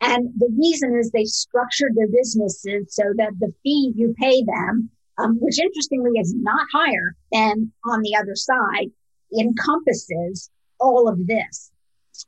And 0.00 0.28
the 0.36 0.48
reason 0.56 0.96
is 0.98 1.10
they 1.10 1.24
structured 1.24 1.94
their 1.94 2.08
businesses 2.08 2.94
so 2.94 3.02
that 3.16 3.32
the 3.40 3.52
fee 3.62 3.92
you 3.96 4.14
pay 4.18 4.44
them, 4.44 4.90
um, 5.18 5.38
which 5.40 5.58
interestingly 5.58 6.18
is 6.20 6.34
not 6.34 6.66
higher 6.72 7.16
than 7.32 7.72
on 7.84 8.02
the 8.02 8.14
other 8.16 8.34
side, 8.34 8.90
encompasses 9.38 10.50
all 10.78 11.08
of 11.08 11.26
this. 11.26 11.72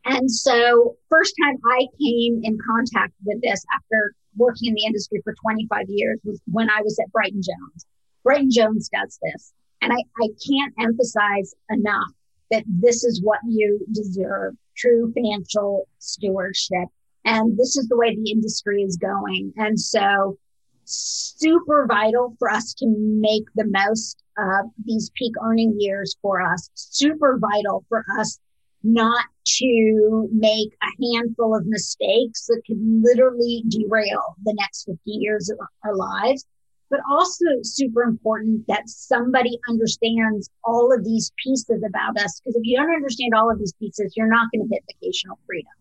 And 0.05 0.31
so, 0.31 0.97
first 1.09 1.35
time 1.45 1.57
I 1.64 1.87
came 2.01 2.41
in 2.43 2.59
contact 2.66 3.12
with 3.24 3.41
this 3.43 3.64
after 3.72 4.14
working 4.37 4.68
in 4.68 4.74
the 4.74 4.84
industry 4.84 5.20
for 5.24 5.34
25 5.43 5.87
years 5.89 6.18
was 6.24 6.41
when 6.51 6.70
I 6.70 6.80
was 6.82 6.99
at 6.99 7.11
Brighton 7.12 7.43
Jones. 7.43 7.87
Brighton 8.22 8.51
Jones 8.51 8.89
does 8.89 9.18
this. 9.22 9.53
And 9.82 9.93
I, 9.93 9.97
I 9.97 10.28
can't 10.49 10.74
emphasize 10.80 11.55
enough 11.70 12.12
that 12.51 12.64
this 12.66 13.05
is 13.05 13.20
what 13.22 13.39
you 13.47 13.84
deserve 13.93 14.55
true 14.76 15.12
financial 15.12 15.89
stewardship. 15.99 16.89
And 17.24 17.57
this 17.59 17.76
is 17.76 17.89
the 17.89 17.97
way 17.97 18.14
the 18.14 18.30
industry 18.30 18.82
is 18.82 18.97
going. 18.97 19.53
And 19.57 19.78
so, 19.78 20.39
super 20.84 21.87
vital 21.89 22.37
for 22.39 22.49
us 22.49 22.72
to 22.74 22.87
make 22.87 23.43
the 23.57 23.66
most 23.66 24.22
of 24.39 24.70
these 24.84 25.11
peak 25.16 25.32
earning 25.43 25.74
years 25.78 26.16
for 26.22 26.41
us, 26.41 26.70
super 26.74 27.39
vital 27.41 27.84
for 27.89 28.05
us 28.20 28.39
not 28.87 29.26
to 29.47 30.29
make 30.33 30.77
a 30.83 31.15
handful 31.15 31.57
of 31.57 31.67
mistakes 31.67 32.47
that 32.47 32.63
could 32.67 32.79
literally 32.81 33.65
derail 33.69 34.37
the 34.45 34.55
next 34.59 34.85
50 34.85 34.99
years 35.07 35.49
of 35.51 35.59
our 35.85 35.95
lives. 35.95 36.45
But 36.89 37.01
also 37.11 37.45
super 37.63 38.03
important 38.03 38.65
that 38.69 38.89
somebody 38.89 39.59
understands 39.69 40.49
all 40.63 40.95
of 40.97 41.05
these 41.05 41.33
pieces 41.43 41.83
about 41.85 42.17
us. 42.17 42.41
Because 42.41 42.55
if 42.55 42.63
you 42.65 42.77
don't 42.77 42.95
understand 42.95 43.35
all 43.35 43.51
of 43.51 43.59
these 43.59 43.73
pieces, 43.81 44.13
you're 44.17 44.29
not 44.29 44.47
going 44.53 44.69
to 44.69 44.73
hit 44.73 44.85
vacational 44.95 45.39
freedom. 45.47 45.73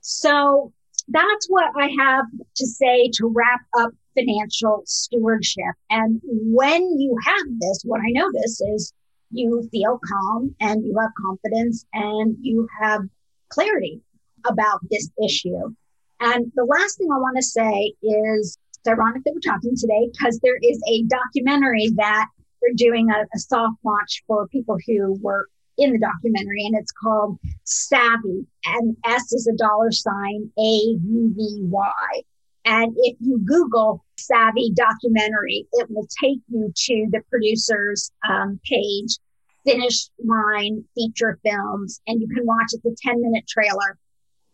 So 0.00 0.72
that's 1.08 1.46
what 1.48 1.72
I 1.76 1.90
have 1.98 2.26
to 2.54 2.66
say 2.66 3.10
to 3.14 3.32
wrap 3.34 3.62
up 3.78 3.90
financial 4.16 4.82
stewardship. 4.86 5.74
And 5.90 6.20
when 6.22 6.98
you 7.00 7.16
have 7.24 7.46
this, 7.58 7.82
what 7.84 8.00
I 8.00 8.10
notice 8.10 8.60
is 8.60 8.92
you 9.32 9.68
feel 9.72 9.98
calm 10.06 10.54
and 10.60 10.84
you 10.84 10.96
have 11.00 11.10
confidence 11.20 11.84
and 11.92 12.36
you 12.40 12.68
have 12.80 13.02
clarity 13.48 14.00
about 14.46 14.80
this 14.90 15.10
issue. 15.24 15.74
And 16.20 16.52
the 16.54 16.64
last 16.64 16.98
thing 16.98 17.08
I 17.10 17.18
want 17.18 17.36
to 17.36 17.42
say 17.42 17.94
is 18.02 18.58
it's 18.78 18.88
ironic 18.88 19.24
that 19.24 19.34
we're 19.34 19.52
talking 19.52 19.74
today 19.76 20.08
because 20.12 20.38
there 20.42 20.58
is 20.62 20.80
a 20.88 21.04
documentary 21.04 21.88
that 21.96 22.26
they're 22.60 22.74
doing 22.74 23.10
a, 23.10 23.22
a 23.34 23.38
soft 23.38 23.76
launch 23.84 24.22
for 24.26 24.46
people 24.48 24.76
who 24.86 25.18
were 25.20 25.48
in 25.78 25.92
the 25.92 25.98
documentary, 25.98 26.64
and 26.66 26.76
it's 26.76 26.92
called 26.92 27.38
Savvy, 27.64 28.46
and 28.66 28.96
S 29.06 29.32
is 29.32 29.48
a 29.48 29.56
dollar 29.56 29.90
sign 29.90 30.50
A 30.58 30.62
U 30.62 31.32
V 31.34 31.58
Y. 31.62 32.22
And 32.64 32.94
if 32.98 33.16
you 33.20 33.40
Google 33.44 34.04
Savvy 34.26 34.72
documentary, 34.74 35.66
it 35.72 35.90
will 35.90 36.06
take 36.22 36.40
you 36.48 36.72
to 36.74 37.06
the 37.10 37.20
producer's 37.30 38.10
um, 38.28 38.60
page, 38.64 39.18
Finish 39.64 40.08
Line 40.24 40.84
Feature 40.94 41.38
Films, 41.44 42.00
and 42.06 42.20
you 42.20 42.28
can 42.28 42.46
watch 42.46 42.72
it. 42.72 42.80
A 42.84 42.94
10 43.04 43.22
minute 43.22 43.44
trailer. 43.48 43.98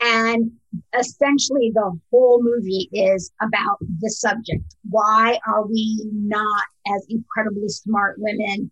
And 0.00 0.52
essentially, 0.96 1.72
the 1.74 1.98
whole 2.10 2.40
movie 2.42 2.88
is 2.92 3.32
about 3.40 3.78
the 3.80 4.10
subject. 4.10 4.76
Why 4.88 5.40
are 5.46 5.66
we 5.66 6.08
not, 6.12 6.64
as 6.94 7.06
incredibly 7.08 7.68
smart 7.68 8.16
women, 8.18 8.70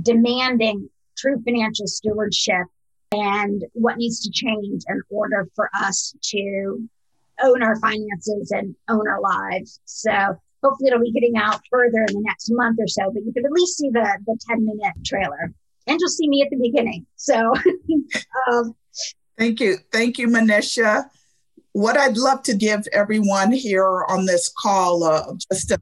demanding 0.00 0.88
true 1.16 1.42
financial 1.44 1.86
stewardship 1.86 2.66
and 3.12 3.64
what 3.74 3.98
needs 3.98 4.20
to 4.20 4.30
change 4.30 4.82
in 4.88 5.02
order 5.10 5.48
for 5.54 5.68
us 5.74 6.14
to 6.22 6.88
own 7.42 7.62
our 7.62 7.76
finances 7.76 8.50
and 8.50 8.74
own 8.88 9.08
our 9.08 9.20
lives. 9.20 9.80
So 9.84 10.12
hopefully 10.62 10.88
it'll 10.88 11.00
be 11.00 11.12
getting 11.12 11.36
out 11.36 11.60
further 11.70 12.04
in 12.08 12.14
the 12.14 12.22
next 12.24 12.50
month 12.50 12.78
or 12.80 12.86
so, 12.86 13.10
but 13.12 13.24
you 13.24 13.32
could 13.32 13.44
at 13.44 13.52
least 13.52 13.78
see 13.78 13.90
the, 13.90 14.18
the 14.26 14.38
10 14.48 14.64
minute 14.64 14.94
trailer 15.04 15.52
and 15.86 15.98
you'll 16.00 16.08
see 16.08 16.28
me 16.28 16.42
at 16.42 16.50
the 16.50 16.56
beginning. 16.56 17.06
So 17.16 17.54
um, 18.52 18.74
thank 19.38 19.60
you. 19.60 19.78
Thank 19.90 20.18
you, 20.18 20.28
Manisha. 20.28 21.04
What 21.72 21.96
I'd 21.96 22.16
love 22.16 22.42
to 22.44 22.54
give 22.54 22.86
everyone 22.92 23.52
here 23.52 24.04
on 24.08 24.26
this 24.26 24.52
call 24.60 25.04
uh, 25.04 25.34
just 25.50 25.70
a, 25.70 25.80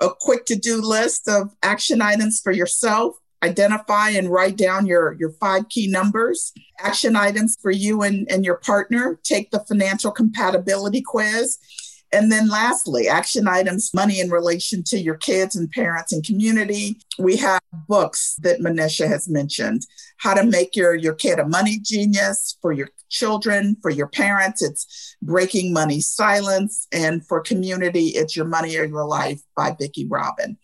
a 0.00 0.08
quick 0.20 0.46
to 0.46 0.56
do 0.56 0.80
list 0.80 1.28
of 1.28 1.54
action 1.62 2.00
items 2.00 2.40
for 2.40 2.52
yourself 2.52 3.16
identify 3.46 4.10
and 4.10 4.30
write 4.30 4.56
down 4.56 4.86
your, 4.86 5.14
your 5.18 5.30
five 5.32 5.68
key 5.68 5.86
numbers, 5.88 6.52
action 6.80 7.16
items 7.16 7.56
for 7.60 7.70
you 7.70 8.02
and, 8.02 8.30
and 8.30 8.44
your 8.44 8.56
partner, 8.56 9.18
take 9.22 9.50
the 9.50 9.60
financial 9.60 10.10
compatibility 10.10 11.02
quiz. 11.02 11.58
And 12.12 12.30
then 12.30 12.48
lastly, 12.48 13.08
action 13.08 13.48
items, 13.48 13.92
money 13.92 14.20
in 14.20 14.30
relation 14.30 14.84
to 14.84 14.98
your 14.98 15.16
kids 15.16 15.56
and 15.56 15.70
parents 15.70 16.12
and 16.12 16.24
community. 16.24 17.00
We 17.18 17.36
have 17.38 17.60
books 17.88 18.36
that 18.42 18.60
Manisha 18.60 19.08
has 19.08 19.28
mentioned. 19.28 19.82
How 20.18 20.34
to 20.34 20.44
make 20.44 20.76
your, 20.76 20.94
your 20.94 21.14
kid 21.14 21.38
a 21.38 21.48
money 21.48 21.78
genius 21.82 22.56
for 22.62 22.72
your 22.72 22.90
children, 23.10 23.76
for 23.82 23.90
your 23.90 24.08
parents, 24.08 24.62
it's 24.62 25.16
Breaking 25.22 25.72
Money 25.72 26.00
Silence. 26.00 26.86
And 26.92 27.26
for 27.26 27.40
community, 27.40 28.08
it's 28.08 28.36
Your 28.36 28.46
Money 28.46 28.76
or 28.76 28.84
Your 28.84 29.04
Life 29.04 29.42
by 29.56 29.76
Vicki 29.78 30.06
Robin. 30.08 30.58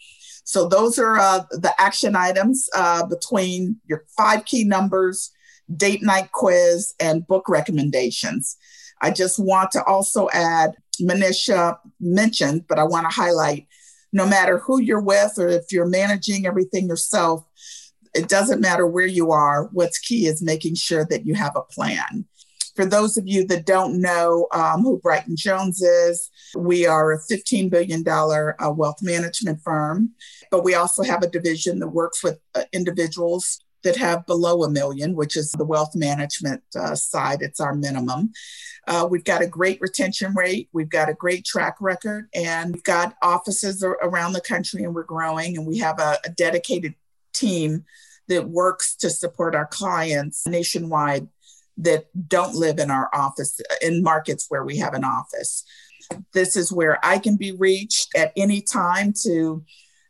So 0.45 0.69
those 0.69 0.99
are 0.99 1.19
uh, 1.19 1.45
the 1.51 1.73
action 1.79 2.17
items 2.17 2.69
uh, 2.75 3.07
between 3.07 3.77
your 3.87 4.05
five 4.17 4.45
key 4.45 4.65
numbers, 4.65 5.31
date 5.77 6.03
night 6.03 6.33
quiz, 6.33 6.95
and 7.01 7.27
book 7.27 7.49
recommendations. 7.49 8.57
I 9.01 9.11
just 9.11 9.39
want 9.39 9.73
to 9.73 9.85
also 9.85 10.29
add, 10.33 10.77
Manisha 11.01 11.77
mentioned, 12.01 12.67
but 12.69 12.79
I 12.79 12.85
want 12.85 13.09
to 13.09 13.15
highlight 13.15 13.67
no 14.13 14.27
matter 14.27 14.59
who 14.59 14.81
you're 14.81 15.01
with 15.01 15.39
or 15.39 15.49
if 15.49 15.73
you're 15.73 15.89
managing 15.89 16.47
everything 16.47 16.87
yourself, 16.87 17.45
it 18.15 18.29
doesn't 18.29 18.61
matter 18.61 18.87
where 18.87 19.07
you 19.07 19.31
are. 19.31 19.69
What's 19.73 19.99
key 19.99 20.27
is 20.27 20.43
making 20.43 20.75
sure 20.75 21.07
that 21.07 21.25
you 21.25 21.35
have 21.35 21.57
a 21.57 21.63
plan. 21.63 22.27
For 22.75 22.87
those 22.87 23.17
of 23.17 23.27
you 23.27 23.47
that 23.49 23.67
don't 23.67 24.01
know 24.01 24.47
um, 24.53 24.83
who 24.83 24.99
Brighton 24.99 25.37
Jones 25.37 25.83
is, 25.83 26.31
we 26.57 26.87
are 26.87 27.13
a 27.13 27.19
$15 27.19 27.71
billion 27.71 28.07
uh, 28.09 28.71
wealth 28.73 29.03
management 29.03 29.61
firm, 29.63 30.11
but 30.51 30.65
we 30.65 30.75
also 30.75 31.03
have 31.03 31.23
a 31.23 31.31
division 31.31 31.79
that 31.81 31.89
works 31.89 32.23
with 32.25 32.39
uh, 32.55 32.63
individuals 32.73 33.61
that 33.83 33.97
have 33.97 34.27
below 34.27 34.63
a 34.63 34.71
million, 34.71 35.15
which 35.15 35.37
is 35.37 35.53
the 35.53 35.65
wealth 35.65 35.95
management 35.95 36.63
uh, 36.79 36.95
side. 36.95 37.43
It's 37.43 37.61
our 37.61 37.75
minimum. 37.75 38.31
Uh, 38.87 39.07
we've 39.09 39.25
got 39.25 39.43
a 39.43 39.47
great 39.47 39.81
retention 39.81 40.35
rate. 40.35 40.69
We've 40.73 40.89
got 40.89 41.09
a 41.09 41.15
great 41.15 41.45
track 41.45 41.77
record, 41.81 42.29
and 42.35 42.75
we've 42.75 42.85
got 42.85 43.15
offices 43.23 43.83
around 43.83 44.33
the 44.33 44.41
country, 44.41 44.85
and 44.85 44.95
we're 44.95 45.03
growing. 45.05 45.57
And 45.57 45.67
we 45.67 45.79
have 45.79 45.99
a, 46.01 46.19
a 46.25 46.31
dedicated 46.31 46.95
team 47.33 47.85
that 48.29 48.49
works 48.49 48.95
to 48.97 49.11
support 49.11 49.55
our 49.55 49.67
clients 49.67 50.47
nationwide 50.47 51.29
that 51.79 52.07
don't 52.29 52.55
live 52.55 52.79
in 52.79 52.91
our 52.91 53.09
office 53.13 53.61
in 53.81 54.03
markets 54.03 54.47
where 54.49 54.65
we 54.65 54.79
have 54.79 54.95
an 54.95 55.05
office. 55.05 55.65
This 56.33 56.57
is 56.57 56.71
where 56.71 56.99
I 57.05 57.19
can 57.19 57.37
be 57.37 57.53
reached 57.53 58.15
at 58.15 58.33
any 58.37 58.61
time 58.61 59.15
to 59.23 59.65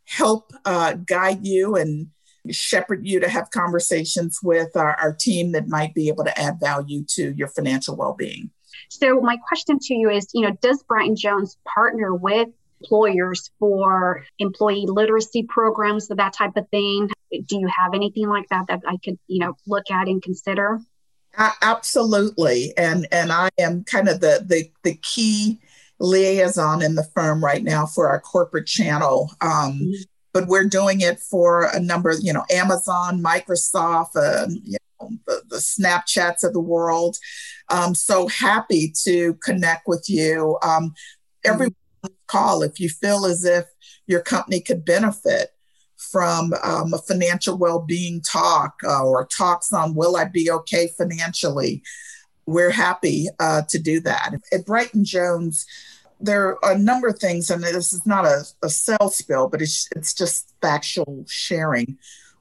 help 0.05 0.51
uh, 0.65 0.93
guide 0.93 1.45
you 1.45 1.75
and 1.75 2.07
shepherd 2.51 3.07
you 3.07 3.21
to 3.21 3.29
have 3.29 3.49
conversations 3.51 4.39
with 4.43 4.75
our, 4.75 4.95
our 4.99 5.13
team 5.13 5.53
that 5.53 5.69
might 5.69 5.93
be 5.93 6.09
able 6.09 6.25
to 6.25 6.37
add 6.37 6.59
value 6.59 7.05
to 7.07 7.31
your 7.31 7.47
financial 7.47 7.95
well-being. 7.95 8.49
So 8.89 9.21
my 9.21 9.37
question 9.47 9.79
to 9.79 9.93
you 9.93 10.09
is, 10.09 10.27
you 10.33 10.41
know, 10.41 10.55
does 10.61 10.83
Brighton 10.83 11.15
Jones 11.15 11.57
partner 11.65 12.13
with 12.13 12.49
employers 12.81 13.49
for 13.59 14.25
employee 14.39 14.85
literacy 14.87 15.43
programs, 15.43 16.09
that 16.09 16.33
type 16.33 16.57
of 16.57 16.67
thing? 16.69 17.09
Do 17.31 17.59
you 17.59 17.67
have 17.67 17.93
anything 17.93 18.27
like 18.27 18.49
that 18.49 18.67
that 18.67 18.81
I 18.85 18.97
could, 19.03 19.17
you 19.27 19.39
know, 19.39 19.55
look 19.65 19.89
at 19.89 20.09
and 20.09 20.21
consider? 20.21 20.79
Absolutely, 21.37 22.77
and 22.77 23.07
and 23.11 23.31
I 23.31 23.49
am 23.57 23.83
kind 23.83 24.09
of 24.09 24.19
the 24.19 24.45
the 24.47 24.69
the 24.83 24.95
key 24.95 25.59
liaison 25.99 26.81
in 26.81 26.95
the 26.95 27.03
firm 27.15 27.43
right 27.43 27.63
now 27.63 27.85
for 27.85 28.09
our 28.09 28.19
corporate 28.19 28.67
channel. 28.67 29.31
Um, 29.41 29.73
mm-hmm. 29.73 29.91
But 30.33 30.47
we're 30.47 30.67
doing 30.67 31.01
it 31.01 31.19
for 31.19 31.65
a 31.65 31.79
number, 31.79 32.09
of, 32.09 32.17
you 32.23 32.33
know, 32.33 32.43
Amazon, 32.49 33.21
Microsoft, 33.21 34.15
uh, 34.15 34.47
you 34.49 34.77
know, 34.99 35.11
the, 35.27 35.43
the 35.47 35.57
Snapchats 35.57 36.43
of 36.43 36.53
the 36.53 36.59
world. 36.59 37.17
Um, 37.69 37.93
so 37.93 38.27
happy 38.27 38.91
to 39.03 39.35
connect 39.35 39.87
with 39.87 40.05
you. 40.09 40.57
Um, 40.63 40.95
every 41.45 41.67
mm-hmm. 41.67 42.13
call, 42.27 42.63
if 42.63 42.79
you 42.79 42.89
feel 42.89 43.27
as 43.27 43.45
if 43.45 43.65
your 44.07 44.21
company 44.21 44.59
could 44.59 44.83
benefit 44.83 45.52
from 46.11 46.53
um, 46.63 46.93
a 46.93 46.97
financial 46.97 47.57
well-being 47.57 48.21
talk 48.21 48.75
uh, 48.83 49.03
or 49.03 49.25
talks 49.25 49.71
on 49.71 49.95
will 49.95 50.15
I 50.15 50.25
be 50.25 50.51
okay 50.51 50.89
financially, 50.97 51.81
we're 52.45 52.71
happy 52.71 53.27
uh, 53.39 53.61
to 53.69 53.79
do 53.79 53.99
that. 54.01 54.35
At 54.51 54.65
Brighton 54.65 55.05
Jones, 55.05 55.65
there 56.19 56.63
are 56.63 56.71
a 56.73 56.77
number 56.77 57.07
of 57.07 57.19
things, 57.19 57.49
and 57.49 57.63
this 57.63 57.93
is 57.93 58.05
not 58.05 58.25
a, 58.25 58.43
a 58.63 58.69
sales 58.69 59.15
spill, 59.15 59.47
but 59.47 59.61
it's, 59.61 59.87
it's 59.95 60.13
just 60.13 60.53
factual 60.61 61.25
sharing. 61.27 61.97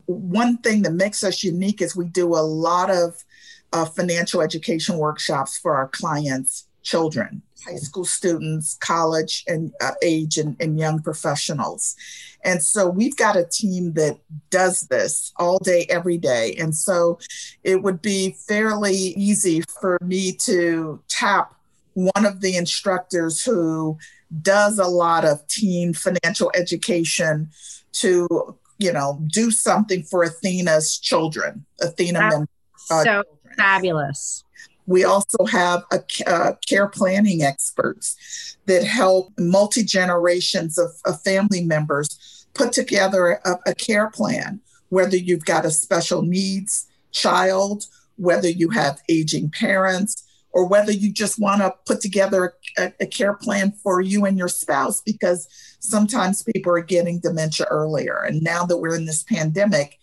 One 0.06 0.58
thing 0.58 0.82
that 0.82 0.92
makes 0.92 1.22
us 1.24 1.44
unique 1.44 1.80
is 1.80 1.96
we 1.96 2.06
do 2.06 2.34
a 2.34 2.42
lot 2.42 2.90
of 2.90 3.24
uh, 3.72 3.84
financial 3.84 4.40
education 4.40 4.98
workshops 4.98 5.56
for 5.56 5.74
our 5.74 5.88
clients' 5.88 6.66
children 6.82 7.42
high 7.64 7.76
school 7.76 8.04
students, 8.04 8.76
college 8.80 9.44
and 9.46 9.72
uh, 9.80 9.92
age, 10.02 10.38
and, 10.38 10.56
and 10.60 10.78
young 10.78 11.00
professionals. 11.00 11.96
And 12.44 12.62
so 12.62 12.88
we've 12.88 13.16
got 13.16 13.36
a 13.36 13.44
team 13.44 13.92
that 13.94 14.18
does 14.50 14.82
this 14.82 15.32
all 15.36 15.58
day, 15.58 15.86
every 15.88 16.18
day. 16.18 16.54
And 16.58 16.74
so 16.74 17.18
it 17.62 17.82
would 17.82 18.02
be 18.02 18.36
fairly 18.48 18.94
easy 18.94 19.62
for 19.80 19.98
me 20.02 20.32
to 20.38 21.00
tap 21.08 21.54
one 21.94 22.26
of 22.26 22.40
the 22.40 22.56
instructors 22.56 23.44
who 23.44 23.98
does 24.40 24.78
a 24.78 24.86
lot 24.86 25.24
of 25.24 25.46
teen 25.46 25.92
financial 25.92 26.50
education 26.54 27.50
to 27.92 28.56
you 28.78 28.90
know 28.90 29.20
do 29.26 29.50
something 29.50 30.02
for 30.02 30.24
athena's 30.24 30.98
children 30.98 31.66
athena 31.82 32.18
That's 32.18 32.46
so 32.78 33.04
children. 33.04 33.54
fabulous 33.58 34.44
we 34.86 35.04
also 35.04 35.44
have 35.44 35.84
a, 35.92 36.00
uh, 36.26 36.52
care 36.68 36.88
planning 36.88 37.42
experts 37.42 38.56
that 38.66 38.84
help 38.84 39.32
multi 39.38 39.82
generations 39.82 40.78
of, 40.78 40.90
of, 41.04 41.20
family 41.22 41.64
members 41.64 42.46
put 42.54 42.72
together 42.72 43.40
a, 43.44 43.56
a 43.66 43.74
care 43.74 44.10
plan, 44.10 44.60
whether 44.88 45.16
you've 45.16 45.44
got 45.44 45.64
a 45.64 45.70
special 45.70 46.22
needs 46.22 46.86
child, 47.12 47.86
whether 48.16 48.48
you 48.48 48.70
have 48.70 49.00
aging 49.08 49.50
parents, 49.50 50.24
or 50.52 50.66
whether 50.66 50.92
you 50.92 51.12
just 51.12 51.40
want 51.40 51.62
to 51.62 51.74
put 51.86 52.00
together 52.00 52.54
a, 52.78 52.92
a, 53.00 53.06
care 53.06 53.34
plan 53.34 53.72
for 53.82 54.00
you 54.00 54.24
and 54.24 54.36
your 54.36 54.48
spouse, 54.48 55.00
because 55.00 55.48
sometimes 55.80 56.42
people 56.42 56.72
are 56.72 56.82
getting 56.82 57.20
dementia 57.20 57.66
earlier. 57.70 58.18
And 58.18 58.42
now 58.42 58.64
that 58.66 58.76
we're 58.76 58.94
in 58.94 59.06
this 59.06 59.22
pandemic, 59.22 59.98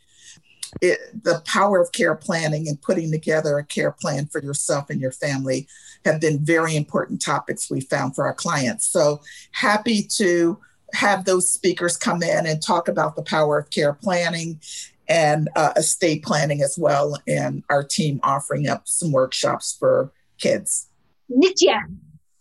it, 0.81 0.99
the 1.23 1.41
power 1.45 1.81
of 1.81 1.91
care 1.91 2.15
planning 2.15 2.67
and 2.67 2.81
putting 2.81 3.11
together 3.11 3.57
a 3.57 3.65
care 3.65 3.91
plan 3.91 4.27
for 4.27 4.41
yourself 4.41 4.89
and 4.89 5.01
your 5.01 5.11
family 5.11 5.67
have 6.05 6.21
been 6.21 6.39
very 6.43 6.75
important 6.75 7.21
topics 7.21 7.69
we 7.69 7.81
found 7.81 8.15
for 8.15 8.25
our 8.25 8.33
clients. 8.33 8.85
So 8.87 9.21
happy 9.51 10.03
to 10.17 10.59
have 10.93 11.25
those 11.25 11.51
speakers 11.51 11.97
come 11.97 12.23
in 12.23 12.45
and 12.45 12.61
talk 12.61 12.87
about 12.87 13.15
the 13.15 13.23
power 13.23 13.57
of 13.59 13.69
care 13.69 13.93
planning 13.93 14.59
and 15.07 15.49
uh, 15.55 15.73
estate 15.75 16.23
planning 16.23 16.61
as 16.61 16.77
well, 16.77 17.17
and 17.27 17.63
our 17.69 17.83
team 17.83 18.19
offering 18.23 18.67
up 18.67 18.87
some 18.87 19.11
workshops 19.11 19.75
for 19.79 20.11
kids. 20.37 20.87
Nitya, 21.31 21.79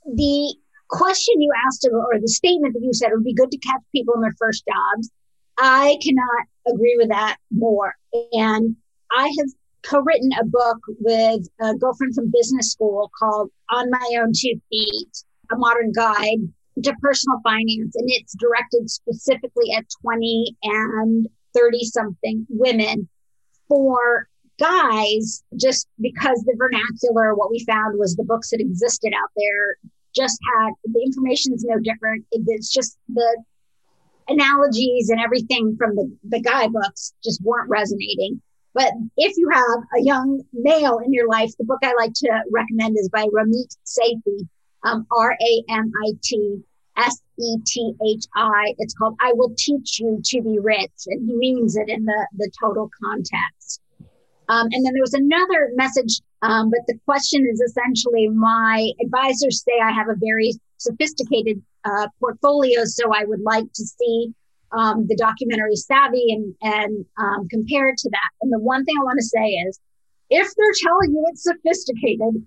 the 0.04 0.54
question 0.88 1.40
you 1.40 1.50
asked, 1.66 1.88
or 1.90 2.20
the 2.20 2.28
statement 2.28 2.74
that 2.74 2.82
you 2.82 2.92
said, 2.92 3.10
it 3.10 3.14
would 3.14 3.24
be 3.24 3.34
good 3.34 3.50
to 3.50 3.58
catch 3.58 3.80
people 3.92 4.14
in 4.14 4.20
their 4.20 4.34
first 4.38 4.64
jobs. 4.66 5.10
I 5.56 5.96
cannot 6.02 6.74
agree 6.74 6.96
with 6.98 7.08
that 7.08 7.38
more. 7.50 7.94
And 8.32 8.76
I 9.10 9.32
have 9.38 9.48
co-written 9.82 10.30
a 10.40 10.44
book 10.44 10.78
with 11.00 11.48
a 11.60 11.74
girlfriend 11.74 12.14
from 12.14 12.30
business 12.32 12.72
school 12.72 13.10
called 13.18 13.50
On 13.70 13.90
My 13.90 14.20
Own 14.20 14.32
Two 14.34 14.60
Feet, 14.70 15.24
a 15.52 15.56
modern 15.56 15.92
guide 15.92 16.38
to 16.82 16.94
personal 17.00 17.40
finance. 17.42 17.94
And 17.96 18.08
it's 18.08 18.34
directed 18.34 18.90
specifically 18.90 19.72
at 19.76 19.84
20 20.02 20.56
and 20.62 21.28
30 21.54 21.84
something 21.84 22.46
women 22.48 23.08
for 23.68 24.28
guys, 24.58 25.42
just 25.56 25.88
because 26.00 26.42
the 26.44 26.54
vernacular, 26.58 27.34
what 27.34 27.50
we 27.50 27.64
found 27.64 27.98
was 27.98 28.16
the 28.16 28.24
books 28.24 28.50
that 28.50 28.60
existed 28.60 29.12
out 29.14 29.30
there 29.36 29.76
just 30.14 30.38
had 30.56 30.72
the 30.84 31.02
information 31.02 31.52
is 31.54 31.64
no 31.64 31.78
different. 31.78 32.24
It's 32.32 32.72
just 32.72 32.98
the 33.08 33.42
analogies 34.28 35.10
and 35.10 35.20
everything 35.20 35.76
from 35.78 35.96
the, 35.96 36.10
the 36.28 36.40
guidebooks 36.40 37.14
just 37.24 37.42
weren't 37.42 37.68
resonating. 37.68 38.40
But 38.74 38.92
if 39.16 39.36
you 39.36 39.48
have 39.52 39.78
a 39.96 40.02
young 40.02 40.42
male 40.52 40.98
in 41.04 41.12
your 41.12 41.28
life, 41.28 41.50
the 41.58 41.64
book 41.64 41.80
I 41.82 41.94
like 41.94 42.12
to 42.16 42.42
recommend 42.52 42.96
is 42.98 43.08
by 43.08 43.24
Ramit 43.26 43.74
Sethi, 43.84 44.46
um, 44.84 45.06
R 45.10 45.32
A 45.32 45.64
M 45.70 45.90
I 46.06 46.12
T 46.22 46.62
S 46.96 47.20
E 47.40 47.56
T 47.66 47.94
H 48.06 48.24
I. 48.36 48.74
It's 48.78 48.94
called 48.94 49.16
I 49.20 49.32
Will 49.34 49.52
Teach 49.56 49.98
You 50.00 50.20
to 50.22 50.42
Be 50.42 50.58
Rich. 50.58 51.06
And 51.06 51.28
he 51.28 51.34
means 51.36 51.76
it 51.76 51.88
in 51.88 52.04
the, 52.04 52.26
the 52.36 52.50
total 52.60 52.90
context. 53.02 53.80
Um, 54.48 54.68
and 54.72 54.84
then 54.84 54.92
there 54.94 55.02
was 55.02 55.14
another 55.14 55.70
message, 55.74 56.20
um, 56.42 56.70
but 56.70 56.80
the 56.86 56.98
question 57.04 57.46
is 57.50 57.60
essentially 57.60 58.28
my 58.28 58.90
advisors 59.02 59.62
say 59.62 59.78
I 59.82 59.92
have 59.92 60.08
a 60.08 60.14
very 60.18 60.52
sophisticated 60.78 61.62
uh, 61.84 62.08
portfolios. 62.20 62.96
So 62.96 63.12
I 63.14 63.24
would 63.24 63.40
like 63.40 63.70
to 63.72 63.84
see 63.84 64.32
um, 64.72 65.06
the 65.06 65.16
documentary 65.16 65.76
Savvy 65.76 66.32
and, 66.32 66.54
and 66.62 67.04
um, 67.18 67.48
compare 67.48 67.92
to 67.96 68.10
that. 68.10 68.30
And 68.42 68.52
the 68.52 68.58
one 68.58 68.84
thing 68.84 68.94
I 69.00 69.04
want 69.04 69.18
to 69.18 69.24
say 69.24 69.46
is 69.46 69.80
if 70.30 70.46
they're 70.56 70.88
telling 70.88 71.10
you 71.10 71.24
it's 71.28 71.44
sophisticated, 71.44 72.46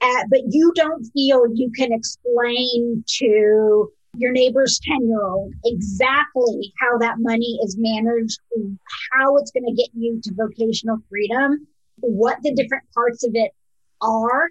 uh, 0.00 0.22
but 0.30 0.40
you 0.48 0.72
don't 0.74 1.04
feel 1.12 1.44
you 1.54 1.70
can 1.76 1.92
explain 1.92 3.04
to 3.06 3.90
your 4.16 4.32
neighbor's 4.32 4.80
10 4.84 5.08
year 5.08 5.22
old 5.22 5.52
exactly 5.64 6.72
how 6.80 6.98
that 6.98 7.16
money 7.18 7.58
is 7.64 7.76
managed, 7.78 8.40
how 9.12 9.36
it's 9.36 9.50
going 9.50 9.66
to 9.66 9.74
get 9.74 9.88
you 9.94 10.20
to 10.22 10.32
vocational 10.34 10.98
freedom, 11.08 11.66
what 12.00 12.38
the 12.42 12.54
different 12.54 12.84
parts 12.94 13.26
of 13.26 13.32
it 13.34 13.52
are, 14.00 14.48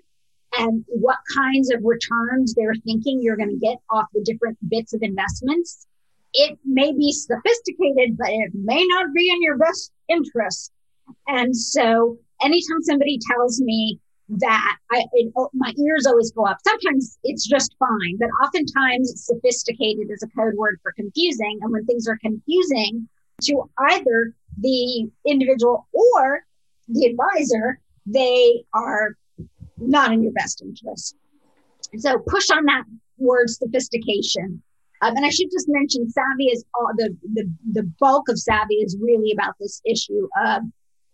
and 0.57 0.83
what 0.87 1.17
kinds 1.35 1.71
of 1.71 1.81
returns 1.83 2.53
they're 2.53 2.75
thinking 2.85 3.19
you're 3.21 3.37
going 3.37 3.49
to 3.49 3.65
get 3.65 3.77
off 3.89 4.05
the 4.13 4.23
different 4.23 4.57
bits 4.69 4.93
of 4.93 5.01
investments, 5.01 5.87
it 6.33 6.57
may 6.65 6.91
be 6.91 7.11
sophisticated, 7.11 8.17
but 8.17 8.29
it 8.29 8.51
may 8.53 8.83
not 8.89 9.13
be 9.13 9.29
in 9.29 9.41
your 9.41 9.57
best 9.57 9.91
interest. 10.09 10.71
And 11.27 11.55
so 11.55 12.17
anytime 12.41 12.81
somebody 12.81 13.19
tells 13.31 13.61
me 13.61 13.99
that 14.29 14.77
I, 14.91 15.05
it, 15.13 15.31
oh, 15.37 15.49
my 15.53 15.73
ears 15.77 16.05
always 16.05 16.31
go 16.31 16.45
up. 16.45 16.57
Sometimes 16.67 17.17
it's 17.23 17.47
just 17.47 17.75
fine, 17.79 18.17
but 18.19 18.29
oftentimes 18.43 19.25
sophisticated 19.25 20.07
is 20.09 20.21
a 20.23 20.27
code 20.37 20.55
word 20.55 20.79
for 20.83 20.91
confusing. 20.93 21.59
And 21.61 21.71
when 21.71 21.85
things 21.85 22.07
are 22.07 22.17
confusing 22.21 23.07
to 23.43 23.69
either 23.89 24.33
the 24.59 25.09
individual 25.25 25.87
or 25.93 26.41
the 26.89 27.05
advisor, 27.05 27.79
they 28.05 28.63
are 28.73 29.15
not 29.77 30.11
in 30.11 30.23
your 30.23 30.33
best 30.33 30.61
interest. 30.61 31.15
So 31.97 32.17
push 32.19 32.49
on 32.49 32.65
that 32.65 32.83
word 33.17 33.49
sophistication. 33.49 34.61
Um, 35.01 35.15
and 35.15 35.25
I 35.25 35.29
should 35.29 35.51
just 35.51 35.67
mention 35.69 36.09
savvy 36.09 36.45
is 36.45 36.65
all 36.73 36.89
the, 36.97 37.15
the, 37.33 37.49
the 37.71 37.83
bulk 37.99 38.29
of 38.29 38.39
savvy 38.39 38.75
is 38.75 38.97
really 38.99 39.31
about 39.31 39.53
this 39.59 39.81
issue 39.85 40.27
of 40.43 40.63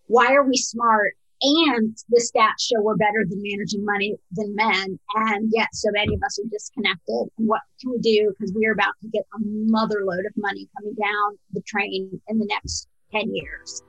why 0.08 0.34
are 0.34 0.44
we 0.44 0.56
smart 0.56 1.14
and 1.44 1.98
the 2.08 2.22
stats 2.22 2.70
show 2.70 2.82
we're 2.82 2.96
better 2.96 3.26
than 3.28 3.42
managing 3.44 3.84
money 3.84 4.16
than 4.32 4.56
men. 4.56 4.98
And 5.16 5.52
yet 5.54 5.68
so 5.74 5.90
many 5.92 6.16
of 6.16 6.24
us 6.24 6.40
are 6.40 6.48
disconnected. 6.50 7.28
And 7.38 7.48
what 7.48 7.62
can 7.82 7.92
we 7.92 8.00
do? 8.00 8.32
Because 8.32 8.54
we're 8.56 8.72
about 8.72 8.94
to 9.02 9.10
get 9.10 9.24
a 9.36 9.40
mother 9.42 10.04
lode 10.06 10.26
of 10.26 10.34
money 10.38 10.70
coming 10.78 10.96
down 10.96 11.38
the 11.52 11.62
train 11.62 12.22
in 12.30 12.40
the 12.40 12.46
next 12.46 12.88
10 13.12 13.36
years. 13.36 13.84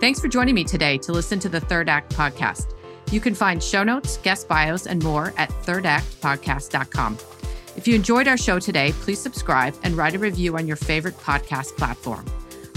Thanks 0.00 0.18
for 0.18 0.28
joining 0.28 0.54
me 0.54 0.64
today 0.64 0.96
to 0.96 1.12
listen 1.12 1.38
to 1.40 1.50
the 1.50 1.60
Third 1.60 1.90
Act 1.90 2.16
podcast. 2.16 2.74
You 3.10 3.20
can 3.20 3.34
find 3.34 3.62
show 3.62 3.84
notes, 3.84 4.16
guest 4.16 4.48
bios, 4.48 4.86
and 4.86 5.04
more 5.04 5.34
at 5.36 5.50
thirdactpodcast.com. 5.50 7.18
If 7.76 7.86
you 7.86 7.96
enjoyed 7.96 8.26
our 8.26 8.38
show 8.38 8.58
today, 8.58 8.92
please 8.92 9.20
subscribe 9.20 9.74
and 9.82 9.94
write 9.98 10.14
a 10.14 10.18
review 10.18 10.56
on 10.56 10.66
your 10.66 10.76
favorite 10.76 11.18
podcast 11.18 11.76
platform. 11.76 12.24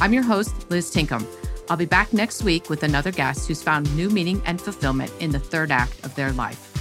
I'm 0.01 0.11
your 0.11 0.23
host, 0.23 0.69
Liz 0.69 0.93
Tinkham. 0.93 1.25
I'll 1.69 1.77
be 1.77 1.85
back 1.85 2.11
next 2.11 2.43
week 2.43 2.69
with 2.69 2.83
another 2.83 3.11
guest 3.11 3.47
who's 3.47 3.63
found 3.63 3.95
new 3.95 4.09
meaning 4.09 4.41
and 4.45 4.59
fulfillment 4.59 5.13
in 5.21 5.31
the 5.31 5.39
third 5.39 5.71
act 5.71 6.05
of 6.05 6.13
their 6.15 6.33
life. 6.33 6.72